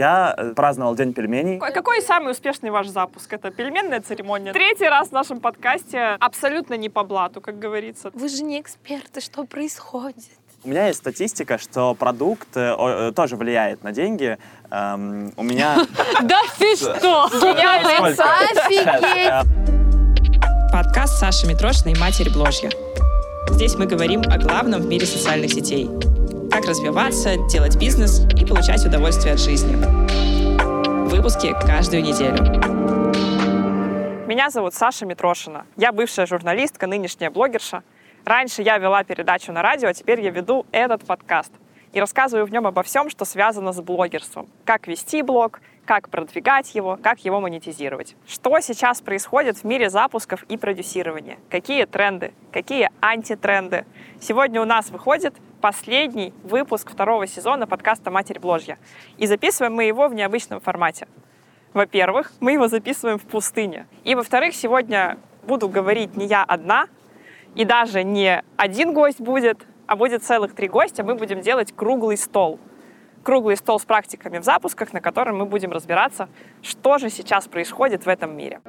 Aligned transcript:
Я 0.00 0.34
э, 0.34 0.54
праздновал 0.54 0.94
День 0.96 1.12
пельменей. 1.12 1.58
Какой, 1.58 1.74
какой 1.74 2.00
самый 2.00 2.32
успешный 2.32 2.70
ваш 2.70 2.88
запуск? 2.88 3.30
Это 3.34 3.50
пельменная 3.50 4.00
церемония. 4.00 4.54
Третий 4.54 4.88
раз 4.88 5.08
в 5.08 5.12
нашем 5.12 5.40
подкасте 5.40 6.16
абсолютно 6.18 6.72
не 6.74 6.88
по 6.88 7.04
блату, 7.04 7.42
как 7.42 7.58
говорится. 7.58 8.10
Вы 8.14 8.30
же 8.30 8.42
не 8.42 8.58
эксперты, 8.58 9.20
что 9.20 9.44
происходит? 9.44 10.24
У 10.64 10.70
меня 10.70 10.86
есть 10.86 11.00
статистика, 11.00 11.58
что 11.58 11.94
продукт 11.94 12.48
э, 12.56 12.74
э, 12.78 13.12
тоже 13.14 13.36
влияет 13.36 13.84
на 13.84 13.92
деньги. 13.92 14.38
Эм, 14.70 15.34
у 15.36 15.42
меня... 15.42 15.76
Да 16.22 16.40
ты 16.58 16.76
что? 16.76 17.24
Офигеть! 17.24 17.68
Подкаст 20.72 21.18
Саши 21.18 21.46
Митрошиной 21.46 21.94
«Матерь 21.98 22.32
Бложья». 22.32 22.70
Здесь 23.50 23.74
мы 23.74 23.84
говорим 23.84 24.22
о 24.30 24.38
главном 24.38 24.80
в 24.80 24.86
мире 24.86 25.04
социальных 25.04 25.52
сетей. 25.52 25.90
Как 26.50 26.64
развиваться, 26.64 27.36
делать 27.48 27.76
бизнес 27.76 28.22
и 28.36 28.44
получать 28.44 28.84
удовольствие 28.84 29.34
от 29.34 29.40
жизни. 29.40 29.76
Выпуски 31.08 31.54
каждую 31.64 32.02
неделю. 32.02 32.38
Меня 34.26 34.50
зовут 34.50 34.74
Саша 34.74 35.06
Митрошина. 35.06 35.66
Я 35.76 35.92
бывшая 35.92 36.26
журналистка, 36.26 36.88
нынешняя 36.88 37.30
блогерша. 37.30 37.84
Раньше 38.24 38.62
я 38.62 38.78
вела 38.78 39.04
передачу 39.04 39.52
на 39.52 39.62
радио, 39.62 39.88
а 39.88 39.94
теперь 39.94 40.20
я 40.20 40.30
веду 40.30 40.66
этот 40.72 41.04
подкаст. 41.04 41.52
И 41.92 42.00
рассказываю 42.00 42.46
в 42.46 42.50
нем 42.50 42.66
обо 42.66 42.82
всем, 42.82 43.10
что 43.10 43.24
связано 43.24 43.72
с 43.72 43.80
блогерством. 43.80 44.48
Как 44.64 44.88
вести 44.88 45.22
блог, 45.22 45.60
как 45.90 46.08
продвигать 46.08 46.72
его, 46.76 47.00
как 47.02 47.24
его 47.24 47.40
монетизировать. 47.40 48.14
Что 48.24 48.60
сейчас 48.60 49.00
происходит 49.00 49.56
в 49.56 49.64
мире 49.64 49.90
запусков 49.90 50.44
и 50.44 50.56
продюсирования? 50.56 51.36
Какие 51.50 51.84
тренды? 51.84 52.32
Какие 52.52 52.90
антитренды? 53.00 53.84
Сегодня 54.20 54.62
у 54.62 54.64
нас 54.64 54.90
выходит 54.90 55.34
последний 55.60 56.32
выпуск 56.44 56.92
второго 56.92 57.26
сезона 57.26 57.66
подкаста 57.66 58.12
«Матерь 58.12 58.38
Бложья». 58.38 58.78
И 59.18 59.26
записываем 59.26 59.74
мы 59.74 59.82
его 59.82 60.06
в 60.06 60.14
необычном 60.14 60.60
формате. 60.60 61.08
Во-первых, 61.74 62.30
мы 62.38 62.52
его 62.52 62.68
записываем 62.68 63.18
в 63.18 63.24
пустыне. 63.24 63.88
И 64.04 64.14
во-вторых, 64.14 64.54
сегодня 64.54 65.18
буду 65.42 65.68
говорить 65.68 66.16
не 66.16 66.26
я 66.26 66.44
одна, 66.44 66.86
и 67.56 67.64
даже 67.64 68.04
не 68.04 68.44
один 68.56 68.94
гость 68.94 69.20
будет, 69.20 69.66
а 69.88 69.96
будет 69.96 70.22
целых 70.22 70.54
три 70.54 70.68
гостя. 70.68 71.02
Мы 71.02 71.16
будем 71.16 71.40
делать 71.40 71.74
круглый 71.74 72.16
стол. 72.16 72.60
Круглый 73.22 73.56
стол 73.56 73.78
с 73.78 73.84
практиками 73.84 74.38
в 74.38 74.44
запусках, 74.44 74.94
на 74.94 75.00
котором 75.00 75.38
мы 75.38 75.44
будем 75.44 75.72
разбираться, 75.72 76.28
что 76.62 76.96
же 76.96 77.10
сейчас 77.10 77.48
происходит 77.48 78.06
в 78.06 78.08
этом 78.08 78.34
мире. 78.34 78.60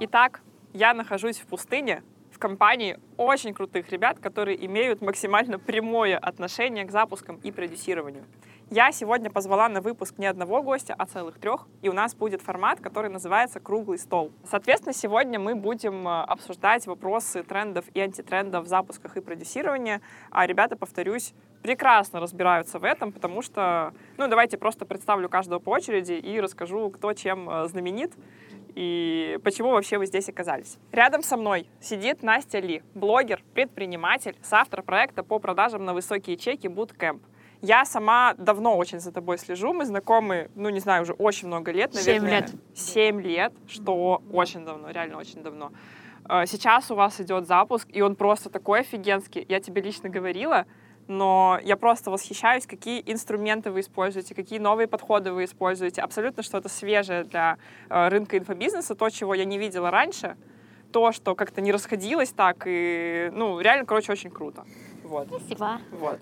Итак, 0.00 0.42
я 0.74 0.92
нахожусь 0.92 1.38
в 1.38 1.46
пустыне, 1.46 2.02
в 2.30 2.38
компании 2.38 2.98
очень 3.16 3.54
крутых 3.54 3.90
ребят, 3.90 4.18
которые 4.18 4.64
имеют 4.66 5.00
максимально 5.00 5.58
прямое 5.58 6.18
отношение 6.18 6.84
к 6.84 6.90
запускам 6.90 7.36
и 7.36 7.50
продюсированию. 7.50 8.24
Я 8.70 8.90
сегодня 8.90 9.30
позвала 9.30 9.68
на 9.68 9.80
выпуск 9.80 10.18
не 10.18 10.26
одного 10.26 10.60
гостя, 10.60 10.92
а 10.98 11.06
целых 11.06 11.38
трех, 11.38 11.68
и 11.82 11.88
у 11.88 11.92
нас 11.92 12.16
будет 12.16 12.42
формат, 12.42 12.80
который 12.80 13.08
называется 13.08 13.60
«Круглый 13.60 13.96
стол». 13.96 14.32
Соответственно, 14.50 14.92
сегодня 14.92 15.38
мы 15.38 15.54
будем 15.54 16.08
э, 16.08 16.22
обсуждать 16.22 16.84
вопросы 16.88 17.44
трендов 17.44 17.84
и 17.94 18.00
антитрендов 18.00 18.64
в 18.64 18.66
запусках 18.66 19.16
и 19.16 19.20
продюсировании, 19.20 20.00
а 20.32 20.48
ребята, 20.48 20.74
повторюсь, 20.74 21.32
прекрасно 21.62 22.18
разбираются 22.18 22.80
в 22.80 22.84
этом, 22.84 23.12
потому 23.12 23.40
что, 23.40 23.94
ну, 24.16 24.26
давайте 24.26 24.58
просто 24.58 24.84
представлю 24.84 25.28
каждого 25.28 25.60
по 25.60 25.70
очереди 25.70 26.14
и 26.14 26.40
расскажу, 26.40 26.90
кто 26.90 27.12
чем 27.12 27.48
э, 27.48 27.68
знаменит 27.68 28.14
и 28.74 29.38
почему 29.44 29.70
вообще 29.70 29.96
вы 29.96 30.06
здесь 30.06 30.28
оказались. 30.28 30.76
Рядом 30.90 31.22
со 31.22 31.36
мной 31.36 31.68
сидит 31.80 32.24
Настя 32.24 32.58
Ли, 32.58 32.82
блогер, 32.94 33.42
предприниматель, 33.54 34.36
соавтор 34.42 34.82
проекта 34.82 35.22
по 35.22 35.38
продажам 35.38 35.84
на 35.84 35.94
высокие 35.94 36.36
чеки 36.36 36.66
Bootcamp. 36.66 37.20
Я 37.62 37.84
сама 37.84 38.34
давно 38.34 38.76
очень 38.76 39.00
за 39.00 39.12
тобой 39.12 39.38
слежу, 39.38 39.72
мы 39.72 39.84
знакомы, 39.84 40.50
ну, 40.54 40.68
не 40.68 40.80
знаю, 40.80 41.02
уже 41.02 41.12
очень 41.14 41.48
много 41.48 41.72
лет, 41.72 41.94
наверное. 41.94 42.20
Семь 42.20 42.30
лет. 42.30 42.50
Семь 42.74 43.20
лет, 43.22 43.52
что 43.68 44.22
очень 44.32 44.64
давно, 44.64 44.90
реально 44.90 45.18
очень 45.18 45.42
давно. 45.42 45.72
Э, 46.28 46.46
Сейчас 46.46 46.90
у 46.90 46.94
вас 46.94 47.20
идет 47.20 47.46
запуск, 47.46 47.88
и 47.92 48.02
он 48.02 48.14
просто 48.14 48.50
такой 48.50 48.80
офигенский. 48.80 49.44
Я 49.48 49.60
тебе 49.60 49.80
лично 49.82 50.08
говорила, 50.08 50.66
но 51.08 51.58
я 51.62 51.76
просто 51.76 52.10
восхищаюсь, 52.10 52.66
какие 52.66 53.02
инструменты 53.06 53.70
вы 53.70 53.80
используете, 53.80 54.34
какие 54.34 54.58
новые 54.58 54.86
подходы 54.86 55.32
вы 55.32 55.44
используете. 55.44 56.02
Абсолютно 56.02 56.42
что-то 56.42 56.68
свежее 56.68 57.24
для 57.24 57.58
э, 57.88 58.08
рынка 58.08 58.36
инфобизнеса, 58.38 58.94
то, 58.94 59.08
чего 59.10 59.34
я 59.34 59.44
не 59.44 59.58
видела 59.58 59.90
раньше, 59.90 60.36
то, 60.92 61.12
что 61.12 61.34
как-то 61.34 61.60
не 61.60 61.72
расходилось 61.72 62.30
так, 62.30 62.64
и, 62.66 63.30
ну, 63.32 63.60
реально, 63.60 63.86
короче, 63.86 64.12
очень 64.12 64.30
круто. 64.30 64.64
Вот, 65.04 65.28
Спасибо. 65.28 65.80
вот. 65.90 66.20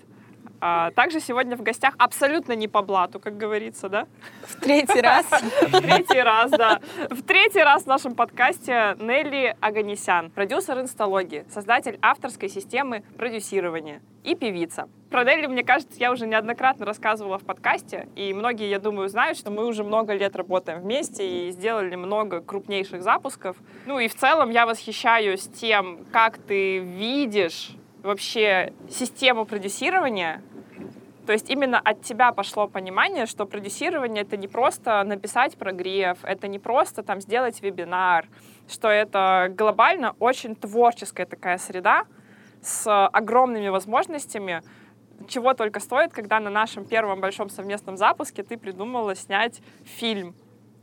А, 0.61 0.91
также 0.91 1.19
сегодня 1.19 1.55
в 1.55 1.61
гостях 1.61 1.95
абсолютно 1.97 2.53
не 2.53 2.67
по 2.67 2.81
блату, 2.81 3.19
как 3.19 3.37
говорится, 3.37 3.89
да? 3.89 4.07
В 4.43 4.59
третий 4.59 5.01
раз. 5.01 5.25
В 5.25 5.81
третий 5.81 6.21
раз, 6.21 6.51
да. 6.51 6.79
В 7.09 7.21
третий 7.23 7.61
раз 7.61 7.83
в 7.83 7.87
нашем 7.87 8.15
подкасте 8.15 8.95
Нелли 8.99 9.55
Аганесян, 9.59 10.31
продюсер 10.31 10.79
инсталогии, 10.79 11.45
создатель 11.49 11.99
авторской 12.01 12.49
системы 12.49 13.03
продюсирования 13.17 14.01
и 14.23 14.35
певица. 14.35 14.87
Про 15.11 15.23
Нелли, 15.23 15.47
мне 15.47 15.63
кажется, 15.63 15.95
я 15.99 16.11
уже 16.11 16.27
неоднократно 16.27 16.85
рассказывала 16.85 17.37
в 17.37 17.43
подкасте, 17.43 18.07
и 18.15 18.33
многие, 18.33 18.69
я 18.69 18.79
думаю, 18.79 19.07
знают, 19.07 19.37
что 19.37 19.51
мы 19.51 19.65
уже 19.65 19.83
много 19.83 20.13
лет 20.13 20.35
работаем 20.35 20.81
вместе 20.81 21.47
и 21.47 21.51
сделали 21.51 21.95
много 21.95 22.41
крупнейших 22.41 23.01
запусков. 23.01 23.55
Ну 23.85 23.99
и 23.99 24.07
в 24.07 24.15
целом 24.15 24.49
я 24.49 24.65
восхищаюсь 24.65 25.47
тем, 25.47 26.05
как 26.11 26.37
ты 26.37 26.79
видишь 26.79 27.71
вообще 28.05 28.73
систему 28.89 29.45
продюсирования, 29.45 30.41
то 31.25 31.33
есть 31.33 31.49
именно 31.49 31.79
от 31.79 32.03
тебя 32.03 32.31
пошло 32.31 32.67
понимание, 32.67 33.25
что 33.25 33.45
продюсирование 33.45 34.23
это 34.23 34.37
не 34.37 34.47
просто 34.47 35.03
написать 35.03 35.57
прогрев, 35.57 36.19
это 36.23 36.47
не 36.47 36.59
просто 36.59 37.01
там 37.01 37.19
сделать 37.19 37.61
вебинар, 37.61 38.27
что 38.69 38.89
это 38.89 39.51
глобально 39.51 40.15
очень 40.19 40.55
творческая 40.55 41.25
такая 41.25 41.57
среда 41.57 42.05
с 42.61 43.07
огромными 43.07 43.69
возможностями, 43.69 44.61
чего 45.27 45.53
только 45.53 45.79
стоит, 45.79 46.13
когда 46.13 46.39
на 46.39 46.49
нашем 46.49 46.85
первом 46.85 47.21
большом 47.21 47.49
совместном 47.49 47.97
запуске 47.97 48.43
ты 48.43 48.57
придумала 48.57 49.15
снять 49.15 49.61
фильм 49.83 50.35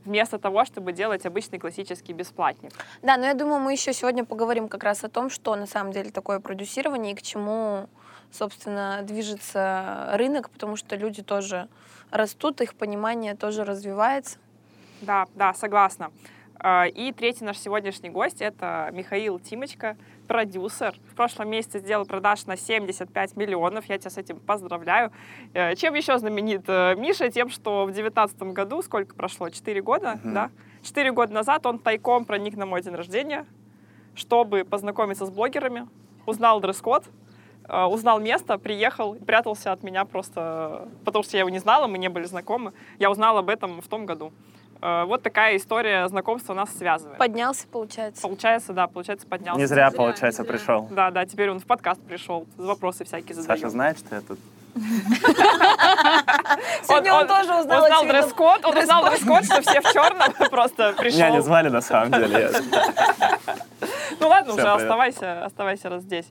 вместо 0.04 0.38
того, 0.38 0.64
чтобы 0.64 0.92
делать 0.92 1.26
обычный 1.26 1.58
классический 1.58 2.12
бесплатник. 2.12 2.72
Да, 3.02 3.16
но 3.16 3.26
я 3.26 3.34
думаю, 3.34 3.60
мы 3.60 3.72
еще 3.72 3.92
сегодня 3.92 4.24
поговорим 4.24 4.68
как 4.68 4.84
раз 4.84 5.04
о 5.04 5.08
том, 5.08 5.30
что 5.30 5.54
на 5.56 5.66
самом 5.66 5.92
деле 5.92 6.10
такое 6.10 6.40
продюсирование 6.40 7.12
и 7.12 7.16
к 7.16 7.22
чему, 7.22 7.88
собственно, 8.30 9.00
движется 9.02 10.10
рынок, 10.14 10.50
потому 10.50 10.76
что 10.76 10.96
люди 10.96 11.22
тоже 11.22 11.68
растут, 12.10 12.60
их 12.60 12.74
понимание 12.74 13.34
тоже 13.34 13.64
развивается. 13.64 14.38
Да, 15.00 15.26
да, 15.34 15.54
согласна. 15.54 16.10
А, 16.58 16.86
И 16.86 17.12
третий 17.12 17.44
наш 17.44 17.58
сегодняшний 17.58 18.10
гость— 18.10 18.40
это 18.40 18.88
Михаил 18.92 19.38
Тимочка, 19.40 19.96
продюсер. 20.26 20.94
В 21.10 21.14
прошлом 21.14 21.50
месяце 21.50 21.78
сделал 21.80 22.06
продаж 22.06 22.46
на 22.46 22.56
75 22.56 23.36
миллионов. 23.36 23.84
Я 23.86 23.98
тебя 23.98 24.10
с 24.10 24.18
этим 24.18 24.38
поздравляю. 24.40 25.12
Э, 25.54 25.74
Чем 25.76 25.94
еще 25.94 26.18
знаменит 26.18 26.64
э, 26.68 26.94
Миша? 26.96 27.30
Тем, 27.30 27.50
что 27.50 27.82
в 27.84 27.92
2019 27.92 28.42
году, 28.54 28.82
сколько 28.82 29.14
прошло? 29.14 29.48
Четыре 29.50 29.82
года, 29.82 30.18
Мгм. 30.22 30.34
да? 30.34 30.50
Четыре 30.82 31.12
года 31.12 31.32
назад 31.32 31.64
он 31.66 31.78
тайком 31.78 32.24
проник 32.24 32.56
на 32.56 32.66
мой 32.66 32.82
день 32.82 32.94
рождения, 32.94 33.46
чтобы 34.14 34.64
познакомиться 34.64 35.26
с 35.26 35.30
блогерами, 35.30 35.88
узнал 36.26 36.60
дресс-код, 36.60 37.04
э, 37.68 37.84
узнал 37.84 38.20
место, 38.20 38.58
приехал, 38.58 39.14
прятался 39.14 39.72
от 39.72 39.82
меня 39.82 40.04
просто, 40.04 40.88
потому 41.04 41.22
что 41.22 41.36
я 41.36 41.40
его 41.40 41.50
не 41.50 41.58
знала, 41.58 41.86
мы 41.86 41.98
не 41.98 42.08
были 42.08 42.24
знакомы. 42.24 42.72
Я 42.98 43.10
узнала 43.10 43.40
об 43.40 43.48
этом 43.48 43.80
в 43.80 43.88
том 43.88 44.06
году. 44.06 44.32
Э, 44.82 45.04
Вот 45.04 45.22
такая 45.22 45.56
история 45.56 46.08
знакомства 46.08 46.54
нас 46.54 46.76
связывает. 46.76 47.16
Поднялся, 47.18 47.66
получается. 47.68 48.20
Получается, 48.20 48.72
да, 48.72 48.88
получается, 48.88 49.26
поднялся. 49.26 49.60
Не 49.60 49.66
зря, 49.66 49.90
получается, 49.90 50.44
пришел. 50.44 50.88
Да, 50.90 51.10
да, 51.10 51.24
теперь 51.24 51.50
он 51.50 51.60
в 51.60 51.66
подкаст 51.66 52.00
пришел, 52.02 52.46
вопросы 52.56 53.04
всякие 53.04 53.34
задает. 53.34 53.60
Саша 53.60 53.70
знает, 53.70 53.98
что 53.98 54.16
я 54.16 54.20
тут? 54.20 54.38
Сегодня 56.82 57.12
он, 57.12 57.28
тоже 57.28 57.54
узнал, 57.54 57.84
узнал 57.84 58.04
дресс-код, 58.06 58.64
он 58.64 58.76
узнал 58.78 59.04
дресс-код, 59.04 59.44
что 59.44 59.60
все 59.60 59.80
в 59.82 59.92
черном, 59.92 60.32
просто 60.50 60.94
пришел. 60.94 61.18
Меня 61.18 61.30
не 61.30 61.42
звали 61.42 61.68
на 61.68 61.80
самом 61.80 62.12
деле. 62.12 62.50
Ну 64.20 64.28
ладно, 64.28 64.54
уже 64.54 64.68
оставайся, 64.68 65.44
оставайся 65.44 65.88
раз 65.88 66.02
здесь. 66.02 66.26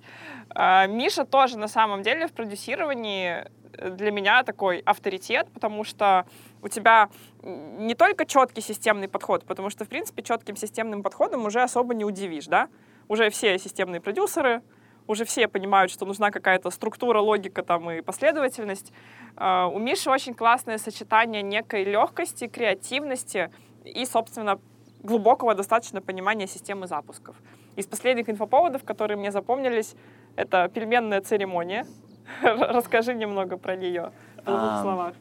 А, 0.50 0.88
Миша 0.88 1.25
тоже 1.25 1.58
на 1.58 1.68
самом 1.68 2.04
деле 2.04 2.28
в 2.28 2.31
продюсировании 2.31 3.46
для 3.74 4.12
меня 4.12 4.44
такой 4.44 4.80
авторитет, 4.80 5.48
потому 5.54 5.84
что 5.84 6.25
у 6.62 6.68
тебя 6.68 7.10
не 7.44 7.96
только 7.96 8.25
четкий 8.25 8.62
системный 8.62 9.08
подход, 9.08 9.46
потому 9.46 9.69
что, 9.69 9.86
в 9.86 9.90
принципе, 9.90 10.22
четким 10.22 10.56
системным 10.56 11.04
подходом 11.04 11.46
уже 11.46 11.62
особо 11.62 11.94
не 11.94 12.06
удивишь, 12.06 12.46
да? 12.46 12.69
Уже 13.08 13.30
все 13.30 13.58
системные 13.58 14.00
продюсеры, 14.00 14.62
уже 15.08 15.25
все 15.25 15.48
понимают, 15.48 15.92
что 15.92 16.06
нужна 16.06 16.31
какая-то 16.31 16.69
структура, 16.69 17.19
логика 17.19 17.63
там 17.63 17.90
и 17.92 18.02
последовательность. 18.02 18.94
А, 19.36 19.68
У 19.68 19.80
Миши 19.80 20.10
очень 20.10 20.34
классное 20.34 20.78
сочетание 20.78 21.42
некой 21.42 21.84
легкости, 21.84 22.48
креативности 22.48 23.52
и, 23.84 24.06
собственно, 24.06 24.60
глубокого 25.04 25.56
достаточно 25.56 26.02
понимания 26.02 26.48
системы 26.48 26.88
запусков. 26.88 27.36
Из 27.75 27.88
последних 27.88 28.30
инфоповодов, 28.30 28.84
которые 28.84 29.18
мне 29.18 29.31
запомнились, 29.31 29.96
это 30.36 30.69
пельменная 30.74 31.22
церемония. 31.22 31.86
Расскажи 32.44 33.13
немного 33.13 33.58
про 33.58 33.75
нее 33.75 34.12
в 34.38 34.46
двух 34.46 34.81
словах. 34.81 35.13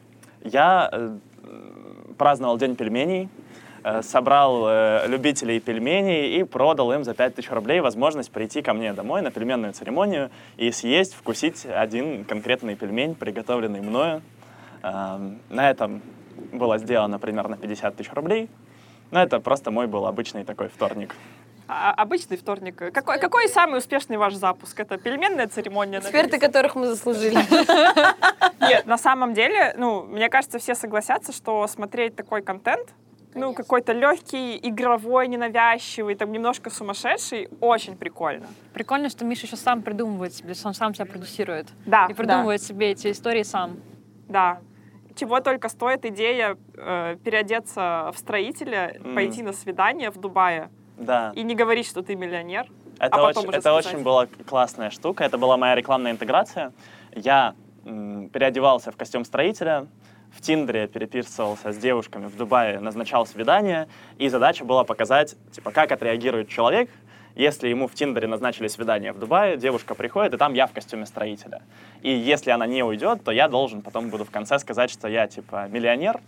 Я 0.43 0.89
э, 0.91 1.17
праздновал 2.17 2.57
День 2.57 2.75
пельменей, 2.75 3.29
э, 3.83 4.01
собрал 4.01 4.67
э, 4.67 5.07
любителей 5.07 5.59
пельменей 5.59 6.39
и 6.39 6.43
продал 6.43 6.91
им 6.93 7.03
за 7.03 7.13
5000 7.13 7.51
рублей 7.51 7.79
возможность 7.79 8.31
прийти 8.31 8.61
ко 8.61 8.73
мне 8.73 8.93
домой 8.93 9.21
на 9.21 9.31
пельменную 9.31 9.73
церемонию 9.73 10.31
и 10.57 10.71
съесть, 10.71 11.13
вкусить 11.13 11.65
один 11.65 12.25
конкретный 12.25 12.75
пельмень, 12.75 13.15
приготовленный 13.15 13.81
мною. 13.81 14.21
Эм, 14.83 15.39
На 15.49 15.69
этом 15.69 16.01
было 16.51 16.77
сделано 16.77 17.19
примерно 17.19 17.57
50 17.57 17.95
тысяч 17.95 18.11
рублей. 18.13 18.49
Но 19.11 19.21
это 19.21 19.39
просто 19.39 19.71
мой 19.71 19.87
был 19.87 20.07
обычный 20.07 20.43
такой 20.45 20.69
вторник. 20.69 21.15
А- 21.73 21.93
обычный 21.93 22.35
вторник. 22.35 22.75
Какой, 22.93 23.17
какой 23.17 23.47
самый 23.47 23.77
успешный 23.79 24.17
ваш 24.17 24.33
запуск? 24.33 24.77
Это 24.79 24.97
пельменная 24.97 25.47
церемония? 25.47 25.99
Эксперты, 25.99 26.37
которых 26.37 26.75
мы 26.75 26.87
заслужили. 26.87 27.37
Нет, 28.59 28.85
на 28.85 28.97
самом 28.97 29.33
деле, 29.33 29.73
ну, 29.77 30.03
мне 30.03 30.27
кажется, 30.29 30.59
все 30.59 30.75
согласятся, 30.75 31.31
что 31.31 31.65
смотреть 31.67 32.15
такой 32.17 32.41
контент, 32.41 32.89
ну, 33.35 33.53
какой-то 33.53 33.93
легкий, 33.93 34.59
игровой, 34.61 35.29
ненавязчивый, 35.29 36.15
там, 36.15 36.33
немножко 36.33 36.69
сумасшедший, 36.69 37.47
очень 37.61 37.95
прикольно. 37.95 38.47
Прикольно, 38.73 39.07
что 39.09 39.23
Миша 39.23 39.45
еще 39.45 39.55
сам 39.55 39.81
придумывает 39.81 40.33
себе, 40.33 40.53
он 40.65 40.73
сам 40.73 40.93
себя 40.93 41.05
продюсирует. 41.05 41.67
Да, 41.85 42.07
И 42.09 42.13
придумывает 42.13 42.61
себе 42.61 42.91
эти 42.91 43.11
истории 43.11 43.43
сам. 43.43 43.77
да. 44.27 44.59
Чего 45.13 45.41
только 45.41 45.67
стоит 45.67 46.05
идея 46.05 46.57
э, 46.73 47.17
переодеться 47.23 48.11
в 48.13 48.17
строителя, 48.17 48.95
Мгм. 48.99 49.15
пойти 49.15 49.43
на 49.43 49.51
свидание 49.51 50.09
в 50.09 50.17
Дубае 50.17 50.69
Да. 51.01 51.31
и 51.35 51.43
не 51.43 51.55
говорить, 51.55 51.87
что 51.87 52.01
ты 52.01 52.15
миллионер. 52.15 52.67
Это, 52.99 53.15
а 53.15 53.27
очень, 53.27 53.49
это 53.49 53.61
сказать. 53.61 53.85
очень 53.85 54.03
была 54.03 54.27
классная 54.45 54.91
штука. 54.91 55.23
Это 55.23 55.37
была 55.37 55.57
моя 55.57 55.75
рекламная 55.75 56.11
интеграция. 56.11 56.71
Я 57.15 57.55
м, 57.85 58.29
переодевался 58.29 58.91
в 58.91 58.95
костюм 58.95 59.25
строителя, 59.25 59.87
в 60.31 60.41
Тиндере 60.41 60.87
переписывался 60.87 61.71
с 61.71 61.77
девушками 61.77 62.27
в 62.27 62.37
Дубае, 62.37 62.79
назначал 62.79 63.25
свидание, 63.25 63.87
и 64.17 64.29
задача 64.29 64.63
была 64.63 64.83
показать, 64.83 65.35
типа, 65.51 65.71
как 65.71 65.91
отреагирует 65.91 66.47
человек, 66.47 66.89
если 67.35 67.69
ему 67.69 67.87
в 67.87 67.93
Тиндере 67.93 68.27
назначили 68.27 68.67
свидание 68.67 69.13
в 69.13 69.19
Дубае, 69.19 69.57
девушка 69.57 69.95
приходит, 69.95 70.33
и 70.33 70.37
там 70.37 70.53
я 70.53 70.67
в 70.67 70.73
костюме 70.73 71.05
строителя. 71.05 71.63
И 72.01 72.11
если 72.11 72.51
она 72.51 72.67
не 72.67 72.83
уйдет, 72.83 73.23
то 73.23 73.31
я 73.31 73.47
должен 73.47 73.81
потом 73.81 74.09
буду 74.09 74.25
в 74.25 74.31
конце 74.31 74.59
сказать, 74.59 74.91
что 74.91 75.07
я, 75.07 75.27
типа, 75.27 75.67
миллионер, 75.69 76.19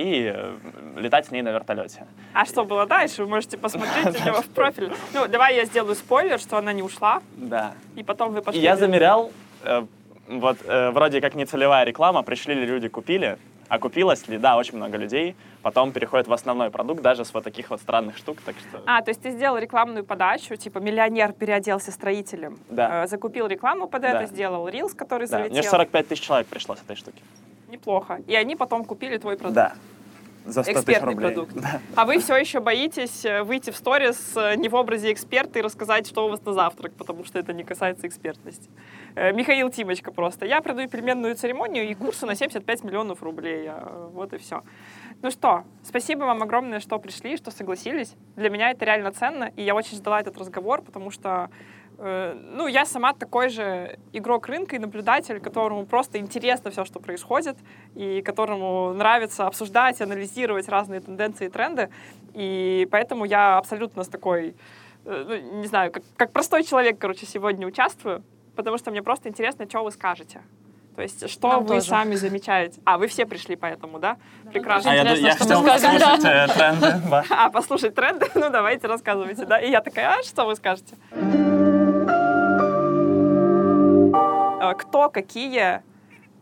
и 0.00 0.32
э, 0.34 0.56
летать 0.96 1.26
с 1.26 1.30
ней 1.30 1.42
на 1.42 1.50
вертолете. 1.50 2.06
А 2.32 2.44
что 2.44 2.64
было 2.64 2.86
дальше? 2.86 3.22
Вы 3.24 3.28
можете 3.30 3.58
посмотреть 3.58 4.20
у 4.20 4.24
него 4.26 4.40
в 4.42 4.48
профиль. 4.48 4.92
Ну, 5.14 5.28
давай 5.28 5.56
я 5.56 5.64
сделаю 5.64 5.94
спойлер, 5.94 6.38
что 6.38 6.56
она 6.58 6.72
не 6.72 6.82
ушла, 6.82 7.22
Да. 7.36 7.74
и 7.96 8.02
потом 8.02 8.32
вы 8.32 8.42
пошли... 8.42 8.60
я 8.60 8.76
замерял, 8.76 9.30
э, 9.62 9.84
вот 10.28 10.58
э, 10.64 10.90
вроде 10.90 11.20
как 11.20 11.34
не 11.34 11.44
целевая 11.44 11.84
реклама, 11.84 12.22
пришли 12.22 12.54
ли 12.54 12.64
люди, 12.66 12.88
купили, 12.88 13.36
окупилось 13.68 14.26
ли, 14.28 14.38
да, 14.38 14.56
очень 14.56 14.76
много 14.76 14.96
людей, 14.96 15.36
потом 15.62 15.92
переходит 15.92 16.26
в 16.26 16.32
основной 16.32 16.70
продукт, 16.70 17.02
даже 17.02 17.24
с 17.24 17.32
вот 17.34 17.44
таких 17.44 17.70
вот 17.70 17.80
странных 17.80 18.16
штук, 18.16 18.38
так 18.44 18.56
что... 18.58 18.82
А, 18.86 19.02
то 19.02 19.10
есть 19.10 19.22
ты 19.22 19.30
сделал 19.30 19.58
рекламную 19.58 20.04
подачу, 20.04 20.56
типа 20.56 20.78
миллионер 20.78 21.32
переоделся 21.32 21.92
строителем, 21.92 22.58
Да. 22.68 23.06
закупил 23.06 23.46
рекламу 23.46 23.86
под 23.86 24.02
Да. 24.02 24.22
это, 24.22 24.26
сделал 24.26 24.66
рилс, 24.68 24.94
который 24.94 25.26
Да, 25.28 25.38
залетел. 25.38 25.52
мне 25.52 25.62
же 25.62 25.68
45 25.68 26.08
тысяч 26.08 26.22
человек 26.22 26.46
пришло 26.48 26.74
с 26.74 26.80
этой 26.82 26.96
штуки. 26.96 27.22
Неплохо. 27.70 28.20
И 28.26 28.34
они 28.34 28.56
потом 28.56 28.84
купили 28.84 29.16
твой 29.18 29.36
продукт. 29.36 29.54
Да. 29.54 29.74
За 30.46 30.62
100 30.62 30.72
тысяч 30.72 30.76
Экспертный 30.78 31.12
рублей. 31.12 31.32
продукт. 31.32 31.54
Да. 31.54 31.80
А 31.94 32.04
вы 32.06 32.18
все 32.18 32.34
еще 32.36 32.60
боитесь 32.60 33.24
э, 33.26 33.42
выйти 33.42 33.70
в 33.70 33.76
сторис 33.76 34.32
э, 34.36 34.56
не 34.56 34.68
в 34.70 34.74
образе 34.74 35.12
эксперта 35.12 35.58
и 35.58 35.62
рассказать, 35.62 36.08
что 36.08 36.26
у 36.26 36.30
вас 36.30 36.42
на 36.44 36.54
завтрак, 36.54 36.92
потому 36.94 37.24
что 37.24 37.38
это 37.38 37.52
не 37.52 37.62
касается 37.62 38.06
экспертности. 38.06 38.70
Э, 39.14 39.32
Михаил 39.32 39.70
Тимочка 39.70 40.10
просто. 40.10 40.46
Я 40.46 40.62
продаю 40.62 40.88
пельменную 40.88 41.36
церемонию 41.36 41.86
и 41.88 41.94
курсы 41.94 42.24
на 42.24 42.34
75 42.34 42.84
миллионов 42.84 43.22
рублей. 43.22 43.70
Вот 44.12 44.32
и 44.32 44.38
все. 44.38 44.62
Ну 45.22 45.30
что, 45.30 45.64
спасибо 45.84 46.20
вам 46.20 46.42
огромное, 46.42 46.80
что 46.80 46.98
пришли, 46.98 47.36
что 47.36 47.50
согласились. 47.50 48.14
Для 48.36 48.48
меня 48.48 48.70
это 48.70 48.86
реально 48.86 49.12
ценно, 49.12 49.52
и 49.54 49.62
я 49.62 49.74
очень 49.74 49.98
ждала 49.98 50.20
этот 50.20 50.38
разговор, 50.38 50.80
потому 50.80 51.10
что 51.10 51.50
ну, 52.02 52.66
я 52.66 52.86
сама 52.86 53.12
такой 53.12 53.50
же 53.50 53.98
игрок 54.12 54.46
рынка 54.46 54.76
и 54.76 54.78
наблюдатель, 54.78 55.38
которому 55.38 55.84
просто 55.84 56.18
интересно 56.18 56.70
все, 56.70 56.84
что 56.84 56.98
происходит, 56.98 57.58
и 57.94 58.22
которому 58.22 58.94
нравится 58.94 59.46
обсуждать, 59.46 60.00
анализировать 60.00 60.68
разные 60.68 61.00
тенденции 61.00 61.46
и 61.46 61.50
тренды. 61.50 61.90
И 62.32 62.88
поэтому 62.90 63.26
я 63.26 63.58
абсолютно 63.58 64.02
с 64.02 64.08
такой, 64.08 64.56
э, 65.04 65.24
ну, 65.28 65.60
не 65.60 65.66
знаю, 65.66 65.92
как, 65.92 66.02
как 66.16 66.32
простой 66.32 66.64
человек, 66.64 66.98
короче, 66.98 67.26
сегодня 67.26 67.66
участвую, 67.66 68.22
потому 68.56 68.78
что 68.78 68.90
мне 68.90 69.02
просто 69.02 69.28
интересно, 69.28 69.68
что 69.68 69.84
вы 69.84 69.90
скажете. 69.90 70.40
То 70.96 71.02
есть, 71.02 71.30
что 71.30 71.48
Нам 71.48 71.62
вы 71.62 71.76
тоже. 71.76 71.86
сами 71.86 72.14
замечаете. 72.14 72.80
А, 72.84 72.98
вы 72.98 73.06
все 73.06 73.24
пришли 73.24 73.56
поэтому, 73.56 73.98
да? 73.98 74.16
Прекрасно. 74.50 74.90
А 74.90 74.94
я, 74.94 75.02
Интересно, 75.02 75.26
я 75.26 75.32
что 75.34 75.44
хотел 75.44 75.62
послушать 75.64 76.24
э, 76.24 76.48
тренды. 76.54 77.08
да. 77.10 77.24
А, 77.30 77.50
послушать 77.50 77.94
тренды? 77.94 78.26
Ну, 78.34 78.50
давайте, 78.50 78.86
рассказывайте, 78.86 79.44
да? 79.46 79.60
И 79.60 79.70
я 79.70 79.80
такая, 79.80 80.18
а 80.18 80.22
что 80.22 80.46
вы 80.46 80.56
скажете? 80.56 80.96
Кто 84.78 85.08
какие 85.10 85.82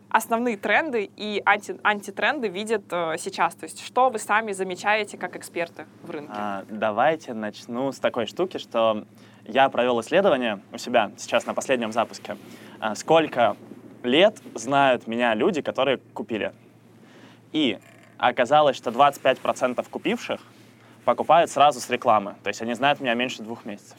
основные 0.09 0.57
тренды 0.57 1.09
и 1.15 1.41
анти, 1.45 1.79
антитренды 1.83 2.47
видит 2.47 2.83
э, 2.91 3.15
сейчас? 3.17 3.55
То 3.55 3.65
есть 3.65 3.85
что 3.85 4.09
вы 4.09 4.19
сами 4.19 4.51
замечаете 4.51 5.17
как 5.17 5.35
эксперты 5.35 5.85
в 6.03 6.09
рынке? 6.09 6.33
А, 6.35 6.65
давайте 6.69 7.33
начну 7.33 7.91
с 7.91 7.99
такой 7.99 8.25
штуки, 8.25 8.57
что 8.57 9.05
я 9.45 9.69
провел 9.69 10.01
исследование 10.01 10.61
у 10.73 10.77
себя 10.77 11.11
сейчас 11.17 11.45
на 11.45 11.53
последнем 11.53 11.91
запуске. 11.91 12.37
А, 12.79 12.95
Сколько 12.95 13.55
лет 14.03 14.37
знают 14.55 15.07
меня 15.07 15.33
люди, 15.35 15.61
которые 15.61 15.97
купили? 15.97 16.53
И 17.51 17.79
оказалось, 18.17 18.75
что 18.75 18.91
25% 18.91 19.87
купивших 19.89 20.41
покупают 21.05 21.49
сразу 21.49 21.79
с 21.79 21.89
рекламы. 21.89 22.35
То 22.43 22.49
есть 22.49 22.61
они 22.61 22.73
знают 22.73 22.99
меня 22.99 23.13
меньше 23.13 23.43
двух 23.43 23.65
месяцев. 23.65 23.97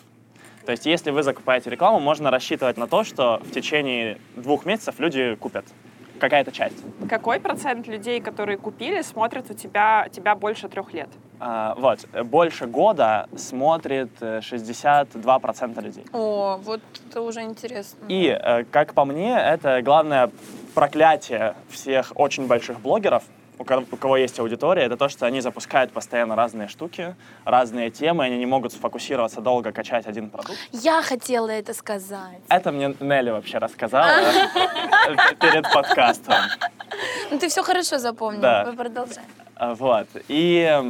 То 0.70 0.72
есть 0.72 0.86
если 0.86 1.10
вы 1.10 1.24
закупаете 1.24 1.68
рекламу, 1.68 1.98
можно 1.98 2.30
рассчитывать 2.30 2.76
на 2.76 2.86
то, 2.86 3.02
что 3.02 3.40
в 3.42 3.50
течение 3.50 4.18
двух 4.36 4.64
месяцев 4.66 5.00
люди 5.00 5.34
купят 5.34 5.64
какая-то 6.20 6.52
часть. 6.52 6.76
Какой 7.08 7.40
процент 7.40 7.88
людей, 7.88 8.20
которые 8.20 8.56
купили, 8.56 9.02
смотрят 9.02 9.50
у 9.50 9.54
тебя, 9.54 10.06
тебя 10.12 10.36
больше 10.36 10.68
трех 10.68 10.92
лет? 10.92 11.08
А, 11.40 11.74
вот, 11.76 12.06
э, 12.12 12.22
больше 12.22 12.66
года 12.66 13.28
смотрит 13.36 14.10
э, 14.20 14.38
62% 14.42 15.82
людей. 15.82 16.04
О, 16.12 16.60
вот 16.62 16.82
это 17.08 17.20
уже 17.20 17.42
интересно. 17.42 18.06
И, 18.06 18.28
э, 18.28 18.62
как 18.70 18.94
по 18.94 19.04
мне, 19.04 19.36
это 19.36 19.82
главное 19.82 20.30
проклятие 20.76 21.56
всех 21.68 22.12
очень 22.14 22.46
больших 22.46 22.78
блогеров, 22.78 23.24
у 23.60 23.64
ко- 23.64 23.84
у 23.92 23.96
кого 23.96 24.16
есть 24.16 24.38
аудитория, 24.40 24.84
это 24.84 24.96
то, 24.96 25.08
что 25.10 25.26
они 25.26 25.40
запускают 25.42 25.92
постоянно 25.92 26.34
разные 26.34 26.66
штуки, 26.66 27.14
разные 27.44 27.90
темы, 27.90 28.24
они 28.24 28.38
не 28.38 28.46
могут 28.46 28.72
сфокусироваться 28.72 29.40
долго 29.42 29.70
качать 29.70 30.06
один 30.06 30.30
продукт. 30.30 30.58
Я 30.72 31.02
хотела 31.02 31.50
это 31.50 31.74
сказать. 31.74 32.40
Это 32.48 32.72
мне 32.72 32.94
Нелли 33.00 33.30
вообще 33.30 33.58
рассказала 33.58 34.10
перед 35.40 35.70
подкастом. 35.72 36.36
Ну 37.30 37.38
ты 37.38 37.48
все 37.48 37.62
хорошо 37.62 37.98
запомнил. 37.98 38.40
Да. 38.40 38.72
Продолжай. 38.76 39.24
А, 39.56 39.74
Вот. 39.74 40.06
И, 40.28 40.80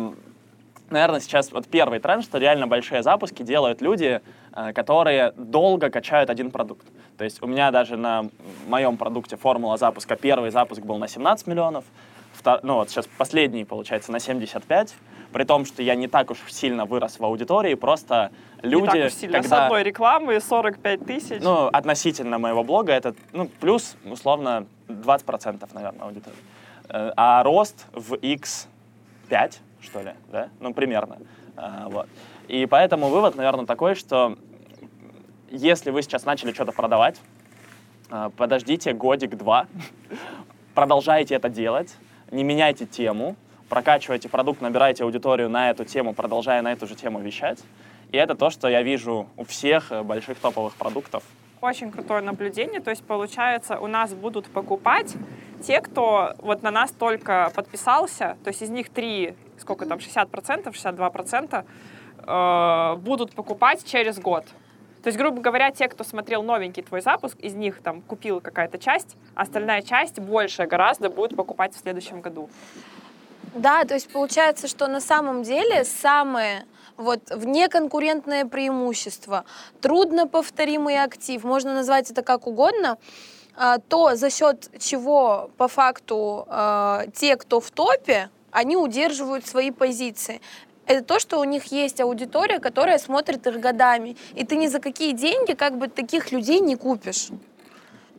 наверное, 0.91 1.21
сейчас 1.21 1.51
вот 1.51 1.67
первый 1.67 1.99
тренд, 1.99 2.23
что 2.23 2.39
реально 2.39 2.69
большие 2.69 3.03
запуски 3.03 3.43
делают 3.43 3.83
люди, 3.83 4.21
э, 4.55 4.73
которые 4.73 5.33
долго 5.37 5.91
качают 5.91 6.31
один 6.31 6.53
продукт. 6.53 6.87
То 7.19 7.25
есть 7.25 7.43
у 7.43 7.47
меня 7.49 7.73
даже 7.73 7.97
на 7.97 8.27
моем 8.69 8.97
продукте 8.97 9.37
формула 9.37 9.77
запуска, 9.77 10.15
первый 10.17 10.51
запуск 10.51 10.83
был 10.83 10.99
на 10.99 11.09
17 11.09 11.49
миллионов, 11.49 11.85
ну 12.63 12.75
вот 12.75 12.91
сейчас 12.91 13.07
последний, 13.07 13.65
получается, 13.65 14.13
на 14.13 14.21
75, 14.21 14.95
при 15.33 15.45
том, 15.45 15.65
что 15.65 15.83
я 15.83 15.95
не 15.95 16.09
так 16.09 16.31
уж 16.31 16.39
сильно 16.49 16.85
вырос 16.85 17.19
в 17.19 17.25
аудитории, 17.25 17.75
просто 17.75 18.33
люди, 18.63 18.83
Не 18.83 19.03
так 19.03 19.07
уж 19.07 19.13
сильно. 19.13 19.39
С 19.39 19.43
когда... 19.43 19.67
одной 19.67 19.83
рекламы 19.83 20.41
45 20.41 21.05
тысяч. 21.07 21.43
Ну, 21.43 21.67
относительно 21.67 22.39
моего 22.39 22.65
блога 22.65 22.93
это, 22.93 23.15
ну, 23.33 23.49
плюс, 23.61 23.97
условно, 24.05 24.67
20%, 24.89 25.69
наверное, 25.73 26.07
аудитории. 26.07 26.37
Э, 26.89 27.13
А 27.17 27.43
рост 27.43 27.87
в 27.93 28.15
x5, 28.15 29.59
что 29.81 30.03
ли, 30.03 30.13
да? 30.33 30.49
Ну, 30.59 30.75
примерно. 30.75 31.19
А, 31.57 31.89
Вот. 31.89 32.09
И 32.49 32.67
поэтому 32.67 33.09
вывод, 33.09 33.37
наверное, 33.37 33.67
такой, 33.67 33.95
что 33.95 34.37
если 35.51 35.91
вы 35.91 36.03
сейчас 36.03 36.25
начали 36.25 36.53
что-то 36.53 36.73
продавать, 36.73 37.21
а, 38.11 38.31
подождите 38.31 38.93
годик-два, 38.93 39.67
продолжайте 40.75 41.35
это 41.37 41.49
делать, 41.49 41.95
не 42.31 42.45
меняйте 42.45 42.87
тему, 42.87 43.37
прокачивайте 43.69 44.29
продукт, 44.29 44.61
набирайте 44.61 45.05
аудиторию 45.05 45.49
на 45.49 45.71
эту 45.71 45.85
тему, 45.85 46.15
продолжая 46.15 46.63
на 46.63 46.73
эту 46.73 46.87
же 46.87 46.95
тему 46.95 47.21
вещать. 47.21 47.59
И 48.13 48.17
это 48.17 48.35
то, 48.35 48.51
что 48.51 48.69
я 48.69 48.83
вижу 48.83 49.29
у 49.37 49.45
всех 49.45 49.93
э, 49.93 50.03
больших 50.03 50.39
топовых 50.39 50.75
продуктов. 50.75 51.23
Очень 51.61 51.93
крутое 51.93 52.23
наблюдение. 52.23 52.81
То 52.81 52.91
есть, 52.91 53.05
получается, 53.05 53.79
у 53.79 53.87
нас 53.87 54.13
будут 54.15 54.47
покупать 54.47 55.15
те, 55.63 55.81
кто 55.81 56.35
вот 56.39 56.63
на 56.63 56.71
нас 56.71 56.91
только 56.91 57.53
подписался. 57.55 58.37
То 58.43 58.49
есть 58.49 58.63
из 58.63 58.71
них 58.71 58.89
три, 58.89 59.35
сколько 59.59 59.87
там, 59.87 59.99
60%, 59.99 60.73
62% 60.73 61.65
э, 62.27 62.97
будут 62.97 63.33
покупать 63.33 63.85
через 63.85 64.19
год. 64.19 64.45
То 65.03 65.09
есть, 65.09 65.19
грубо 65.19 65.41
говоря, 65.41 65.71
те, 65.71 65.89
кто 65.89 66.05
смотрел 66.05 66.43
новенький 66.43 66.83
твой 66.83 67.01
запуск, 67.01 67.39
из 67.41 67.55
них 67.55 67.81
там 67.83 68.03
купил 68.03 68.41
какая-то 68.41 68.79
часть, 68.79 69.17
а 69.35 69.43
остальная 69.43 69.83
часть, 69.83 70.19
большая 70.19 70.67
гораздо, 70.67 71.09
будет 71.09 71.37
покупать 71.37 71.75
в 71.75 71.81
следующем 71.81 72.21
году. 72.21 72.51
Да, 73.55 73.85
то 73.85 73.95
есть 73.95 74.13
получается, 74.13 74.69
что 74.69 74.87
на 74.87 75.01
самом 75.01 75.43
деле 75.43 75.85
самое 75.85 76.67
вот 76.97 77.21
внеконкурентное 77.31 78.45
преимущество, 78.45 79.45
трудно 79.81 80.29
повторимый 80.29 81.03
актив, 81.03 81.43
можно 81.45 81.73
назвать 81.73 82.11
это 82.11 82.23
как 82.23 82.47
угодно, 82.47 82.99
а, 83.57 83.79
то 83.79 84.15
за 84.15 84.31
счет 84.31 84.71
чего 84.79 85.51
по 85.57 85.67
факту 85.67 86.45
а, 86.49 87.07
те, 87.15 87.37
кто 87.37 87.61
в 87.61 87.71
топе, 87.71 88.29
они 88.51 88.77
удерживают 88.77 89.47
свои 89.47 89.71
позиции 89.71 90.41
это 90.91 91.05
то, 91.05 91.21
что 91.21 91.39
у 91.39 91.45
них 91.45 91.67
есть 91.67 92.01
аудитория, 92.01 92.59
которая 92.59 92.99
смотрит 92.99 93.47
их 93.47 93.61
годами. 93.61 94.17
И 94.35 94.45
ты 94.45 94.57
ни 94.57 94.67
за 94.67 94.81
какие 94.81 95.13
деньги 95.13 95.53
как 95.53 95.79
бы 95.79 95.87
таких 95.87 96.33
людей 96.33 96.61
не 96.61 96.75
купишь 96.75 97.29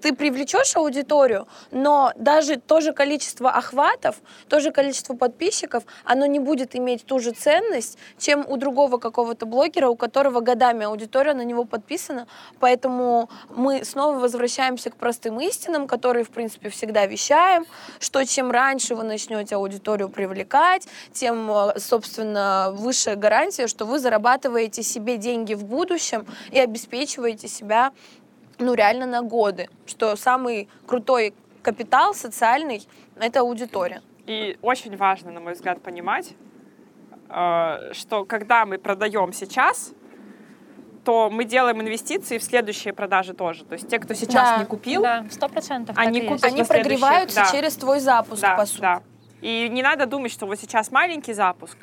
ты 0.02 0.14
привлечешь 0.14 0.76
аудиторию, 0.76 1.48
но 1.72 2.12
даже 2.16 2.58
то 2.58 2.82
же 2.82 2.94
количество 2.94 3.52
охватов, 3.52 4.18
то 4.50 4.60
же 4.60 4.72
количество 4.72 5.16
подписчиков, 5.16 5.84
оно 6.04 6.26
не 6.26 6.40
будет 6.40 6.76
иметь 6.76 7.06
ту 7.06 7.20
же 7.20 7.32
ценность, 7.32 7.98
чем 8.18 8.46
у 8.48 8.58
другого 8.58 8.98
какого-то 8.98 9.46
блогера, 9.46 9.90
у 9.90 9.96
которого 9.96 10.42
годами 10.42 10.86
аудитория 10.86 11.34
на 11.34 11.44
него 11.44 11.66
подписана. 11.66 12.28
Поэтому 12.60 13.30
мы 13.50 13.84
снова 13.86 14.18
возвращаемся 14.20 14.90
к 14.90 14.96
простым 14.96 15.40
истинам, 15.40 15.88
которые, 15.88 16.26
в 16.26 16.30
принципе, 16.30 16.70
всегда 16.70 17.06
вещаем, 17.06 17.66
что 18.00 18.26
чем 18.26 18.52
раньше 18.52 18.96
вы 18.96 19.04
начнете 19.04 19.56
аудиторию 19.56 20.10
привлекать, 20.10 20.88
тем, 21.14 21.52
э, 21.52 21.80
собственно, 21.80 22.72
высшая 22.74 23.16
гарантия, 23.16 23.68
что 23.68 23.86
вы 23.86 24.00
зарабатываете 24.00 24.84
себе 24.84 25.18
деньги 25.18 25.54
в 25.54 25.66
будущем 25.66 26.26
и 26.52 26.60
обеспечиваете 26.60 27.48
себя 27.48 27.92
ну, 28.62 28.74
реально 28.74 29.06
на 29.06 29.22
годы, 29.22 29.70
что 29.86 30.16
самый 30.16 30.70
крутой 30.86 31.34
капитал 31.62 32.14
социальный— 32.14 32.88
это 33.20 33.42
аудитория. 33.42 34.02
И 34.28 34.58
очень 34.62 34.96
важно, 34.98 35.32
на 35.32 35.40
мой 35.40 35.54
взгляд, 35.54 35.82
понимать, 35.82 36.34
э, 37.30 37.94
что 37.94 38.26
когда 38.26 38.66
мы 38.66 38.78
продаем 38.78 39.34
сейчас, 39.34 39.94
то 41.04 41.30
мы 41.32 41.46
делаем 41.46 41.82
инвестиции 41.82 42.38
в 42.38 42.44
следующие 42.44 42.94
продажи 42.94 43.34
тоже. 43.34 43.66
То 43.66 43.74
есть 43.74 43.88
те, 43.90 43.98
кто 44.00 44.14
сейчас 44.14 44.50
Да. 44.52 44.58
не 44.60 44.66
купил, 44.66 45.02
Да, 45.02 45.26
сто 45.32 45.50
процентов. 45.50 45.98
Они 45.98 46.22
так 46.22 46.30
и 46.30 46.34
купят. 46.34 46.44
Они 46.46 46.64
прогреваются 46.64 47.42
да. 47.44 47.52
через 47.52 47.76
твой 47.76 48.00
запуск, 48.00 48.42
да, 48.42 48.56
по 48.56 48.66
сути. 48.66 48.82
да. 48.82 49.02
И 49.42 49.68
не 49.70 49.82
надо 49.82 50.06
думать, 50.06 50.32
что 50.32 50.46
вот 50.46 50.60
сейчас 50.60 50.92
маленький 50.92 51.34
запуск, 51.34 51.76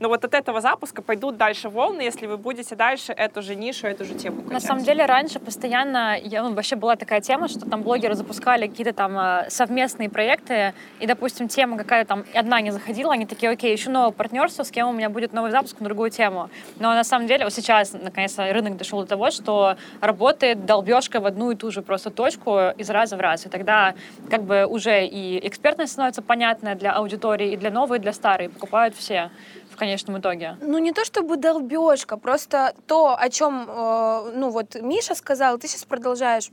но 0.00 0.08
вот 0.08 0.24
от 0.24 0.34
этого 0.34 0.60
запуска 0.60 1.02
пойдут 1.02 1.36
дальше 1.36 1.68
волны, 1.68 2.02
если 2.02 2.26
вы 2.26 2.36
будете 2.36 2.74
дальше 2.74 3.12
эту 3.12 3.42
же 3.42 3.54
нишу, 3.54 3.86
эту 3.86 4.04
же 4.04 4.14
тему 4.14 4.42
На 4.42 4.48
качать. 4.48 4.62
самом 4.64 4.84
деле 4.84 5.06
раньше 5.06 5.38
постоянно 5.38 6.18
я, 6.20 6.42
ну, 6.42 6.52
вообще 6.54 6.76
была 6.76 6.96
такая 6.96 7.20
тема, 7.20 7.48
что 7.48 7.68
там 7.68 7.82
блогеры 7.82 8.14
запускали 8.14 8.66
какие-то 8.66 8.92
там 8.92 9.18
э, 9.18 9.46
совместные 9.50 10.10
проекты, 10.10 10.74
и, 11.00 11.06
допустим, 11.06 11.48
тема 11.48 11.76
какая-то 11.78 12.08
там 12.08 12.24
одна 12.34 12.60
не 12.60 12.70
заходила, 12.70 13.12
они 13.12 13.26
такие, 13.26 13.50
окей, 13.50 13.74
ищу 13.74 13.90
новое 13.90 14.10
партнерство, 14.10 14.64
с 14.64 14.70
кем 14.70 14.88
у 14.88 14.92
меня 14.92 15.10
будет 15.10 15.32
новый 15.32 15.50
запуск 15.50 15.78
на 15.80 15.84
другую 15.84 16.10
тему. 16.10 16.50
Но 16.80 16.92
на 16.94 17.04
самом 17.04 17.26
деле 17.26 17.44
вот 17.44 17.52
сейчас, 17.52 17.92
наконец-то, 17.92 18.52
рынок 18.52 18.76
дошел 18.76 19.00
до 19.00 19.06
того, 19.06 19.30
что 19.30 19.76
работает 20.00 20.66
долбежка 20.66 21.20
в 21.20 21.26
одну 21.26 21.52
и 21.52 21.56
ту 21.56 21.70
же 21.70 21.82
просто 21.82 22.10
точку 22.10 22.70
из 22.76 22.90
раза 22.90 23.16
в 23.16 23.20
раз. 23.20 23.46
И 23.46 23.48
тогда 23.48 23.94
как 24.30 24.42
бы 24.42 24.66
уже 24.66 25.06
и 25.06 25.46
экспертность 25.46 25.92
становится 25.92 26.22
понятная 26.22 26.74
для 26.74 26.92
аудитории, 26.92 27.52
и 27.52 27.56
для 27.56 27.70
новой, 27.70 27.98
и 27.98 28.00
для 28.00 28.12
старой. 28.12 28.48
Покупают 28.48 28.94
все 28.96 29.30
в 29.74 29.76
конечном 29.76 30.18
итоге. 30.18 30.56
Ну, 30.60 30.78
не 30.78 30.92
то 30.92 31.04
чтобы 31.04 31.36
долбежка, 31.36 32.16
просто 32.16 32.74
то, 32.86 33.16
о 33.18 33.28
чем, 33.28 33.68
э, 33.68 34.32
ну, 34.34 34.50
вот 34.50 34.76
Миша 34.80 35.14
сказал, 35.14 35.58
ты 35.58 35.68
сейчас 35.68 35.84
продолжаешь. 35.84 36.50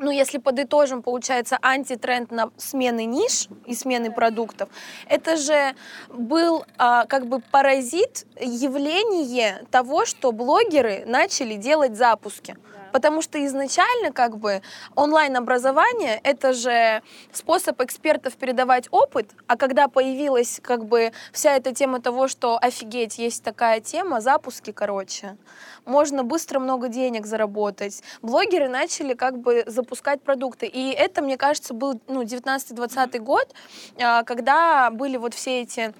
Ну, 0.00 0.10
если 0.10 0.38
подытожим, 0.38 1.02
получается, 1.02 1.58
антитренд 1.60 2.30
на 2.30 2.50
смены 2.56 3.04
ниш 3.04 3.48
и 3.66 3.74
смены 3.74 4.12
продуктов, 4.12 4.68
это 5.08 5.36
же 5.36 5.74
был 6.08 6.64
а, 6.76 7.04
как 7.06 7.26
бы 7.26 7.40
паразит, 7.40 8.26
явление 8.40 9.64
того, 9.72 10.04
что 10.04 10.30
блогеры 10.30 11.02
начали 11.06 11.54
делать 11.54 11.96
запуски. 11.96 12.56
Потому 12.92 13.22
что 13.22 13.44
изначально 13.44 14.12
как 14.12 14.38
бы 14.38 14.62
онлайн-образование— 14.94 16.20
это 16.22 16.52
же 16.52 17.02
способ 17.32 17.80
экспертов 17.80 18.36
передавать 18.36 18.88
опыт, 18.90 19.30
а 19.46 19.56
когда 19.56 19.88
появилась 19.88 20.60
как 20.62 20.84
бы 20.84 21.12
вся 21.32 21.56
эта 21.56 21.74
тема 21.74 22.00
того, 22.00 22.28
что 22.28 22.58
офигеть, 22.60 23.18
есть 23.18 23.42
такая 23.42 23.80
тема, 23.80 24.20
запуски, 24.20 24.72
короче, 24.72 25.36
можно 25.84 26.22
быстро 26.22 26.58
много 26.58 26.88
денег 26.88 27.26
заработать. 27.26 28.02
Блогеры 28.22 28.68
начали 28.68 29.14
как 29.14 29.38
бы 29.38 29.64
запускать 29.66 30.22
продукты. 30.22 30.66
И 30.66 30.90
это, 30.90 31.22
мне 31.22 31.36
кажется, 31.36 31.74
был 31.74 32.00
ну, 32.08 32.22
19-20 32.22 33.18
год, 33.20 33.54
а, 34.00 34.22
когда 34.24 34.90
были 34.90 35.16
вот 35.16 35.34
все 35.34 35.62
эти 35.62 35.94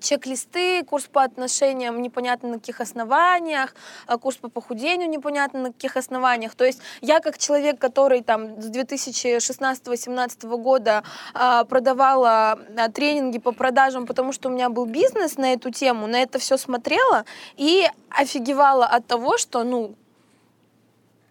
чек-листы, 0.00 0.84
курс 0.84 1.04
по 1.04 1.22
отношениям 1.22 2.00
непонятно 2.00 2.50
на 2.50 2.58
каких 2.58 2.80
основаниях, 2.80 3.74
а, 4.06 4.18
курс 4.18 4.36
по 4.36 4.48
похудению 4.48 5.08
непонятно 5.08 5.60
на 5.60 5.72
каких 5.72 5.96
основаниях. 5.96 6.54
То 6.54 6.64
есть 6.64 6.80
я 7.00 7.20
как 7.20 7.38
человек, 7.38 7.78
который 7.78 8.22
там 8.22 8.60
с 8.60 8.70
2016-2017 8.70 10.56
года 10.56 11.02
а, 11.34 11.64
продавала 11.64 12.58
а, 12.76 12.88
тренинги 12.88 13.38
по 13.38 13.52
продажам, 13.52 14.06
потому 14.06 14.32
что 14.32 14.48
у 14.48 14.52
меня 14.52 14.68
был 14.68 14.86
бизнес 14.86 15.36
на 15.36 15.52
эту 15.52 15.70
тему, 15.70 16.06
на 16.06 16.22
это 16.22 16.38
все 16.38 16.56
смотрела 16.56 17.24
и 17.56 17.86
офигевала 18.10 18.86
от 18.86 19.06
того, 19.06 19.38
что, 19.38 19.64
ну, 19.64 19.94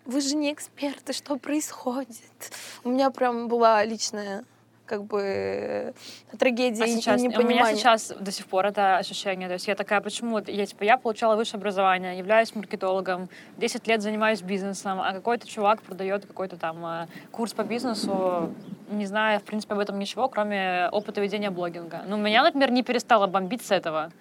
вы 0.06 0.22
же 0.22 0.36
не 0.36 0.52
эксперты, 0.52 1.14
что 1.14 1.38
происходит? 1.38 2.52
У 2.84 2.90
меня 2.90 3.12
прям 3.12 3.48
была 3.48 3.84
личная 3.86 4.44
как 4.92 5.06
бы 5.06 5.22
э, 5.24 5.94
трагедия 6.38 6.84
А 6.84 6.86
и 6.86 6.96
сейчас, 6.98 7.22
у 7.22 7.44
меня 7.44 7.74
сейчас 7.74 8.14
до 8.20 8.30
сих 8.30 8.46
пор 8.46 8.66
это 8.66 8.98
ощущение. 8.98 9.48
То 9.48 9.54
есть 9.54 9.66
я 9.70 9.76
такая, 9.76 10.02
почему? 10.02 10.32
Вот 10.32 10.50
Я, 10.50 10.66
типа, 10.66 10.84
я 10.84 10.98
получала 10.98 11.38
высшее 11.38 11.60
образование, 11.60 12.18
являюсь 12.18 12.54
маркетологом, 12.54 13.30
10 13.58 13.88
лет 13.88 14.02
занимаюсь 14.02 14.42
бизнесом, 14.42 15.00
а 15.00 15.14
какой-то 15.14 15.48
чувак 15.48 15.82
продает 15.82 16.26
какой-то 16.26 16.58
там 16.58 16.86
э, 16.86 17.08
курс 17.32 17.54
по 17.54 17.64
бизнесу, 17.64 18.54
не 18.90 19.06
зная, 19.06 19.40
в 19.40 19.44
принципе, 19.44 19.76
об 19.76 19.80
этом 19.80 19.98
ничего, 19.98 20.28
кроме 20.28 20.90
опыта 20.92 21.22
ведения 21.22 21.52
блогинга. 21.52 22.02
Ну, 22.06 22.18
меня, 22.18 22.44
например, 22.44 22.72
не 22.72 22.84
перестало 22.84 23.28
бомбить 23.28 23.62
с 23.62 23.72
этого. 23.72 24.12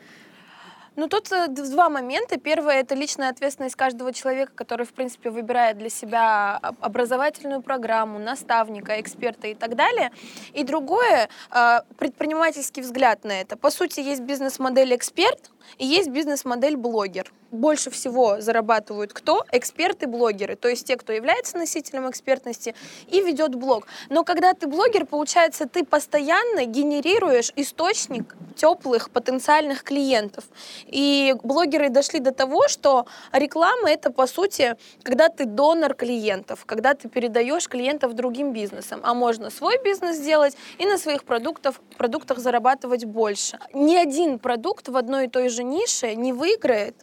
Ну, 1.01 1.09
тут 1.09 1.33
э, 1.33 1.49
два 1.49 1.89
момента. 1.89 2.37
Первое— 2.39 2.81
это 2.83 2.95
личная 2.95 3.31
ответственность 3.31 3.75
каждого 3.75 4.13
человека, 4.13 4.53
который, 4.55 4.85
в 4.85 4.93
принципе, 4.93 5.31
выбирает 5.31 5.79
для 5.79 5.89
себя 5.89 6.59
об- 6.59 6.77
образовательную 6.85 7.63
программу, 7.63 8.19
наставника, 8.19 9.01
эксперта 9.01 9.47
и 9.47 9.55
так 9.55 9.77
далее. 9.77 10.11
И 10.53 10.63
другое 10.63 11.31
э,— 11.51 11.81
предпринимательский 11.99 12.83
взгляд 12.83 13.25
на 13.25 13.41
это. 13.41 13.57
По 13.57 13.71
сути, 13.71 14.01
есть 14.01 14.21
бизнес-модель 14.21 14.95
эксперт 14.95 15.51
и 15.79 15.87
есть 15.87 16.11
бизнес-модель 16.11 16.77
блогер. 16.77 17.33
Больше 17.51 17.91
всего 17.91 18.41
зарабатывают 18.41 19.13
кто? 19.13 19.45
Эксперты-блогеры, 19.51 20.55
то 20.55 20.69
есть 20.69 20.87
те, 20.87 20.97
кто 20.97 21.13
является 21.13 21.59
носителем 21.59 22.09
экспертности 22.09 22.77
и 23.09 23.21
ведет 23.21 23.57
блог. 23.57 23.89
Но 24.09 24.23
когда 24.23 24.55
ты 24.55 24.69
блогер, 24.69 25.05
получается, 25.05 25.67
ты 25.67 25.85
постоянно 25.85 26.65
генерируешь 26.65 27.53
источник 27.57 28.37
теплых 28.55 29.11
потенциальных 29.11 29.83
клиентов. 29.83 30.45
И 30.87 31.35
блогеры 31.43 31.89
дошли 31.89 32.21
до 32.21 32.31
того, 32.31 32.69
что 32.69 33.07
реклама 33.33 33.91
это 33.91 34.13
по 34.13 34.29
сути, 34.29 34.77
когда 35.03 35.29
ты 35.29 35.45
донор 35.45 35.95
клиентов, 35.95 36.65
когда 36.67 36.95
ты 36.95 37.09
передаешь 37.09 37.69
клиентов 37.69 38.15
другим 38.15 38.53
бизнесам. 38.53 39.01
А 39.03 39.13
можно 39.13 39.51
свой 39.51 39.83
бизнес 39.83 40.17
сделать 40.17 40.57
и 40.79 40.87
на 40.87 40.99
своих 40.99 41.25
продуктах, 41.25 41.77
продуктах 41.97 42.39
зарабатывать 42.39 43.07
больше. 43.07 43.59
Ни 43.75 43.97
один 43.97 44.39
продукт 44.39 44.89
в 44.89 44.97
одной 44.97 45.25
и 45.25 45.29
той 45.29 45.49
же 45.49 45.65
нише 45.65 46.15
не 46.15 46.33
выиграет 46.33 46.95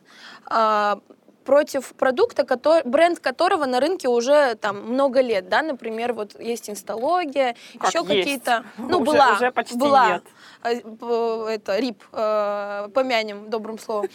против 1.47 1.93
продукта, 1.93 2.43
который, 2.43 2.83
бренд 2.83 3.19
которого 3.19 3.65
на 3.65 3.79
рынке 3.79 4.09
уже 4.09 4.55
там 4.55 4.81
много 4.91 5.21
лет, 5.21 5.47
да, 5.47 5.61
например, 5.61 6.11
вот 6.11 6.37
есть 6.41 6.69
инсталогия, 6.69 7.55
Как 7.79 7.89
еще 7.89 8.03
какие-то, 8.03 8.65
ну 8.77 8.97
Уже- 8.99 9.05
была, 9.11 9.33
уже 9.33 9.51
почти 9.51 9.77
была, 9.77 10.07
нет. 10.09 10.23
А, 10.61 11.49
это 11.49 11.79
рип 11.79 12.03
э, 12.11 12.89
помянем 12.93 13.49
добрым 13.49 13.79
словом, 13.79 14.09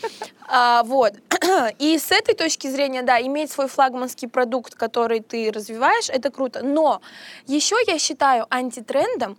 А, 0.47 0.83
вот. 0.83 1.15
И 1.79 1.99
с 1.99 2.13
этой 2.13 2.35
точки 2.35 2.67
зрения, 2.67 3.03
да, 3.03 3.19
иметь 3.23 3.51
свой 3.51 3.67
флагманский 3.67 4.29
продукт, 4.29 4.75
который 4.75 5.21
ты 5.21 5.51
развиваешь, 5.51 6.11
это 6.11 6.31
круто. 6.31 6.61
Но 6.63 7.01
еще 7.47 7.77
я 7.87 7.99
считаю 7.99 8.47
антитрендом 8.51 9.39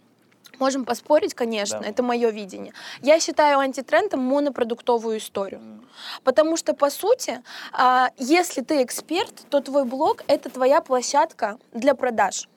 Можем 0.60 0.86
поспорить, 0.86 1.34
конечно, 1.34 1.80
Да. 1.80 1.88
это 1.88 2.04
мое 2.04 2.30
видение. 2.30 2.74
Я 3.02 3.20
считаю 3.20 3.60
антитрендом 3.60 4.22
монопродуктовую 4.22 5.18
историю. 5.18 5.62
Потому 6.24 6.58
что, 6.58 6.74
по 6.74 6.90
сути, 6.90 7.42
а, 7.72 8.10
если 8.18 8.62
ты 8.62 8.84
эксперт, 8.84 9.34
то 9.50 9.62
твой 9.62 9.86
блог— 9.86 10.24
это 10.28 10.50
твоя 10.50 10.82
площадка 10.82 11.58
для 11.74 11.96
продаж. 11.96 12.48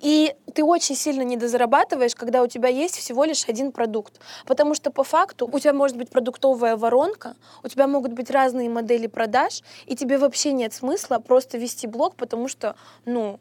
И 0.00 0.34
ты 0.54 0.64
очень 0.64 0.96
сильно 0.96 1.22
недозарабатываешь, 1.22 2.16
когда 2.16 2.42
у 2.42 2.48
тебя 2.48 2.68
есть 2.68 2.96
всего 2.96 3.24
лишь 3.24 3.48
один 3.48 3.70
продукт. 3.70 4.20
Потому 4.46 4.74
что 4.74 4.90
по 4.90 5.04
факту 5.04 5.48
у 5.50 5.58
тебя 5.60 5.72
может 5.72 5.96
быть 5.96 6.10
продуктовая 6.10 6.76
воронка, 6.76 7.36
у 7.62 7.68
тебя 7.68 7.86
могут 7.86 8.12
быть 8.12 8.30
разные 8.30 8.68
модели 8.68 9.06
продаж, 9.06 9.62
и 9.86 9.94
тебе 9.94 10.18
вообще 10.18 10.52
нет 10.52 10.72
смысла 10.72 11.18
просто 11.20 11.56
вести 11.58 11.86
блог, 11.86 12.16
потому 12.16 12.48
что, 12.48 12.74
ну, 13.04 13.38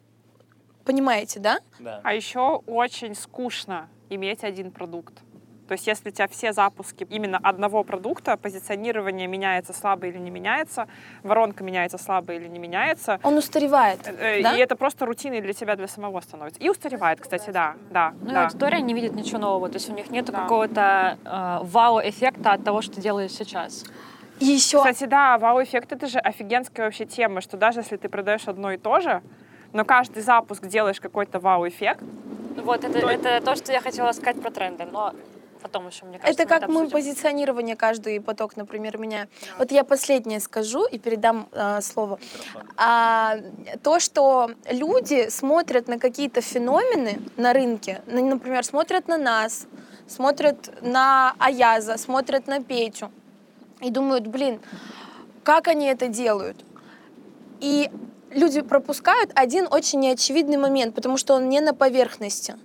понимаете, 0.86 1.40
да? 1.40 1.60
Да. 1.80 2.02
А 2.04 2.14
еще 2.14 2.62
очень 2.68 3.16
скучно 3.16 3.88
иметь 4.10 4.44
один 4.44 4.72
продукт. 4.72 5.14
То 5.68 5.74
есть 5.76 5.88
если 5.88 6.10
у 6.10 6.12
тебя 6.12 6.28
все 6.28 6.52
запуски 6.52 7.08
именно 7.10 7.38
одного 7.42 7.86
продукта, 7.86 8.36
позиционирование 8.36 9.26
меняется 9.26 9.72
слабо 9.72 10.06
или 10.08 10.18
не 10.18 10.30
меняется, 10.30 10.90
воронка 11.24 11.64
меняется 11.64 11.98
слабо 11.98 12.34
или 12.34 12.50
не 12.50 12.60
меняется, 12.60 13.22
Он 13.24 13.38
устаревает, 13.38 14.00
э, 14.06 14.44
да? 14.44 14.58
и 14.58 14.60
это 14.60 14.76
просто 14.76 15.06
рутиной 15.06 15.40
для 15.40 15.54
тебя, 15.54 15.78
для 15.78 15.88
самого 15.88 16.20
становится. 16.20 16.60
И 16.60 16.70
устаревает, 16.70 17.22
кстати, 17.22 17.52
да, 17.52 17.76
да, 17.90 18.14
Ну 18.22 18.32
и 18.32 18.34
да. 18.34 18.44
аудитория 18.48 18.82
не 18.82 18.94
видит 18.94 19.14
ничего 19.16 19.38
нового, 19.40 19.70
то 19.70 19.76
есть 19.76 19.90
у 19.90 19.94
них 19.94 20.10
нет 20.10 20.26
Да. 20.26 20.42
какого-то 20.42 21.18
э, 21.24 21.60
вау-эффекта 21.64 22.52
от 22.52 22.66
того, 22.66 22.82
что 22.82 22.96
ты 22.96 23.02
делаешь 23.02 23.32
сейчас. 23.32 23.86
И 24.42 24.46
еще 24.48 24.80
Кстати, 24.80 25.06
да, 25.06 25.38
вау-эффект— 25.38 25.92
это 25.94 26.08
же 26.08 26.20
офигенская 26.20 26.86
вообще 26.88 27.06
тема, 27.06 27.40
что 27.40 27.56
даже 27.56 27.80
если 27.80 27.96
ты 27.96 28.10
продаешь 28.10 28.46
одно 28.50 28.74
и 28.74 28.78
то 28.78 29.00
же, 29.00 29.22
но 29.74 29.86
каждый 29.86 30.22
запуск 30.24 30.66
делаешь 30.68 31.00
какой-то 31.00 31.40
вау-эффект, 31.40 32.04
Вот, 32.64 32.84
это, 32.84 33.00
это 33.00 33.42
то, 33.46 33.56
что 33.56 33.72
я 33.72 33.80
хотела 33.82 34.12
сказать 34.12 34.42
про 34.42 34.52
тренды, 34.52 34.86
но 34.92 35.14
потом 35.62 35.88
еще, 35.88 36.06
мне 36.06 36.20
кажется, 36.20 36.44
Это 36.44 36.50
как 36.50 36.68
мы 36.70 36.82
обсудим. 36.84 36.92
позиционирование 36.92 37.76
каждый 37.76 38.20
поток, 38.20 38.58
например, 38.58 38.98
меняем. 38.98 39.28
Вот 39.58 39.72
я 39.72 39.84
последнее 39.84 40.40
скажу 40.40 40.86
и 40.86 40.98
передам 41.00 41.48
э, 41.52 41.82
слово. 41.82 42.20
А, 42.78 43.38
то, 43.84 44.00
что 44.00 44.52
люди 44.72 45.30
смотрят 45.30 45.88
на 45.88 46.00
какие-то 46.00 46.42
феномены 46.42 47.20
на 47.38 47.54
рынке, 47.54 48.02
на- 48.08 48.22
например, 48.22 48.66
смотрят 48.66 49.08
на 49.08 49.18
нас, 49.18 49.68
смотрят 50.08 50.82
на 50.82 51.36
Аяза, 51.40 51.98
смотрят 51.98 52.48
на 52.48 52.62
Петю 52.62 53.12
и 53.82 53.90
думают, 53.92 54.28
блин, 54.28 54.60
как 55.44 55.68
они 55.68 55.86
это 55.86 56.08
делают? 56.08 56.58
И 57.60 57.90
люди 58.32 58.62
пропускают 58.62 59.32
один 59.36 59.68
очень 59.70 60.00
неочевидный 60.00 60.58
момент, 60.58 60.96
потому 60.96 61.18
что 61.18 61.36
он 61.36 61.50
не 61.50 61.62
на 61.62 61.74
поверхности. 61.74 62.56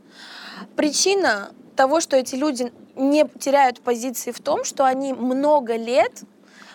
Причина 0.77 1.51
того, 1.77 2.01
что 2.01 2.17
эти 2.17 2.35
люди 2.35 2.73
не 2.95 3.29
теряют 3.39 3.81
позиции 3.81 4.31
в 4.31 4.41
том, 4.41 4.65
что 4.65 4.85
они 4.85 5.13
много 5.13 5.77
лет 5.77 6.23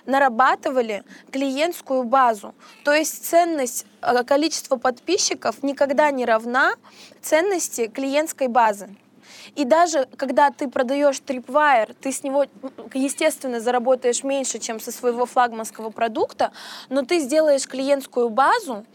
нарабатывали 0.06 1.04
клиентскую 1.32 2.04
базу. 2.04 2.56
То 2.84 2.94
есть 2.94 3.26
ценность 3.26 3.86
э, 4.02 4.24
количества 4.24 4.78
подписчиков 4.78 5.62
никогда 5.64 6.10
не 6.12 6.26
равна 6.26 6.74
ценности 7.22 7.88
клиентской 7.88 8.48
базы. 8.48 8.96
И 9.56 9.66
даже 9.66 10.08
когда 10.18 10.50
ты 10.52 10.68
продаешь 10.70 11.22
Tripwire, 11.26 11.96
ты 12.00 12.12
с 12.12 12.24
него, 12.24 12.46
естественно, 12.94 13.60
заработаешь 13.60 14.24
меньше, 14.24 14.60
чем 14.60 14.80
со 14.80 14.92
своего 14.92 15.26
флагманского 15.26 15.90
продукта, 15.90 16.52
но 16.90 17.04
ты 17.04 17.20
сделаешь 17.20 17.68
клиентскую 17.68 18.30
базу, 18.30 18.86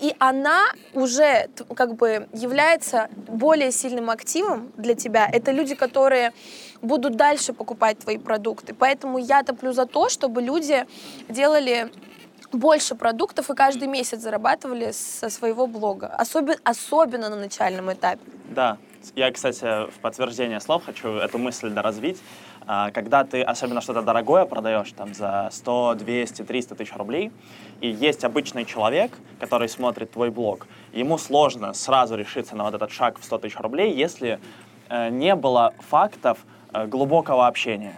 и 0.00 0.14
она 0.18 0.66
уже 0.94 1.48
как 1.74 1.96
бы 1.96 2.28
является 2.32 3.08
более 3.28 3.72
сильным 3.72 4.10
активом 4.10 4.72
для 4.76 4.94
тебя. 4.94 5.28
Это 5.32 5.52
люди, 5.52 5.74
которые 5.74 6.32
будут 6.82 7.16
дальше 7.16 7.52
покупать 7.52 7.98
твои 7.98 8.18
продукты. 8.18 8.74
Поэтому 8.74 9.18
я 9.18 9.42
топлю 9.42 9.72
за 9.72 9.86
то, 9.86 10.08
чтобы 10.08 10.42
люди 10.42 10.86
делали 11.28 11.90
больше 12.52 12.94
продуктов 12.94 13.50
и 13.50 13.54
каждый 13.54 13.88
месяц 13.88 14.20
зарабатывали 14.20 14.92
со 14.92 15.30
своего 15.30 15.66
блога. 15.66 16.06
Особенно, 16.06 16.58
особенно 16.64 17.28
на 17.28 17.36
начальном 17.36 17.92
этапе. 17.92 18.20
Да. 18.50 18.78
Я, 19.14 19.30
кстати, 19.30 19.90
в 19.90 19.98
подтверждение 20.00 20.60
слов 20.60 20.84
хочу 20.84 21.08
эту 21.16 21.38
мысль 21.38 21.70
доразвить. 21.70 22.20
А, 22.66 22.90
Когда 22.90 23.24
ты 23.24 23.42
особенно 23.42 23.80
что-то 23.80 24.02
дорогое 24.02 24.44
продаешь 24.44 24.90
там 24.92 25.14
за 25.14 25.48
100, 25.52 25.94
200, 25.94 26.42
300 26.42 26.74
тысяч 26.74 26.92
рублей, 26.94 27.30
и 27.80 27.88
есть 27.88 28.24
обычный 28.24 28.64
человек, 28.64 29.12
который 29.38 29.68
смотрит 29.68 30.10
твой 30.10 30.30
блог, 30.30 30.66
ему 30.92 31.18
сложно 31.18 31.72
сразу 31.74 32.16
решиться 32.16 32.56
на 32.56 32.64
вот 32.64 32.74
этот 32.74 32.90
шаг 32.90 33.20
в 33.20 33.24
100 33.24 33.38
тысяч 33.38 33.56
рублей, 33.60 33.94
если 33.94 34.40
э, 34.88 35.10
не 35.10 35.34
было 35.34 35.74
фактов 35.88 36.38
глубокого 36.84 37.46
общения, 37.46 37.94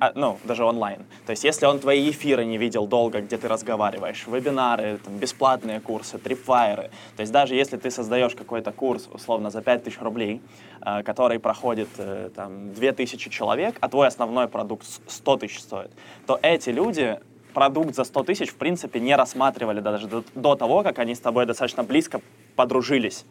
А, 0.00 0.12
ну, 0.14 0.38
даже 0.44 0.64
онлайн. 0.64 0.98
То 1.26 1.30
есть 1.32 1.44
если 1.44 1.66
он 1.66 1.78
твои 1.80 2.10
эфиры 2.10 2.44
не 2.44 2.58
видел 2.58 2.86
долго, 2.86 3.20
где 3.20 3.36
ты 3.36 3.48
разговариваешь, 3.48 4.26
вебинары, 4.26 4.98
там, 5.04 5.16
бесплатные 5.18 5.80
курсы, 5.80 6.18
трипвайры, 6.18 6.90
то 7.16 7.20
есть 7.22 7.32
даже 7.32 7.54
если 7.54 7.76
ты 7.76 7.90
создаешь 7.90 8.34
какой-то 8.34 8.72
курс, 8.72 9.08
условно, 9.12 9.50
за 9.50 9.60
5000 9.62 9.98
рублей, 10.00 10.40
э, 10.84 11.02
который 11.02 11.38
проходит 11.38 11.88
э, 11.98 12.30
там 12.34 12.72
2000 12.74 13.30
человек, 13.30 13.76
а 13.80 13.88
твой 13.88 14.06
основной 14.08 14.46
продукт 14.48 14.86
с- 14.86 15.00
100 15.06 15.36
тысяч 15.38 15.60
стоит, 15.60 15.90
то 16.26 16.38
эти 16.42 16.70
люди 16.70 17.18
продукт 17.54 17.94
за 17.94 18.04
100 18.04 18.22
тысяч, 18.24 18.50
в 18.50 18.56
принципе, 18.56 18.98
не 19.00 19.14
рассматривали 19.16 19.80
даже 19.80 20.06
до, 20.06 20.24
до 20.34 20.54
того, 20.54 20.82
как 20.82 20.98
они 20.98 21.14
с 21.14 21.20
тобой 21.20 21.46
достаточно 21.46 21.82
близко 21.84 22.20
подружились. 22.56 23.24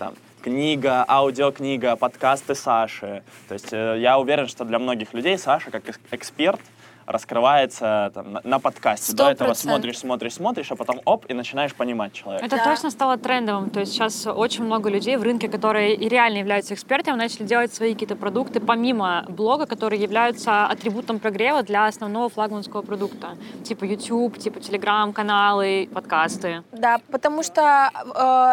Там, 0.00 0.14
книга, 0.40 1.04
аудиокнига, 1.06 1.94
подкасты 1.94 2.54
Саши. 2.54 3.22
То 3.48 3.52
есть 3.52 3.70
э, 3.70 3.96
я 3.98 4.18
уверен, 4.18 4.46
что 4.46 4.64
для 4.64 4.78
многих 4.78 5.12
людей 5.12 5.36
Саша 5.36 5.70
как 5.70 5.82
эксперт 6.10 6.58
раскрывается 7.10 8.10
там, 8.14 8.32
на, 8.32 8.40
на 8.44 8.58
подкасте. 8.58 9.12
До 9.12 9.24
Сто 9.24 9.30
этого 9.30 9.54
смотришь, 9.54 9.98
смотришь, 9.98 10.34
смотришь, 10.34 10.70
а 10.70 10.76
потом 10.76 11.00
оп, 11.04 11.26
и 11.28 11.34
начинаешь 11.34 11.74
понимать 11.74 12.12
человека. 12.12 12.46
Это 12.46 12.56
Да. 12.56 12.64
точно 12.64 12.90
стало 12.90 13.16
трендовым. 13.16 13.70
То 13.70 13.80
есть 13.80 13.92
сейчас 13.92 14.26
очень 14.26 14.64
много 14.64 14.90
людей 14.90 15.16
в 15.16 15.22
рынке, 15.22 15.48
которые 15.48 15.94
и 15.94 16.08
реально 16.08 16.38
являются 16.38 16.74
экспертами, 16.74 17.16
начали 17.16 17.44
делать 17.44 17.74
свои 17.74 17.92
какие-то 17.92 18.16
продукты 18.16 18.60
помимо 18.60 19.24
блога, 19.28 19.66
которые 19.66 20.02
являются 20.02 20.66
атрибутом 20.66 21.18
прогрева 21.18 21.62
для 21.62 21.86
основного 21.86 22.28
флагманского 22.28 22.82
продукта. 22.82 23.36
Типа 23.64 23.84
YouTube, 23.84 24.38
типа 24.38 24.58
Telegram, 24.58 25.12
каналы, 25.12 25.88
подкасты. 25.92 26.62
Да, 26.72 27.00
потому 27.10 27.42
что 27.42 27.90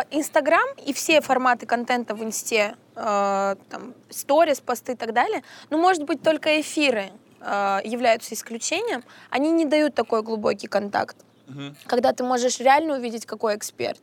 э, 0.10 0.16
Инстаграм 0.18 0.68
и 0.86 0.94
все 0.94 1.22
форматы 1.22 1.66
контента 1.66 2.16
в 2.16 2.24
Инсте, 2.24 2.76
э, 2.96 3.56
там, 3.70 3.94
сторис, 4.10 4.60
посты 4.60 4.94
и 4.94 4.96
так 4.96 5.14
далее, 5.14 5.44
ну, 5.70 5.78
может 5.78 6.04
быть, 6.04 6.22
только 6.22 6.60
эфиры 6.62 7.12
э, 7.48 7.80
являются 7.84 8.34
исключением, 8.34 9.04
они 9.30 9.52
не 9.52 9.66
дают 9.66 9.96
такой 9.96 10.22
глубокий 10.22 10.68
контакт, 10.68 11.16
когда 11.86 12.12
ты 12.12 12.24
можешь 12.24 12.60
реально 12.60 12.96
увидеть, 12.98 13.26
какой 13.26 13.56
эксперт. 13.56 14.00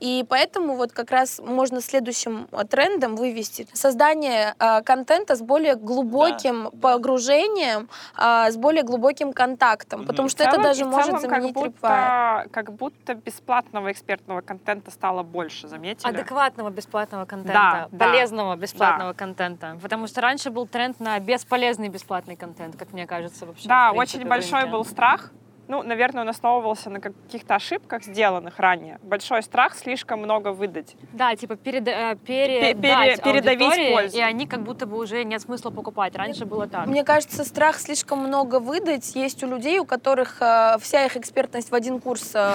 И 0.00 0.24
поэтому 0.28 0.76
вот 0.76 0.92
как 0.92 1.10
раз 1.10 1.40
можно 1.44 1.80
следующим 1.80 2.46
э, 2.52 2.64
трендом 2.64 3.16
вывести 3.16 3.66
создание 3.72 4.54
э, 4.58 4.82
контента 4.82 5.34
с 5.34 5.40
более 5.42 5.74
глубоким 5.74 6.64
Да, 6.64 6.70
да. 6.72 6.78
погружением, 6.78 7.88
э, 8.16 8.50
с 8.50 8.56
более 8.56 8.82
глубоким 8.82 9.32
контактом, 9.32 10.00
Мгм. 10.00 10.06
потому 10.08 10.28
что 10.28 10.42
это 10.44 10.52
целом- 10.52 10.62
даже 10.64 10.84
в 10.84 10.88
может 10.88 11.06
целом, 11.06 11.20
заменить 11.20 11.54
как 11.54 11.64
будто, 11.64 12.46
как 12.52 12.72
будто 12.72 13.14
бесплатного 13.14 13.90
экспертного 13.92 14.40
контента 14.40 14.90
стало 14.90 15.22
больше, 15.22 15.68
заметили? 15.68 16.08
Адекватного 16.08 16.70
бесплатного 16.70 17.24
контента, 17.24 17.52
Да, 17.52 17.88
да. 17.90 18.06
полезного 18.06 18.56
бесплатного 18.56 19.12
контента. 19.14 19.78
Потому 19.82 20.06
что 20.06 20.20
раньше 20.20 20.50
был 20.50 20.66
тренд 20.66 21.00
на 21.00 21.18
бесполезный 21.18 21.88
бесплатный 21.88 22.36
контент, 22.36 22.76
как 22.76 22.92
мне 22.92 23.06
кажется 23.06 23.46
вообще. 23.46 23.68
Да, 23.68 23.92
очень 23.92 24.24
большой 24.26 24.60
рынке. 24.60 24.72
был 24.72 24.84
страх. 24.84 25.32
Ну, 25.68 25.82
наверное, 25.82 26.22
он 26.22 26.28
основывался 26.30 26.88
на 26.88 26.98
каких-то 26.98 27.54
ошибках, 27.54 28.02
сделанных 28.02 28.58
ранее. 28.58 28.98
Большой 29.02 29.42
страх 29.42 29.74
слишком 29.76 30.20
много 30.20 30.52
выдать. 30.52 30.96
Да, 31.12 31.36
типа 31.36 31.52
переда- 31.56 32.12
э, 32.12 32.16
передать 32.16 32.80
пере- 32.80 33.22
передавить 33.22 33.60
аудитории, 33.60 33.92
пользу. 33.92 34.16
и 34.16 34.20
они 34.20 34.46
как 34.46 34.62
будто 34.62 34.86
бы 34.86 34.96
уже 34.96 35.24
нет 35.24 35.42
смысла 35.42 35.68
покупать. 35.70 36.16
Раньше 36.16 36.46
было 36.46 36.66
так. 36.66 36.86
Мне 36.86 37.04
кажется, 37.04 37.44
страх 37.44 37.78
слишком 37.78 38.20
много 38.20 38.60
выдать 38.60 39.14
есть 39.14 39.44
у 39.44 39.46
людей, 39.46 39.78
у 39.78 39.84
которых 39.84 40.40
э, 40.40 40.76
вся 40.80 41.04
их 41.04 41.18
экспертность 41.18 41.70
в 41.70 41.74
один 41.74 42.00
курс 42.00 42.30
э, 42.34 42.50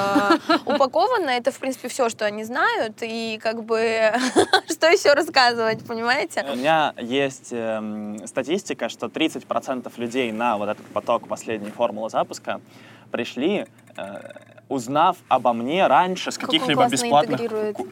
упакована. 0.65 1.29
Это, 1.29 1.51
в 1.51 1.59
принципе, 1.59 1.89
все, 1.89 2.09
что 2.09 2.25
они 2.25 2.43
знают. 2.43 2.97
И 3.01 3.39
как 3.43 3.63
бы 3.63 4.11
что 4.69 4.87
еще 4.87 5.13
рассказывать, 5.13 5.85
понимаете? 5.85 6.43
У 6.51 6.55
меня 6.55 6.95
есть 6.97 7.49
эм, 7.51 8.25
статистика, 8.25 8.89
что 8.89 9.05
30% 9.05 9.91
людей 9.97 10.31
на 10.31 10.57
вот 10.57 10.69
этот 10.69 10.85
поток 10.87 11.27
последней 11.27 11.69
формулы 11.69 12.09
запуска 12.09 12.59
пришли, 13.13 13.67
э, 13.95 14.31
узнав 14.69 15.17
обо 15.29 15.53
мне 15.53 15.87
раньше 15.87 16.31
с 16.31 16.37
каких-либо 16.37 16.87
бесплатных 16.89 17.39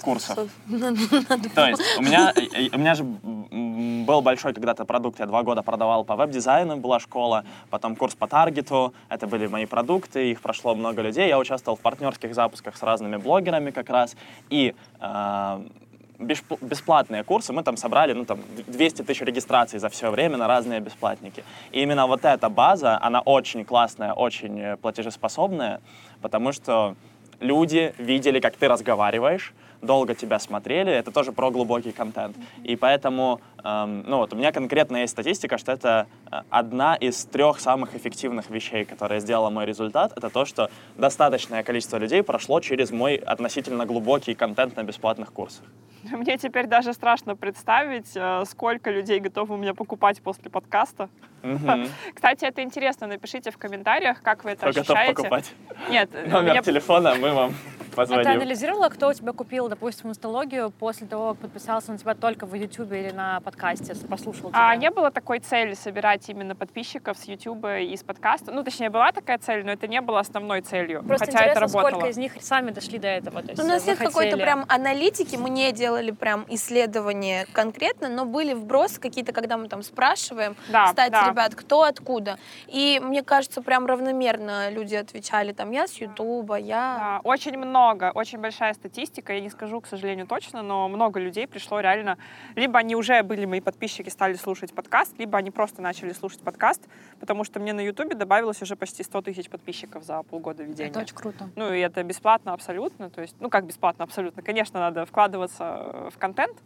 курсов. 0.01 0.49
То 1.55 1.67
есть 1.67 1.81
у 1.99 2.01
меня, 2.01 2.33
э, 2.35 2.69
у 2.73 2.79
меня 2.79 2.95
же 2.95 3.03
был 3.03 4.21
большой 4.21 4.53
когда-то 4.53 4.83
продукт, 4.85 5.19
я 5.19 5.27
два 5.27 5.43
года 5.43 5.61
продавал 5.61 6.03
по 6.03 6.15
веб-дизайну, 6.15 6.77
была 6.77 6.99
школа, 6.99 7.43
потом 7.69 7.95
курс 7.95 8.15
по 8.15 8.27
таргету, 8.27 8.93
это 9.09 9.27
были 9.27 9.45
мои 9.47 9.67
продукты, 9.67 10.31
их 10.31 10.41
прошло 10.41 10.73
много 10.73 11.03
людей, 11.03 11.27
я 11.27 11.37
участвовал 11.37 11.77
в 11.77 11.81
партнерских 11.81 12.33
запусках 12.33 12.75
с 12.75 12.81
разными 12.81 13.17
блогерами 13.17 13.69
как 13.69 13.89
раз, 13.89 14.15
и 14.49 14.73
э, 14.99 15.61
бесплатные 16.21 17.23
курсы, 17.23 17.53
мы 17.53 17.63
там 17.63 17.77
собрали, 17.77 18.13
ну, 18.13 18.25
там, 18.25 18.39
200 18.67 19.03
тысяч 19.03 19.21
регистраций 19.21 19.79
за 19.79 19.89
все 19.89 20.09
время 20.09 20.37
на 20.37 20.47
разные 20.47 20.79
бесплатники. 20.79 21.43
И 21.71 21.81
именно 21.81 22.07
вот 22.07 22.25
эта 22.25 22.49
база, 22.49 22.99
она 23.01 23.21
очень 23.21 23.65
классная, 23.65 24.13
очень 24.13 24.59
э, 24.59 24.77
платежеспособная, 24.77 25.81
потому 26.21 26.51
что 26.51 26.95
люди 27.39 27.93
видели, 27.97 28.39
как 28.39 28.55
ты 28.55 28.67
разговариваешь, 28.67 29.53
долго 29.81 30.15
тебя 30.15 30.39
смотрели, 30.39 30.91
это 30.91 31.11
тоже 31.11 31.31
про 31.31 31.51
глубокий 31.51 31.91
контент. 31.91 32.35
И 32.63 32.75
поэтому, 32.75 33.41
эм, 33.63 34.03
ну 34.07 34.17
вот, 34.17 34.33
у 34.33 34.35
меня 34.35 34.51
конкретно 34.51 34.97
есть 34.97 35.11
статистика, 35.13 35.57
что 35.57 35.71
это 35.71 36.07
э, 36.31 36.41
одна 36.49 36.95
из 36.95 37.25
трех 37.25 37.59
самых 37.59 37.95
эффективных 37.95 38.49
вещей, 38.49 38.85
которые 38.85 39.19
сделала 39.21 39.49
мой 39.49 39.65
результат, 39.65 40.13
это 40.15 40.29
то, 40.29 40.45
что 40.45 40.69
достаточное 40.97 41.63
количество 41.63 41.97
людей 41.97 42.23
прошло 42.23 42.59
через 42.59 42.91
мой 42.91 43.15
относительно 43.15 43.85
глубокий 43.85 44.33
контент 44.35 44.75
на 44.77 44.83
бесплатных 44.83 45.33
курсах. 45.33 45.65
Мне 46.03 46.37
теперь 46.37 46.65
даже 46.67 46.93
страшно 46.93 47.35
представить, 47.35 48.11
э, 48.15 48.43
сколько 48.45 48.91
людей 48.91 49.19
готовы 49.19 49.55
у 49.55 49.57
меня 49.57 49.73
покупать 49.73 50.21
после 50.21 50.49
подкаста. 50.49 51.09
Мгм. 51.43 51.87
Кстати, 52.15 52.45
это 52.45 52.61
интересно. 52.63 53.07
Напишите 53.07 53.49
в 53.51 53.57
комментариях, 53.57 54.21
как 54.21 54.43
вы 54.43 54.51
это 54.51 54.61
Кто 54.71 54.79
готов 54.81 54.95
ощущаете. 54.95 55.15
покупать? 55.15 55.53
Нет, 55.89 56.09
Номер 56.27 56.51
меня- 56.53 56.61
телефона 56.61 57.15
мы 57.15 57.31
вам 57.31 57.53
А 57.91 58.05
ты 58.05 58.13
позвоним. 58.13 58.31
анализировала, 58.41 58.89
кто 58.89 59.09
у 59.09 59.13
тебя 59.13 59.33
купил, 59.33 59.67
допустим, 59.67 60.09
инсталогию 60.09 60.71
после 60.71 61.07
того, 61.07 61.29
как 61.33 61.39
подписался 61.41 61.91
на 61.91 61.97
тебя 61.97 62.15
только 62.15 62.45
в 62.45 62.53
YouTube 62.53 62.91
или 62.93 63.11
на 63.11 63.39
подкасте, 63.41 63.93
послушал 64.07 64.49
тебя? 64.49 64.69
А 64.69 64.75
не 64.75 64.89
было 64.89 65.11
такой 65.11 65.39
цели 65.39 65.73
собирать 65.73 66.27
именно 66.29 66.55
подписчиков 66.55 67.17
с 67.17 67.25
YouTube 67.25 67.65
и 67.81 67.95
с 67.95 68.03
подкаста? 68.03 68.51
Ну, 68.51 68.63
точнее, 68.63 68.89
была 68.89 69.11
такая 69.11 69.37
цель, 69.37 69.65
но 69.65 69.71
это 69.71 69.87
не 69.87 69.99
было 70.01 70.19
основной 70.19 70.61
целью. 70.61 71.03
Просто 71.03 71.25
хотя 71.25 71.39
это 71.39 71.49
интересно, 71.51 71.61
работало. 71.79 71.89
сколько 71.91 72.07
из 72.11 72.17
них 72.17 72.33
сами 72.41 72.71
дошли 72.71 72.97
до 72.99 73.07
этого. 73.07 73.41
То 73.41 73.49
есть 73.49 73.57
Ну, 73.61 73.65
У 73.65 73.67
нас 73.67 73.85
нет 73.85 73.97
захотели. 73.97 74.07
какой-то 74.07 74.37
прям 74.37 74.65
аналитики, 74.69 75.35
мы 75.35 75.49
не 75.49 75.71
делали 75.71 76.11
прям 76.11 76.45
исследования 76.49 77.45
конкретно, 77.53 78.07
но 78.09 78.25
были 78.25 78.53
вбросы 78.53 78.99
какие-то, 79.01 79.33
когда 79.33 79.57
мы 79.57 79.67
там 79.67 79.83
спрашиваем, 79.83 80.55
Да, 80.69 80.87
кстати, 80.87 81.11
да. 81.11 81.29
ребят, 81.29 81.55
кто 81.55 81.83
откуда. 81.83 82.37
И 82.67 83.01
мне 83.03 83.21
кажется, 83.23 83.61
прям 83.61 83.85
равномерно 83.85 84.69
люди 84.69 84.95
отвечали, 84.95 85.51
там, 85.51 85.71
я 85.71 85.87
с 85.87 85.95
Ютуба, 85.95 86.55
я... 86.55 86.97
Да, 86.99 87.21
очень 87.29 87.57
много, 87.57 87.80
очень 88.13 88.39
большая 88.39 88.73
статистика. 88.73 89.33
Я 89.33 89.41
не 89.41 89.49
скажу, 89.49 89.81
к 89.81 89.87
сожалению, 89.87 90.27
точно, 90.27 90.61
но 90.61 90.87
много 90.87 91.19
людей 91.19 91.47
пришло 91.47 91.79
реально. 91.79 92.17
Либо 92.55 92.79
они 92.79 92.95
уже 92.95 93.23
были 93.23 93.45
мои 93.45 93.61
подписчики, 93.61 94.09
стали 94.09 94.35
слушать 94.35 94.73
подкаст, 94.73 95.17
либо 95.19 95.37
они 95.37 95.51
просто 95.51 95.81
начали 95.81 96.13
слушать 96.13 96.41
подкаст, 96.41 96.87
потому 97.19 97.43
что 97.43 97.59
мне 97.59 97.73
на 97.73 97.81
Ютубе 97.81 98.15
добавилось 98.15 98.61
уже 98.61 98.75
почти 98.75 99.03
100 99.03 99.21
тысяч 99.21 99.49
подписчиков 99.49 100.03
за 100.03 100.23
полгода 100.23 100.63
ведения. 100.63 100.89
Это 100.89 100.99
очень 101.01 101.15
круто. 101.15 101.49
Ну, 101.55 101.73
и 101.73 101.79
это 101.79 102.03
бесплатно 102.03 102.53
абсолютно. 102.53 103.09
То 103.09 103.21
есть, 103.21 103.35
ну, 103.39 103.49
как 103.49 103.65
бесплатно 103.65 104.03
абсолютно. 104.03 104.41
Конечно, 104.41 104.79
надо 104.79 105.05
вкладываться 105.05 106.09
в 106.11 106.17
контент, 106.17 106.57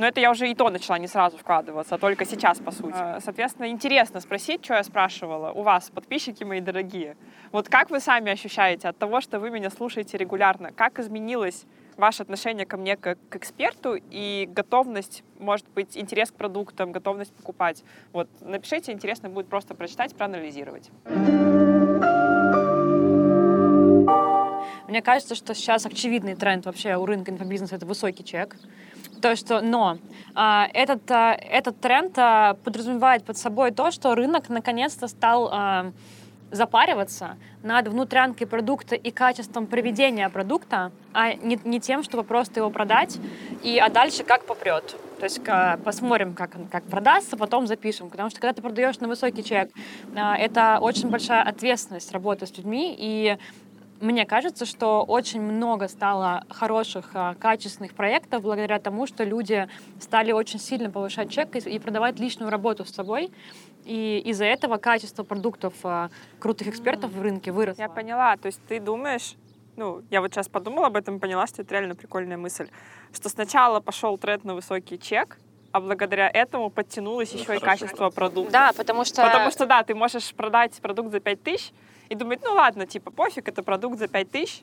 но 0.00 0.06
это 0.06 0.18
я 0.18 0.30
уже 0.30 0.50
и 0.50 0.54
то 0.54 0.70
начала 0.70 0.98
не 0.98 1.06
сразу 1.06 1.36
вкладываться, 1.36 1.96
а 1.96 1.98
только 1.98 2.24
сейчас, 2.24 2.58
по 2.58 2.70
сути. 2.70 2.96
Э, 2.96 3.20
Соответственно, 3.20 3.68
интересно 3.68 4.20
спросить, 4.20 4.64
что 4.64 4.72
я 4.72 4.82
спрашивала 4.82 5.52
у 5.52 5.60
вас, 5.60 5.90
подписчики 5.90 6.42
мои 6.42 6.60
дорогие. 6.60 7.18
Вот 7.52 7.68
как 7.68 7.90
вы 7.90 8.00
сами 8.00 8.32
ощущаете 8.32 8.88
от 8.88 8.96
того, 8.96 9.20
что 9.20 9.38
вы 9.38 9.50
меня 9.50 9.68
слушаете 9.68 10.16
регулярно? 10.16 10.72
Как 10.72 10.98
изменилось 10.98 11.66
ваше 11.98 12.22
отношение 12.22 12.64
ко 12.64 12.78
мне 12.78 12.96
как 12.96 13.18
к 13.28 13.36
эксперту 13.36 13.98
и 14.10 14.48
готовность, 14.50 15.22
может 15.38 15.68
быть, 15.74 15.98
интерес 15.98 16.30
к 16.30 16.34
продуктам, 16.34 16.92
готовность 16.92 17.34
покупать? 17.34 17.84
Вот 18.14 18.26
напишите, 18.40 18.92
интересно 18.92 19.28
будет 19.28 19.48
просто 19.48 19.74
прочитать, 19.74 20.16
проанализировать. 20.16 20.90
Мне 24.90 25.02
кажется, 25.02 25.36
что 25.36 25.54
сейчас 25.54 25.86
очевидный 25.86 26.34
тренд 26.34 26.66
вообще 26.66 26.96
у 26.96 27.06
рынка 27.06 27.30
инфобизнеса— 27.30 27.76
это 27.76 27.86
высокий 27.86 28.24
чек. 28.24 28.56
То, 29.20 29.36
что, 29.36 29.60
но 29.60 29.98
а, 30.34 30.68
этот, 30.72 31.10
а, 31.10 31.34
этот 31.34 31.80
тренд 31.80 32.12
а, 32.18 32.54
подразумевает 32.64 33.24
под 33.24 33.36
собой 33.36 33.70
то, 33.70 33.90
что 33.90 34.14
рынок 34.14 34.48
наконец-то 34.48 35.08
стал 35.08 35.48
а, 35.52 35.92
запариваться 36.50 37.36
над 37.62 37.88
внутрянкой 37.88 38.46
продукта 38.46 38.94
и 38.94 39.10
качеством 39.10 39.66
проведения 39.66 40.28
продукта, 40.28 40.90
а 41.12 41.34
не, 41.34 41.58
не 41.64 41.80
тем, 41.80 42.02
чтобы 42.02 42.24
просто 42.24 42.60
его 42.60 42.70
продать, 42.70 43.18
и, 43.62 43.78
а 43.78 43.88
дальше 43.88 44.24
как 44.24 44.44
попрет. 44.44 44.96
То 45.18 45.24
есть 45.24 45.42
ка- 45.44 45.78
посмотрим, 45.84 46.34
как, 46.34 46.52
как 46.70 46.84
продастся, 46.84 47.36
потом 47.36 47.66
запишем. 47.66 48.08
Потому 48.08 48.30
что 48.30 48.40
когда 48.40 48.54
ты 48.54 48.62
продаешь 48.62 48.98
на 49.00 49.08
высокий 49.08 49.44
чек, 49.44 49.70
а, 50.16 50.36
это 50.36 50.78
очень 50.80 51.10
большая 51.10 51.42
ответственность 51.42 52.10
работы 52.12 52.46
с 52.46 52.56
людьми, 52.56 52.96
и 52.98 53.36
мне 54.00 54.24
кажется, 54.24 54.64
что 54.64 55.02
очень 55.02 55.40
много 55.42 55.86
стало 55.88 56.44
хороших, 56.48 57.10
а, 57.14 57.34
качественных 57.34 57.94
проектов 57.94 58.42
благодаря 58.42 58.78
тому, 58.78 59.06
что 59.06 59.24
люди 59.24 59.68
стали 60.00 60.32
очень 60.32 60.58
сильно 60.58 60.90
повышать 60.90 61.30
чек 61.30 61.54
и, 61.54 61.78
продавать 61.78 62.18
личную 62.18 62.50
работу 62.50 62.84
с 62.84 62.90
собой. 62.90 63.30
И 63.84 64.22
из-за 64.26 64.46
этого 64.46 64.78
качество 64.78 65.22
продуктов 65.22 65.74
а, 65.82 66.10
крутых 66.38 66.68
экспертов 66.68 67.12
в 67.12 67.20
рынке 67.20 67.52
выросло. 67.52 67.82
Я 67.82 67.88
поняла. 67.88 68.36
То 68.36 68.46
есть 68.46 68.60
ты 68.68 68.80
думаешь, 68.80 69.36
ну, 69.76 70.02
я 70.10 70.22
вот 70.22 70.32
сейчас 70.32 70.48
подумала 70.48 70.86
об 70.86 70.96
этом 70.96 71.16
и 71.16 71.18
поняла, 71.18 71.46
что 71.46 71.62
это 71.62 71.74
реально 71.74 71.94
прикольная 71.94 72.38
мысль, 72.38 72.68
что 73.12 73.28
сначала 73.28 73.80
пошел 73.80 74.16
тренд 74.16 74.44
на 74.44 74.54
высокий 74.54 74.98
чек, 74.98 75.38
а 75.72 75.80
благодаря 75.80 76.28
этому 76.28 76.70
подтянулось 76.70 77.32
еще 77.32 77.56
и 77.56 77.58
качество 77.58 78.08
продукта. 78.08 78.52
Да, 78.52 78.72
потому 78.74 79.04
что... 79.04 79.22
Потому 79.22 79.50
что, 79.50 79.66
да, 79.66 79.82
ты 79.82 79.94
можешь 79.94 80.32
продать 80.34 80.80
продукт 80.80 81.12
за 81.12 81.20
5000 81.20 81.72
и 82.10 82.14
думать, 82.16 82.40
ну 82.44 82.52
ладно, 82.54 82.86
типа, 82.86 83.10
пофиг, 83.10 83.48
это 83.48 83.62
продукт 83.62 83.98
за 83.98 84.08
5000, 84.08 84.62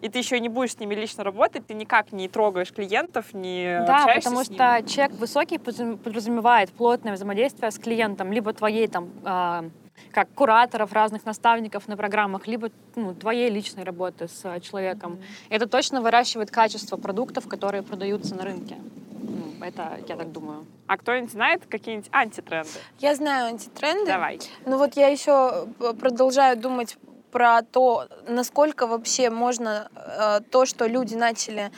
и 0.00 0.08
ты 0.08 0.18
еще 0.18 0.36
и 0.38 0.40
не 0.40 0.48
будешь 0.48 0.72
с 0.72 0.80
ними 0.80 0.94
лично 0.94 1.22
работать, 1.24 1.66
ты 1.66 1.74
никак 1.74 2.10
не 2.12 2.26
трогаешь 2.28 2.72
клиентов, 2.72 3.32
не 3.34 3.82
Да, 3.86 3.98
общаешься 4.04 4.30
потому 4.30 4.44
с 4.44 4.48
ними. 4.48 4.56
что 4.56 4.82
чек 4.88 5.12
высокий 5.12 5.58
подразум- 5.58 5.98
подразумевает 5.98 6.70
плотное 6.72 7.12
взаимодействие 7.12 7.70
с 7.70 7.78
клиентом, 7.78 8.32
либо 8.32 8.52
твоей 8.54 8.88
там 8.88 9.10
а, 9.24 9.64
как 10.12 10.28
кураторов, 10.34 10.92
разных 10.92 11.24
наставников 11.24 11.88
на 11.88 11.96
программах, 11.96 12.46
либо 12.46 12.70
ну, 12.94 13.14
твоей 13.14 13.50
личной 13.50 13.84
работы 13.84 14.28
с 14.28 14.40
а, 14.44 14.60
человеком. 14.60 15.18
Это 15.50 15.66
точно 15.66 16.00
выращивает 16.00 16.50
качество 16.50 16.96
продуктов, 16.96 17.48
которые 17.48 17.82
продаются 17.82 18.34
на 18.34 18.44
рынке. 18.44 18.76
Ну, 19.12 19.64
это 19.64 19.98
я 20.08 20.16
так 20.16 20.32
думаю. 20.32 20.66
А 20.86 20.96
кто-нибудь 20.96 21.32
знает 21.32 21.66
какие-нибудь 21.66 22.08
антитренды? 22.12 22.68
Я 22.98 23.14
знаю 23.14 23.46
антитренды. 23.46 24.06
Давай. 24.06 24.40
Ну 24.64 24.78
вот 24.78 24.96
я 24.96 25.08
еще 25.08 25.68
э, 25.80 25.92
продолжаю 25.94 26.56
думать 26.56 26.96
про 27.32 27.62
то, 27.62 28.08
насколько 28.28 28.86
вообще 28.86 29.30
можно 29.30 29.90
э, 29.94 30.40
то, 30.50 30.64
что 30.64 30.86
люди 30.86 31.14
начали 31.14 31.70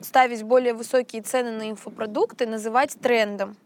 ставить 0.00 0.42
более 0.42 0.74
высокие 0.74 1.22
цены 1.22 1.50
на 1.50 1.70
инфопродукты, 1.70 2.46
называть 2.46 2.98
трендом. 3.00 3.56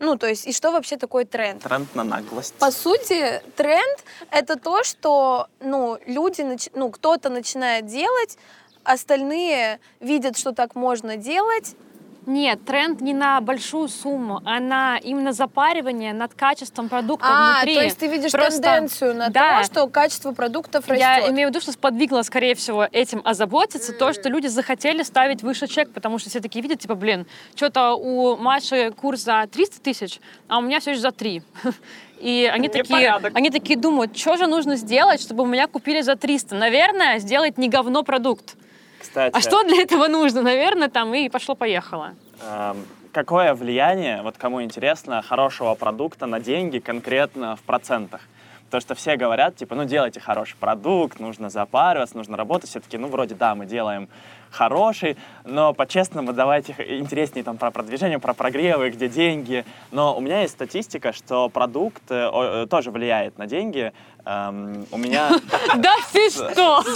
Ну, 0.00 0.16
то 0.16 0.26
есть, 0.26 0.46
и 0.46 0.52
что 0.52 0.72
вообще 0.72 0.96
такое 0.96 1.24
тренд? 1.26 1.62
Тренд 1.62 1.94
на 1.94 2.04
наглость. 2.04 2.54
По 2.54 2.70
сути, 2.70 3.42
тренд— 3.54 3.98
это 4.30 4.56
то, 4.56 4.82
что, 4.82 5.46
ну, 5.60 5.98
люди, 6.06 6.40
нач- 6.40 6.70
ну, 6.74 6.90
кто-то 6.90 7.28
начинает 7.28 7.86
делать, 7.86 8.38
остальные 8.82 9.78
видят, 10.00 10.38
что 10.38 10.52
так 10.52 10.74
можно 10.74 11.16
делать, 11.16 11.76
Нет, 12.26 12.64
тренд 12.64 13.00
не 13.00 13.14
на 13.14 13.40
большую 13.40 13.88
сумму, 13.88 14.40
а 14.44 14.60
на 14.60 14.98
именно 14.98 15.32
запаривание 15.32 16.12
над 16.12 16.34
качеством 16.34 16.88
продукта 16.88 17.26
А, 17.28 17.52
внутри. 17.56 17.74
то 17.76 17.82
есть 17.82 17.98
ты 17.98 18.06
видишь 18.08 18.32
Просто- 18.32 18.60
тенденцию 18.62 19.14
на 19.16 19.28
да. 19.30 19.58
то, 19.58 19.64
что 19.64 19.86
качество 19.88 20.32
продуктов 20.32 20.86
растет. 20.88 20.98
Я 21.00 21.28
имею 21.30 21.48
в 21.48 21.50
виду, 21.50 21.60
что 21.60 21.72
сподвигло, 21.72 22.22
скорее 22.22 22.54
всего, 22.54 22.86
этим 22.90 23.22
озаботиться, 23.24 23.92
то, 23.92 24.12
что 24.12 24.28
люди 24.28 24.48
захотели 24.48 25.02
ставить 25.02 25.42
выше 25.42 25.66
чек, 25.66 25.92
потому 25.92 26.18
что 26.18 26.28
все 26.30 26.40
такие 26.40 26.62
видят, 26.62 26.80
типа, 26.80 26.94
блин, 26.94 27.26
что-то 27.54 27.94
у 27.94 28.36
Маши 28.36 28.90
курс 28.92 29.20
за 29.22 29.46
300 29.50 29.80
тысяч, 29.80 30.20
а 30.48 30.58
у 30.58 30.60
меня 30.60 30.80
все 30.80 30.90
еще 30.92 31.00
за 31.00 31.12
3. 31.12 31.42
И 32.20 32.50
они 32.52 32.68
такие, 32.68 33.14
они 33.32 33.48
такие 33.48 33.78
думают, 33.78 34.16
что 34.16 34.36
же 34.36 34.46
нужно 34.46 34.76
сделать, 34.76 35.22
чтобы 35.22 35.42
у 35.44 35.46
меня 35.46 35.66
купили 35.66 36.02
за 36.02 36.16
300? 36.16 36.54
Наверное, 36.54 37.18
сделать 37.18 37.56
не 37.56 37.70
говно 37.70 38.02
продукт. 38.02 38.56
Кстати, 39.00 39.34
А 39.36 39.40
что 39.40 39.62
для 39.64 39.82
этого 39.82 40.08
нужно? 40.08 40.42
Наверное, 40.42 40.88
там 40.88 41.14
и 41.14 41.28
пошло-поехало. 41.28 42.14
эм, 42.46 42.84
какое 43.12 43.54
влияние, 43.54 44.22
вот 44.22 44.36
кому 44.36 44.62
интересно, 44.62 45.22
хорошего 45.22 45.74
продукта 45.74 46.26
на 46.26 46.40
деньги 46.40 46.78
конкретно 46.78 47.56
в 47.56 47.60
процентах? 47.62 48.20
Потому 48.66 48.82
что 48.82 48.94
все 48.94 49.16
говорят, 49.16 49.56
типа, 49.56 49.74
ну 49.74 49.84
делайте 49.84 50.20
хороший 50.20 50.56
продукт, 50.56 51.18
нужно 51.18 51.50
запариваться, 51.50 52.16
нужно 52.16 52.36
работать. 52.36 52.70
Все 52.70 52.78
таки 52.80 52.98
ну 52.98 53.08
вроде 53.08 53.34
да, 53.34 53.54
мы 53.56 53.66
делаем 53.66 54.08
хороший, 54.50 55.16
но 55.44 55.72
по-честному 55.72 56.32
давайте 56.32 56.74
интереснее 57.00 57.44
там 57.44 57.56
про 57.56 57.70
продвижение, 57.70 58.18
про 58.18 58.34
прогревы, 58.34 58.90
где 58.90 59.08
деньги. 59.08 59.64
Но 59.90 60.16
у 60.16 60.20
меня 60.20 60.42
есть 60.42 60.54
статистика, 60.54 61.12
что 61.12 61.48
продукт 61.48 62.02
э, 62.10 62.30
э, 62.32 62.66
тоже 62.68 62.90
влияет 62.90 63.38
на 63.38 63.46
деньги. 63.46 63.92
Эм, 64.24 64.86
у 64.90 64.98
меня... 64.98 65.30
Да 65.76 65.94
ты 66.12 66.30
что? 66.30 66.78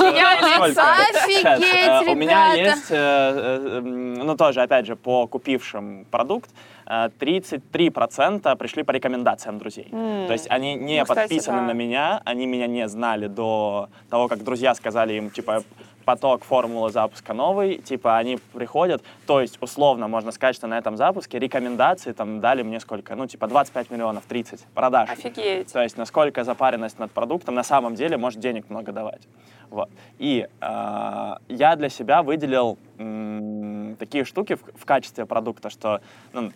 Офигеть, 1.24 1.74
э, 1.74 2.10
У 2.10 2.14
меня 2.14 2.54
есть, 2.54 2.90
э, 2.90 2.94
э, 2.96 3.80
ну 3.80 4.36
тоже, 4.36 4.62
опять 4.62 4.86
же, 4.86 4.96
по 4.96 5.26
купившим 5.26 6.04
продукт, 6.10 6.50
э, 6.86 7.08
33% 7.18 8.56
пришли 8.56 8.82
по 8.82 8.90
рекомендациям 8.90 9.58
друзей. 9.58 9.88
То 9.90 10.32
есть 10.32 10.50
они 10.50 10.74
не 10.74 10.98
Ну, 10.98 11.04
кстати, 11.04 11.20
подписаны 11.20 11.60
да. 11.60 11.66
на 11.66 11.72
меня, 11.72 12.20
они 12.24 12.46
меня 12.46 12.66
не 12.66 12.88
знали 12.88 13.26
до 13.26 13.88
того, 14.10 14.28
как 14.28 14.44
друзья 14.44 14.74
сказали 14.74 15.14
им, 15.14 15.30
типа, 15.30 15.62
поток 16.04 16.44
формулы 16.44 16.90
запуска 16.90 17.34
новый, 17.34 17.78
типа 17.78 18.16
они 18.16 18.38
приходят, 18.52 19.02
то 19.26 19.40
есть 19.40 19.58
условно 19.60 20.08
можно 20.08 20.30
сказать, 20.32 20.56
что 20.56 20.66
на 20.66 20.78
этом 20.78 20.96
запуске 20.96 21.38
рекомендации 21.38 22.12
там 22.12 22.40
дали 22.40 22.62
мне 22.62 22.80
сколько, 22.80 23.14
ну 23.16 23.26
типа 23.26 23.46
25 23.46 23.90
миллионов, 23.90 24.24
30 24.26 24.60
продаж. 24.74 25.10
Офигеть. 25.10 25.72
То 25.72 25.82
есть 25.82 25.96
насколько 25.96 26.44
запаренность 26.44 26.98
над 26.98 27.10
продуктом 27.10 27.54
на 27.54 27.62
самом 27.64 27.94
деле 27.94 28.16
может 28.16 28.40
денег 28.40 28.70
много 28.70 28.92
давать. 28.92 29.22
Вот. 29.70 29.90
И 30.18 30.46
э, 30.60 31.34
я 31.48 31.76
для 31.76 31.88
себя 31.88 32.22
выделил 32.22 32.78
м, 32.98 33.96
такие 33.98 34.24
штуки 34.24 34.54
в, 34.54 34.60
в 34.78 34.84
качестве 34.84 35.26
продукта, 35.26 35.70
что, 35.70 36.00
ну, 36.32 36.52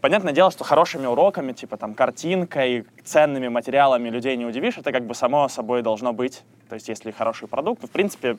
понятное 0.00 0.32
дело, 0.32 0.50
что 0.50 0.64
хорошими 0.64 1.06
уроками, 1.06 1.52
типа 1.52 1.76
там 1.76 1.94
картинкой, 1.94 2.84
ценными 3.04 3.48
материалами 3.48 4.08
людей 4.08 4.36
не 4.36 4.46
удивишь, 4.46 4.78
это 4.78 4.92
как 4.92 5.04
бы 5.06 5.14
само 5.14 5.48
собой 5.48 5.82
должно 5.82 6.12
быть. 6.12 6.42
То 6.68 6.74
есть 6.74 6.88
если 6.88 7.10
хороший 7.10 7.48
продукт, 7.48 7.84
в 7.84 7.90
принципе, 7.90 8.36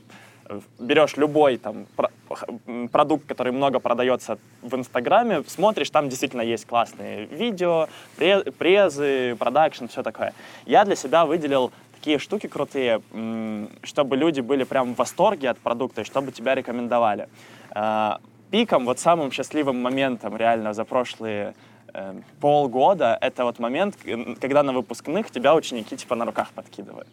берешь 0.80 1.18
любой 1.18 1.58
там 1.58 1.86
продукт, 2.92 3.26
который 3.28 3.52
много 3.52 3.80
продается 3.80 4.38
в 4.62 4.76
Инстаграме, 4.76 5.44
смотришь, 5.48 5.90
там 5.90 6.10
действительно 6.10 6.42
есть 6.42 6.66
классные 6.66 7.26
видео, 7.26 7.88
пре- 8.18 8.52
презы, 8.52 9.36
продакшн, 9.38 9.86
все 9.88 10.04
такое. 10.04 10.34
Я 10.66 10.86
для 10.86 10.96
себя 10.96 11.26
выделил 11.26 11.72
такие 11.96 12.20
штуки 12.20 12.48
крутые, 12.48 13.02
чтобы 13.84 14.18
люди 14.18 14.42
были 14.42 14.64
прям 14.64 14.94
в 14.94 14.98
восторге 14.98 15.50
от 15.50 15.58
продукта 15.58 16.02
и 16.02 16.04
чтобы 16.04 16.32
тебя 16.32 16.56
рекомендовали. 16.56 17.28
А, 17.72 18.20
Пиком, 18.52 18.86
вот 18.86 19.00
самым 19.00 19.32
счастливым 19.32 19.82
моментом 19.82 20.38
реально 20.38 20.74
за 20.74 20.86
прошлые 20.86 21.56
э, 21.94 22.14
полгода, 22.40 23.18
это 23.20 23.44
вот 23.44 23.60
момент, 23.60 23.98
когда 24.40 24.62
на 24.64 24.72
выпускных 24.72 25.32
тебя 25.32 25.56
ученики 25.56 25.98
типа 25.98 26.16
на 26.16 26.26
руках 26.26 26.52
подкидывают. 26.54 27.08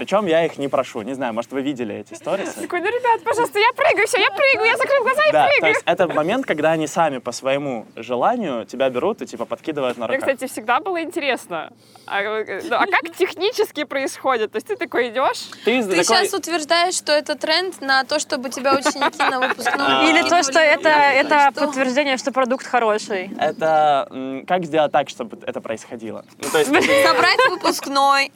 Причем 0.00 0.24
я 0.24 0.46
их 0.46 0.56
не 0.56 0.68
прошу, 0.68 1.02
не 1.02 1.12
знаю, 1.12 1.34
может 1.34 1.52
вы 1.52 1.60
видели 1.60 1.94
эти 1.94 2.14
сторисы? 2.14 2.58
Такой, 2.58 2.80
ну, 2.80 2.86
ребят, 2.86 3.22
пожалуйста, 3.22 3.58
я 3.58 3.70
прыгаю, 3.76 4.06
все, 4.06 4.18
я 4.18 4.30
прыгаю, 4.30 4.70
я 4.70 4.76
закрыл 4.78 5.02
глаза 5.02 5.22
и 5.28 5.30
Да, 5.30 5.44
то 5.44 5.50
прыгаю. 5.50 5.72
есть 5.74 5.82
это 5.84 6.08
момент, 6.08 6.46
когда 6.46 6.70
они 6.70 6.86
сами 6.86 7.18
по 7.18 7.32
своему 7.32 7.84
желанию 7.96 8.64
тебя 8.64 8.88
берут 8.88 9.20
и 9.20 9.26
типа 9.26 9.44
подкидывают 9.44 9.98
на 9.98 10.06
Мне, 10.06 10.16
руках. 10.16 10.30
кстати, 10.36 10.50
всегда 10.50 10.80
было 10.80 11.02
интересно, 11.02 11.70
а, 12.06 12.22
э, 12.22 12.62
ну, 12.64 12.76
а 12.76 12.86
как 12.86 13.14
технически 13.14 13.84
происходит? 13.84 14.52
То 14.52 14.56
есть 14.56 14.68
ты 14.68 14.76
такой 14.76 15.10
идешь, 15.10 15.50
Ты, 15.66 15.82
Ты 15.82 15.88
такой- 15.90 16.04
сейчас 16.04 16.32
утверждаешь, 16.32 16.94
что 16.94 17.12
это 17.12 17.34
тренд 17.36 17.78
на 17.82 18.02
то, 18.04 18.18
чтобы 18.20 18.48
тебя 18.48 18.72
ученики 18.76 19.18
на 19.18 19.38
выпускном 19.48 19.86
А. 19.86 20.04
Или 20.04 20.26
то, 20.26 20.42
что 20.42 20.58
это, 20.60 20.88
это 20.88 21.50
подтверждение, 21.54 22.16
что 22.16 22.32
продукт 22.32 22.64
хороший. 22.66 23.30
Это 23.38 24.44
как 24.48 24.64
сделать 24.64 24.92
так, 24.92 25.10
чтобы 25.10 25.36
это 25.46 25.60
происходило? 25.60 26.24
Ну, 26.38 26.48
то 26.48 26.58
есть, 26.58 26.70
собрать 26.70 27.38
выпускной, 27.50 28.32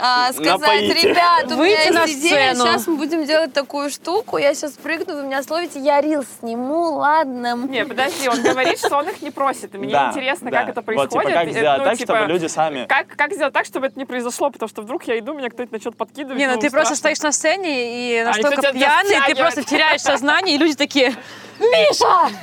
а, 0.00 0.32
сказать, 0.32 0.60
Напоите. 0.60 1.08
ребят, 1.08 1.44
у 1.46 1.50
меня 1.50 1.56
Выйти 1.56 1.92
на 1.92 2.02
есть 2.04 2.20
идея, 2.20 2.54
сцену. 2.54 2.66
сейчас 2.66 2.86
мы 2.86 2.96
будем 2.96 3.24
делать 3.24 3.52
такую 3.52 3.90
штуку, 3.90 4.38
я 4.38 4.54
сейчас 4.54 4.72
прыгну, 4.72 5.16
вы 5.16 5.22
меня 5.24 5.42
словите, 5.42 5.80
я 5.80 6.00
рил 6.00 6.24
сниму, 6.40 6.94
ладно. 6.94 7.56
Не, 7.68 7.84
подожди, 7.84 8.28
он 8.28 8.42
говорит, 8.42 8.78
что 8.78 8.96
он 8.96 9.08
их 9.08 9.22
не 9.22 9.30
просит. 9.30 9.74
И 9.74 9.78
мне 9.78 9.92
да, 9.92 10.08
интересно, 10.10 10.50
да. 10.50 10.60
как 10.60 10.68
это 10.70 10.80
Вот, 10.80 10.84
происходит. 10.86 11.28
типа, 11.28 11.30
как 11.30 11.48
И, 11.48 11.50
сделать 11.50 11.78
ну, 11.78 11.84
так, 11.84 11.98
типа, 11.98 12.14
чтобы 12.14 12.32
люди 12.32 12.46
сами... 12.46 12.86
Как, 12.86 13.06
как 13.08 13.32
сделать 13.32 13.52
так, 13.52 13.66
чтобы 13.66 13.86
это 13.86 13.98
не 13.98 14.04
произошло? 14.04 14.50
Потому 14.50 14.68
что 14.68 14.82
вдруг 14.82 15.04
я 15.04 15.18
иду, 15.18 15.34
меня 15.34 15.50
кто-то 15.50 15.72
начнет 15.72 15.96
подкидывать. 15.96 16.38
Не, 16.38 16.48
ну 16.48 16.58
ты 16.58 16.70
просто 16.70 16.94
страшно. 16.94 17.14
стоишь 17.16 17.22
на 17.22 17.32
сцене 17.32 17.90
и 17.90 18.16
они 18.18 18.42
настолько 18.42 18.62
тебя 18.62 18.72
пьяный, 18.72 19.26
ты 19.26 19.34
просто 19.36 19.64
теряешь 19.64 20.00
сознание, 20.00 20.56
и 20.56 20.58
люди 20.58 20.74
такие, 20.74 21.14
Миша! 21.58 22.34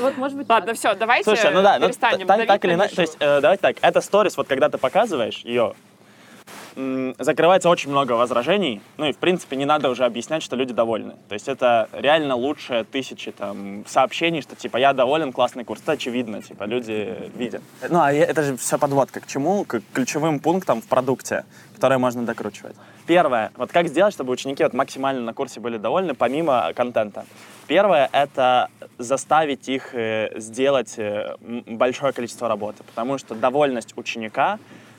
Вот, 0.00 0.16
может 0.16 0.36
быть, 0.36 0.48
Ладно, 0.48 0.74
все, 0.74 0.94
давайте 0.94 1.24
Слушай, 1.24 1.50
ну 1.52 1.62
да, 1.62 1.78
ну, 1.78 1.86
перестанем 1.86 2.26
так, 2.26 2.64
или 2.64 2.74
иначе, 2.74 2.94
то 2.94 3.02
есть, 3.02 3.16
э, 3.18 3.40
давайте 3.40 3.60
так, 3.60 3.76
это 3.80 4.00
сторис, 4.00 4.36
вот 4.36 4.46
когда 4.46 4.68
ты 4.68 4.78
показываешь 4.78 5.38
ее, 5.38 5.74
закрывается 7.18 7.70
очень 7.70 7.90
много 7.90 8.12
возражений, 8.12 8.82
ну 8.98 9.06
и, 9.06 9.12
в 9.12 9.16
принципе, 9.16 9.56
не 9.56 9.64
надо 9.64 9.88
уже 9.88 10.04
объяснять, 10.04 10.42
что 10.42 10.56
люди 10.56 10.74
довольны. 10.74 11.14
То 11.28 11.32
есть 11.32 11.48
это 11.48 11.88
реально 11.92 12.36
лучше 12.36 12.84
тысячи 12.90 13.32
там 13.32 13.84
сообщений, 13.86 14.42
что, 14.42 14.56
типа, 14.56 14.76
я 14.76 14.92
доволен, 14.92 15.32
классный 15.32 15.64
курс. 15.64 15.80
Это 15.82 15.92
очевидно, 15.92 16.42
типа, 16.42 16.64
люди 16.64 17.30
видят. 17.34 17.62
Ну, 17.88 18.00
а 18.00 18.12
это 18.12 18.42
же 18.42 18.56
все 18.56 18.78
подводка 18.78 19.20
к 19.20 19.26
чему? 19.26 19.64
К 19.64 19.80
ключевым 19.92 20.38
пунктам 20.38 20.82
в 20.82 20.86
продукте, 20.86 21.44
которые 21.74 21.98
можно 21.98 22.24
докручивать. 22.24 22.76
Первое, 23.06 23.52
вот 23.56 23.72
как 23.72 23.88
сделать, 23.88 24.12
чтобы 24.12 24.32
ученики 24.32 24.62
вот 24.62 24.74
максимально 24.74 25.22
на 25.22 25.32
курсе 25.32 25.60
были 25.60 25.78
довольны, 25.78 26.14
помимо 26.14 26.72
контента. 26.74 27.24
Первое— 27.68 28.08
это 28.12 28.68
заставить 28.98 29.68
их 29.68 29.94
э, 29.94 30.30
сделать 30.36 30.94
э, 30.98 31.36
большое 31.40 32.12
количество 32.12 32.48
работы, 32.48 32.84
потому 32.84 33.18
что 33.18 33.34
довольность 33.34 33.94
ученика 33.96 34.58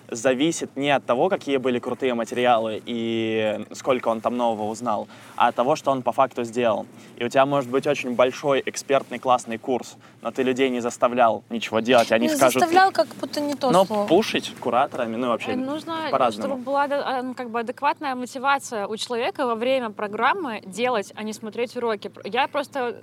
зависит 0.09 0.75
не 0.75 0.89
от 0.91 1.05
того, 1.05 1.29
какие 1.29 1.57
были 1.57 1.79
крутые 1.79 2.13
материалы 2.13 2.81
и 2.85 3.65
сколько 3.73 4.07
он 4.09 4.21
там 4.21 4.37
нового 4.37 4.69
узнал, 4.69 5.07
а 5.35 5.47
от 5.47 5.55
того, 5.55 5.75
что 5.75 5.91
он 5.91 6.01
по 6.01 6.11
факту 6.11 6.43
сделал. 6.43 6.85
И 7.17 7.25
у 7.25 7.29
тебя 7.29 7.45
может 7.45 7.69
быть 7.69 7.87
очень 7.87 8.15
большой 8.15 8.61
экспертный 8.65 9.19
классный 9.19 9.57
курс, 9.57 9.97
но 10.21 10.31
ты 10.31 10.43
людей 10.43 10.69
не 10.69 10.79
заставлял 10.79 11.43
ничего 11.49 11.79
делать, 11.79 12.11
они 12.11 12.27
Не 12.27 12.35
скажут... 12.35 12.61
заставлял, 12.61 12.91
как 12.91 13.07
будто 13.19 13.41
не 13.41 13.55
то 13.55 13.71
Но 13.71 13.85
слово. 13.85 14.07
пушить 14.07 14.53
кураторами, 14.59 15.15
ну 15.15 15.27
вообще 15.29 15.51
Э, 15.51 15.55
Нужно, 15.55 16.07
по-разному. 16.11 16.47
чтобы 16.53 16.63
была 16.63 16.83
а, 16.85 17.33
как 17.33 17.49
бы 17.49 17.59
адекватная 17.59 18.15
мотивация 18.15 18.87
у 18.87 18.95
человека 18.97 19.45
во 19.45 19.55
время 19.55 19.89
программы 19.89 20.61
делать, 20.65 21.11
а 21.15 21.23
не 21.23 21.33
смотреть 21.33 21.75
уроки. 21.75 22.11
Я 22.23 22.47
просто, 22.47 23.01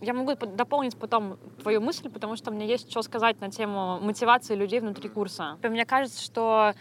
я 0.00 0.12
могу 0.14 0.36
по- 0.36 0.46
дополнить 0.46 0.96
потом 0.96 1.38
твою 1.62 1.80
мысль, 1.80 2.08
потому 2.10 2.36
что 2.36 2.50
мне 2.50 2.66
есть 2.66 2.90
что 2.90 3.02
сказать 3.02 3.40
на 3.40 3.50
тему 3.50 3.98
мотивации 4.00 4.54
людей 4.54 4.80
внутри 4.80 5.08
курса. 5.08 5.58
Мне 5.62 5.84
кажется, 5.84 6.22
что 6.22 6.74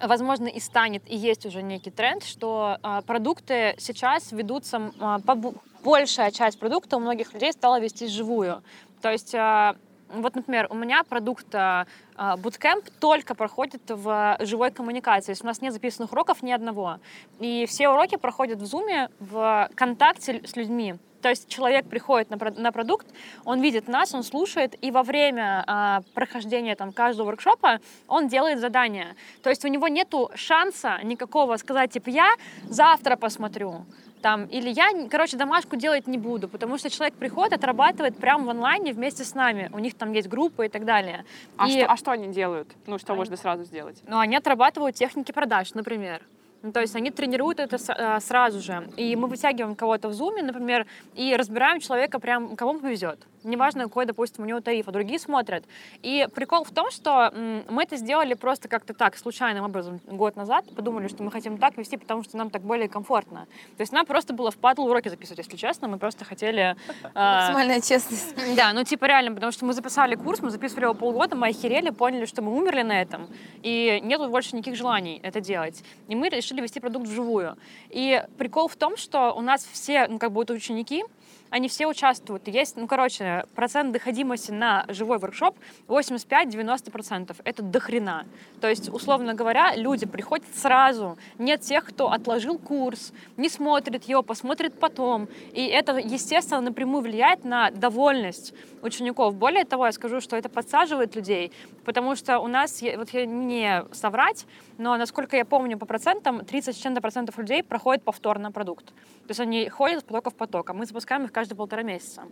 возможно, 0.00 0.46
и 0.46 0.60
станет, 0.60 1.02
и 1.10 1.16
есть 1.16 1.44
уже 1.46 1.62
некий 1.62 1.90
тренд, 1.90 2.22
что 2.22 2.78
а, 2.82 3.02
продукты 3.02 3.74
сейчас 3.78 4.30
ведутся, 4.32 4.76
м, 4.76 4.92
а, 5.00 5.18
побу- 5.18 5.56
большая 5.82 6.30
часть 6.30 6.58
продукта 6.58 6.96
у 6.96 7.00
многих 7.00 7.32
людей 7.34 7.52
стала 7.52 7.80
вестись 7.80 8.12
живую. 8.12 8.62
То 9.02 9.10
есть 9.10 9.34
а, 9.34 9.76
вот, 10.08 10.34
например, 10.34 10.66
у 10.70 10.74
меня 10.74 11.02
продукт 11.04 11.54
а, 11.54 11.86
а, 12.16 12.36
Bootcamp 12.36 12.90
только 13.00 13.34
проходит 13.34 13.82
в 13.88 14.36
живой 14.40 14.70
коммуникации. 14.70 15.26
То 15.26 15.32
есть 15.32 15.44
у 15.44 15.46
нас 15.46 15.60
нет 15.60 15.72
записанных 15.72 16.12
уроков 16.12 16.42
ни 16.42 16.52
одного. 16.52 16.98
И 17.40 17.66
все 17.66 17.88
уроки 17.88 18.16
проходят 18.16 18.60
в 18.60 18.64
Zoom, 18.64 19.10
в 19.20 19.70
контакте 19.74 20.42
с 20.44 20.56
людьми. 20.56 20.94
То 21.20 21.28
есть 21.28 21.48
человек 21.48 21.88
приходит 21.88 22.30
на, 22.30 22.38
на 22.56 22.72
продукт, 22.72 23.06
он 23.44 23.60
видит 23.60 23.88
нас, 23.88 24.14
он 24.14 24.22
слушает, 24.22 24.76
и 24.80 24.90
во 24.90 25.02
время 25.02 25.64
а, 25.66 26.02
прохождения 26.14 26.76
там, 26.76 26.92
каждого 26.92 27.26
воркшопа 27.26 27.80
он 28.06 28.28
делает 28.28 28.60
задания. 28.60 29.16
То 29.42 29.50
есть 29.50 29.64
у 29.64 29.68
него 29.68 29.88
нету 29.88 30.30
шанса 30.34 31.00
никакого 31.02 31.56
сказать, 31.56 31.90
типа, 31.90 32.10
я 32.10 32.28
завтра 32.68 33.16
посмотрю. 33.16 33.84
Там, 34.22 34.46
или 34.46 34.70
я, 34.70 34.88
короче, 35.10 35.36
домашку 35.36 35.76
делать 35.76 36.06
не 36.06 36.18
буду, 36.18 36.48
потому 36.48 36.78
что 36.78 36.90
человек 36.90 37.14
приходит, 37.14 37.52
отрабатывает 37.52 38.16
прямо 38.16 38.44
в 38.46 38.50
онлайне 38.50 38.92
вместе 38.92 39.24
с 39.24 39.34
нами. 39.34 39.70
У 39.72 39.78
них 39.78 39.94
там 39.94 40.12
есть 40.12 40.28
группы 40.28 40.66
и 40.66 40.68
так 40.68 40.84
далее. 40.84 41.24
А, 41.56 41.68
И- 41.68 41.70
что, 41.72 41.86
а 41.86 41.96
что 41.96 42.10
они 42.10 42.28
делают? 42.28 42.68
Ну, 42.86 42.98
что 42.98 43.12
Они- 43.12 43.18
можно 43.18 43.36
сразу 43.36 43.64
сделать? 43.64 44.02
ну, 44.06 44.18
они 44.18 44.36
отрабатывают 44.36 44.96
техники 44.96 45.32
продаж, 45.32 45.74
например. 45.74 46.22
Ну, 46.62 46.72
то 46.72 46.80
есть 46.80 46.96
они 46.96 47.12
тренируют 47.12 47.60
это 47.60 47.78
а, 47.90 48.18
сразу 48.18 48.60
же. 48.60 48.88
И 48.96 49.14
мы 49.14 49.28
вытягиваем 49.28 49.76
кого-то 49.76 50.08
в 50.08 50.12
зуме, 50.12 50.42
например, 50.42 50.86
и 51.14 51.36
разбираем 51.36 51.78
человека 51.78 52.18
прям, 52.18 52.56
кому 52.56 52.80
повезет. 52.80 53.20
Неважно, 53.44 53.84
какой, 53.84 54.06
допустим, 54.06 54.44
у 54.44 54.46
него 54.46 54.60
тариф, 54.60 54.88
а 54.88 54.92
другие 54.92 55.18
смотрят. 55.18 55.64
И 56.02 56.26
прикол 56.34 56.64
в 56.64 56.70
том, 56.70 56.90
что 56.90 57.32
мы 57.68 57.82
это 57.82 57.96
сделали 57.96 58.34
просто 58.34 58.68
как-то 58.68 58.94
так, 58.94 59.16
случайным 59.16 59.64
образом, 59.64 60.00
год 60.06 60.36
назад. 60.36 60.64
Подумали, 60.74 61.08
что 61.08 61.22
мы 61.22 61.30
хотим 61.30 61.58
так 61.58 61.76
вести, 61.76 61.96
потому 61.96 62.22
что 62.24 62.36
нам 62.36 62.50
так 62.50 62.62
более 62.62 62.88
комфортно. 62.88 63.46
То 63.76 63.80
есть 63.80 63.92
нам 63.92 64.06
просто 64.06 64.32
было 64.32 64.50
впадло 64.50 64.84
уроки 64.84 65.08
записывать, 65.08 65.38
если 65.38 65.56
честно. 65.56 65.88
Мы 65.88 65.98
просто 65.98 66.24
хотели... 66.24 66.76
а, 67.14 67.40
Максимальная 67.40 67.80
честность. 67.80 68.34
да, 68.56 68.72
ну 68.72 68.84
типа 68.84 69.06
реально, 69.06 69.34
потому 69.34 69.52
что 69.52 69.64
мы 69.64 69.72
записали 69.72 70.14
курс, 70.14 70.40
мы 70.40 70.50
записывали 70.50 70.84
его 70.84 70.94
полгода, 70.94 71.36
мы 71.36 71.48
охерели, 71.48 71.90
поняли, 71.90 72.24
что 72.24 72.42
мы 72.42 72.56
умерли 72.56 72.82
на 72.82 73.00
этом, 73.00 73.28
и 73.62 74.00
нету 74.02 74.28
больше 74.28 74.56
никаких 74.56 74.76
желаний 74.76 75.20
это 75.22 75.40
делать. 75.40 75.82
И 76.08 76.16
мы 76.16 76.28
решили 76.28 76.60
вести 76.60 76.80
продукт 76.80 77.06
вживую. 77.06 77.56
И 77.90 78.22
прикол 78.36 78.68
в 78.68 78.76
том, 78.76 78.96
что 78.96 79.32
у 79.32 79.40
нас 79.40 79.66
все, 79.72 80.06
ну 80.08 80.18
как 80.18 80.32
бы 80.32 80.40
ученики, 80.40 81.04
они 81.50 81.68
все 81.68 81.86
участвуют. 81.86 82.48
Есть, 82.48 82.76
ну, 82.76 82.86
короче, 82.86 83.44
процент 83.54 83.92
доходимости 83.92 84.50
на 84.50 84.84
живой 84.88 85.18
воркшоп 85.18 85.56
85-90%. 85.86 87.36
Это 87.44 87.62
дохрена. 87.62 88.26
То 88.60 88.68
есть, 88.68 88.88
условно 88.92 89.34
говоря, 89.34 89.74
люди 89.76 90.06
приходят 90.06 90.46
сразу. 90.54 91.18
Нет 91.38 91.60
тех, 91.62 91.84
кто 91.84 92.10
отложил 92.10 92.58
курс, 92.58 93.12
не 93.36 93.48
смотрит 93.48 94.04
его, 94.04 94.22
посмотрит 94.22 94.78
потом. 94.78 95.28
И 95.52 95.66
это, 95.66 95.96
естественно, 95.98 96.60
напрямую 96.60 97.02
влияет 97.02 97.44
на 97.44 97.70
довольность 97.70 98.54
учеников. 98.82 99.34
Более 99.34 99.64
того, 99.64 99.86
я 99.86 99.92
скажу, 99.92 100.20
что 100.20 100.36
это 100.36 100.48
подсаживает 100.48 101.14
людей, 101.16 101.52
потому 101.84 102.16
что 102.16 102.38
у 102.38 102.46
нас, 102.48 102.82
вот 102.96 103.10
я 103.10 103.26
не 103.26 103.84
соврать, 103.92 104.46
но, 104.78 104.96
насколько 104.96 105.36
я 105.36 105.44
помню 105.44 105.76
по 105.76 105.86
процентам, 105.86 106.44
30 106.44 106.76
с 106.76 106.78
чем-то 106.78 107.00
процентов 107.00 107.36
людей 107.36 107.62
проходят 107.62 108.04
повторно 108.04 108.52
продукт. 108.52 108.86
То 108.86 109.30
есть 109.30 109.40
они 109.40 109.68
ходят 109.68 110.00
с 110.00 110.02
потока 110.04 110.30
в 110.30 110.34
поток, 110.34 110.70
а 110.70 110.72
мы 110.72 110.86
запускаем 110.86 111.24
их 111.24 111.32
каждые 111.32 111.56
полтора 111.56 111.82
месяца. 111.82 112.22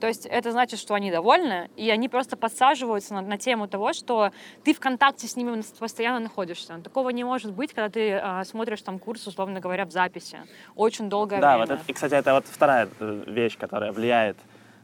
То 0.00 0.08
есть 0.08 0.26
это 0.26 0.50
значит, 0.50 0.80
что 0.80 0.94
они 0.94 1.10
довольны, 1.12 1.70
и 1.76 1.88
они 1.90 2.08
просто 2.08 2.36
подсаживаются 2.36 3.14
на, 3.14 3.20
на 3.22 3.38
тему 3.38 3.68
того, 3.68 3.92
что 3.92 4.32
ты 4.64 4.74
в 4.74 4.80
контакте 4.80 5.28
с 5.28 5.36
ними 5.36 5.62
постоянно 5.78 6.18
находишься. 6.18 6.78
Такого 6.82 7.10
не 7.10 7.22
может 7.22 7.52
быть, 7.52 7.72
когда 7.72 7.88
ты 7.88 8.14
а, 8.14 8.44
смотришь 8.44 8.82
там 8.82 8.98
курс, 8.98 9.26
условно 9.28 9.60
говоря, 9.60 9.86
в 9.86 9.92
записи. 9.92 10.38
Очень 10.74 11.08
долгое 11.08 11.40
Да, 11.40 11.56
время. 11.56 11.66
вот 11.66 11.70
это, 11.70 11.82
и, 11.86 11.92
кстати, 11.92 12.14
это 12.14 12.34
вот 12.34 12.46
вторая 12.46 12.88
э, 12.98 13.24
вещь, 13.28 13.56
которая 13.56 13.92
влияет 13.92 14.36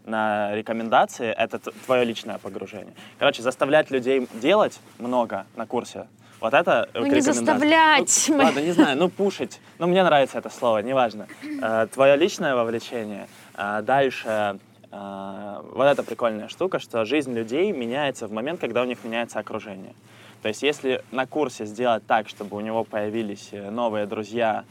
на 0.04 0.54
рекомендации, 0.54 1.28
это 1.30 1.58
твое 1.58 2.04
личное 2.04 2.38
погружение. 2.38 2.94
Короче, 3.18 3.42
заставлять 3.42 3.90
людей 3.90 4.26
делать 4.34 4.80
много 4.98 5.46
на 5.56 5.66
курсе 5.66 6.06
Вот 6.40 6.54
это 6.54 6.88
Ну, 6.94 7.06
не 7.06 7.20
заставлять. 7.20 8.26
Ну, 8.28 8.36
ладно, 8.36 8.60
не 8.60 8.72
знаю, 8.72 8.96
ну 8.96 9.08
пушить. 9.08 9.60
Ну, 9.78 9.86
мне 9.86 10.04
нравится 10.04 10.38
это 10.38 10.50
слово, 10.50 10.78
неважно. 10.78 11.26
Э, 11.62 11.86
Твое 11.92 12.16
личное 12.16 12.54
вовлечение. 12.54 13.26
А 13.54 13.82
Дальше 13.82 14.58
э, 14.90 15.60
вот 15.72 15.84
эта 15.84 16.02
прикольная 16.02 16.48
штука, 16.48 16.78
что 16.78 17.04
жизнь 17.04 17.32
людей 17.34 17.72
меняется 17.72 18.26
в 18.28 18.32
момент, 18.32 18.60
когда 18.60 18.82
у 18.82 18.84
них 18.84 18.98
меняется 19.04 19.38
окружение. 19.40 19.94
То 20.42 20.48
есть 20.48 20.62
если 20.62 21.02
на 21.10 21.26
курсе 21.26 21.64
сделать 21.64 22.06
так, 22.06 22.28
чтобы 22.28 22.56
у 22.56 22.60
него 22.60 22.84
появились 22.84 23.48
э, 23.52 23.70
новые 23.70 24.06
друзья, 24.06 24.64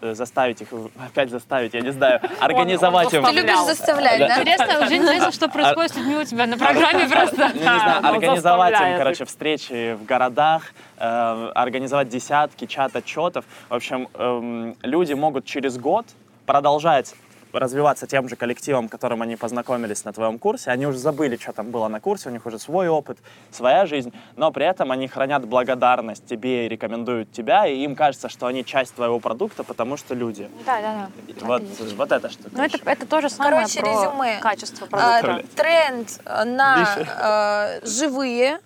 э, 0.00 0.14
заставить 0.14 0.60
их, 0.62 0.68
опять 0.96 1.30
заставить, 1.30 1.74
я 1.74 1.80
не 1.80 1.90
знаю, 1.90 2.20
организовать 2.40 3.12
им... 3.12 3.24
Ты 3.24 3.32
любишь 3.32 3.58
заставлять, 3.66 4.18
да? 4.20 4.40
Интересно, 4.40 4.84
уже 4.84 4.96
интересно, 4.96 5.32
что 5.32 5.48
происходит 5.48 5.92
с 5.92 5.96
людьми 5.96 6.16
у 6.16 6.24
тебя 6.24 6.46
на 6.46 6.56
программе 6.56 7.08
просто. 7.08 7.48
Ну, 7.48 7.54
не 7.54 7.62
знаю, 7.62 7.98
он 7.98 8.06
организовать 8.06 8.80
им, 8.80 8.98
короче, 8.98 9.24
встречи 9.24 9.94
в 9.94 10.04
городах, 10.04 10.72
э, 10.98 11.50
организовать 11.54 12.08
десятки 12.08 12.66
чат-отчетов. 12.66 13.44
В 13.68 13.74
общем, 13.74 14.08
эм, 14.14 14.76
люди 14.82 15.14
могут 15.14 15.44
через 15.44 15.78
год 15.78 16.06
продолжать 16.46 17.14
развиваться 17.52 18.06
тем 18.06 18.28
же 18.28 18.36
коллективом, 18.36 18.88
которым 18.88 19.22
они 19.22 19.36
познакомились 19.36 20.04
на 20.04 20.12
твоем 20.12 20.38
курсе. 20.38 20.70
Они 20.70 20.86
уже 20.86 20.98
забыли, 20.98 21.36
что 21.36 21.52
там 21.52 21.70
было 21.70 21.88
на 21.88 22.00
курсе, 22.00 22.28
у 22.28 22.32
них 22.32 22.44
уже 22.46 22.58
свой 22.58 22.88
опыт, 22.88 23.18
своя 23.50 23.86
жизнь, 23.86 24.12
но 24.36 24.50
при 24.52 24.66
этом 24.66 24.90
они 24.92 25.08
хранят 25.08 25.46
благодарность 25.46 26.26
тебе 26.26 26.66
и 26.66 26.68
рекомендуют 26.68 27.32
тебя, 27.32 27.66
и 27.66 27.76
им 27.78 27.96
кажется, 27.96 28.28
что 28.28 28.46
они 28.46 28.64
часть 28.64 28.94
твоего 28.94 29.18
продукта, 29.20 29.64
потому 29.64 29.96
что 29.96 30.14
люди. 30.14 30.48
Да, 30.66 30.80
да, 30.80 31.10
да. 31.28 31.46
Вот, 31.46 31.62
вот 31.96 32.12
эта 32.12 32.28
штука. 32.30 32.50
Ну, 32.52 32.62
это, 32.64 32.78
это 32.84 33.06
тоже 33.06 33.28
самое 33.30 33.56
Короче, 33.56 33.80
про 33.80 33.90
резюме. 33.90 34.38
качество 34.40 34.88
А, 34.92 35.20
продукта. 35.22 35.56
тренд 35.56 36.20
э, 36.24 36.44
на 36.44 37.78
э, 37.82 37.86
живые 37.86 38.60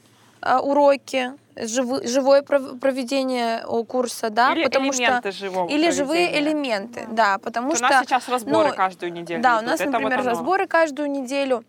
уроки, 0.63 1.33
живы- 1.57 2.07
живое 2.07 2.43
пров- 2.43 2.79
проведение 2.81 3.63
э, 3.65 3.85
курса, 3.85 4.31
да, 4.31 4.53
Или 4.53 4.65
потому 4.65 4.91
элементы 4.91 5.33
что 5.33 5.39
живого 5.47 5.69
или 5.69 5.91
живые 5.91 6.29
проведения. 6.29 6.51
элементы, 6.53 7.07
да, 7.11 7.39
потому 7.39 7.69
Вот 7.69 7.77
что 7.79 7.87
У 7.87 7.91
нас 7.91 8.05
сейчас 8.07 8.29
разборы 8.29 8.69
ну, 8.71 8.75
каждую 8.75 9.13
неделю. 9.13 9.43
Да, 9.43 9.57
у 9.57 9.59
идут. 9.59 9.67
нас, 9.71 9.81
Это 9.81 9.91
вот 9.91 9.93
например, 10.01 10.21
оно. 10.21 10.31
разборы 10.31 10.67
каждую 10.67 11.11
неделю. 11.11 11.65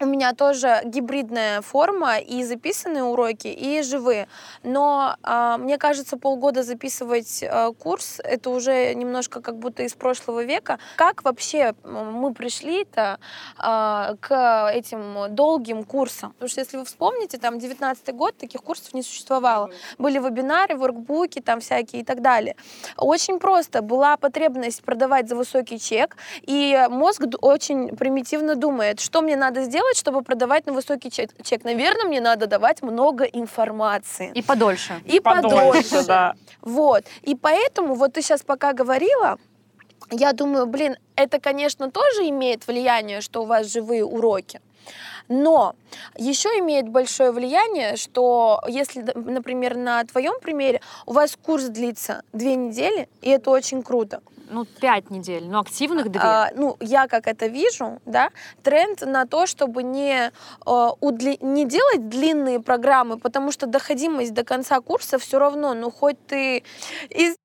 У 0.00 0.06
меня 0.06 0.32
тоже 0.32 0.80
гибридная 0.84 1.60
форма, 1.60 2.18
и 2.18 2.44
записанные 2.44 3.02
уроки, 3.02 3.48
и 3.48 3.82
живые. 3.82 4.28
Но 4.62 5.16
а, 5.24 5.58
мне 5.58 5.76
кажется, 5.76 6.16
полгода 6.16 6.62
записывать 6.62 7.42
а, 7.42 7.72
курс 7.72 8.20
это 8.22 8.50
уже 8.50 8.94
немножко 8.94 9.40
как 9.40 9.58
будто 9.58 9.82
из 9.82 9.94
прошлого 9.94 10.44
века. 10.44 10.78
Как 10.94 11.24
вообще 11.24 11.74
мы 11.82 12.32
пришли-то 12.32 13.18
а, 13.56 14.14
к 14.20 14.70
этим 14.72 15.34
долгим 15.34 15.82
курсам? 15.82 16.32
Потому 16.34 16.48
что 16.48 16.60
если 16.60 16.76
вы 16.76 16.84
вспомните, 16.84 17.38
там 17.38 17.58
19 17.58 18.14
год 18.14 18.36
таких 18.36 18.62
курсов 18.62 18.94
не 18.94 19.02
существовало. 19.02 19.70
Были 19.98 20.20
вебинары, 20.20 20.76
воркбуки 20.76 21.40
там 21.40 21.58
всякие 21.58 22.02
и 22.02 22.04
так 22.04 22.22
далее. 22.22 22.54
Очень 22.96 23.40
просто. 23.40 23.82
Была 23.82 24.16
потребность 24.16 24.84
продавать 24.84 25.28
за 25.28 25.34
высокий 25.34 25.80
чек, 25.80 26.16
и 26.42 26.86
мозг 26.88 27.24
очень 27.40 27.96
примитивно 27.96 28.54
думает, 28.54 29.00
что 29.00 29.22
мне 29.22 29.34
надо 29.34 29.64
сделать, 29.64 29.87
чтобы 29.96 30.22
продавать 30.22 30.66
на 30.66 30.72
высокий 30.72 31.10
чек. 31.10 31.30
чек. 31.42 31.64
Наверное, 31.64 32.04
мне 32.04 32.20
надо 32.20 32.46
давать 32.46 32.82
много 32.82 33.24
информации. 33.24 34.30
И 34.34 34.42
подольше. 34.42 35.00
И 35.04 35.20
Подольше, 35.20 35.56
подольше. 35.56 36.06
да. 36.06 36.34
Вот. 36.62 37.04
И 37.22 37.34
поэтому, 37.34 37.94
вот 37.94 38.12
ты 38.12 38.22
сейчас 38.22 38.42
пока 38.42 38.72
говорила, 38.72 39.38
я 40.10 40.32
думаю, 40.32 40.66
блин, 40.66 40.96
это, 41.16 41.38
конечно, 41.40 41.90
тоже 41.90 42.28
имеет 42.28 42.66
влияние, 42.66 43.20
что 43.20 43.42
у 43.42 43.46
вас 43.46 43.66
живые 43.66 44.04
уроки. 44.04 44.60
Но 45.28 45.74
еще 46.16 46.48
имеет 46.60 46.88
большое 46.88 47.32
влияние, 47.32 47.96
что 47.96 48.62
если, 48.66 49.02
например, 49.14 49.76
на 49.76 50.02
твоем 50.04 50.40
примере 50.40 50.80
у 51.04 51.12
вас 51.12 51.36
курс 51.36 51.64
длится 51.64 52.22
две 52.32 52.56
недели, 52.56 53.08
и 53.20 53.28
это 53.28 53.50
очень 53.50 53.82
круто. 53.82 54.22
Ну, 54.50 54.64
пять 54.64 55.10
недель, 55.10 55.44
но 55.46 55.60
активных 55.60 56.10
две. 56.10 56.20
А, 56.22 56.50
ну, 56.54 56.76
я 56.80 57.06
как 57.06 57.26
это 57.26 57.46
вижу, 57.46 58.00
да, 58.06 58.30
тренд 58.62 59.02
на 59.02 59.26
то, 59.26 59.46
чтобы 59.46 59.82
не, 59.82 60.32
а, 60.64 60.92
удли- 61.00 61.38
не 61.40 61.64
делать 61.64 62.08
длинные 62.08 62.60
программы, 62.60 63.18
потому 63.18 63.52
что 63.52 63.66
доходимость 63.66 64.34
до 64.34 64.44
конца 64.44 64.80
курса 64.80 65.18
все 65.18 65.38
равно, 65.38 65.74
ну, 65.74 65.90
хоть 65.90 66.16
ты 66.26 66.62
из 67.10 67.36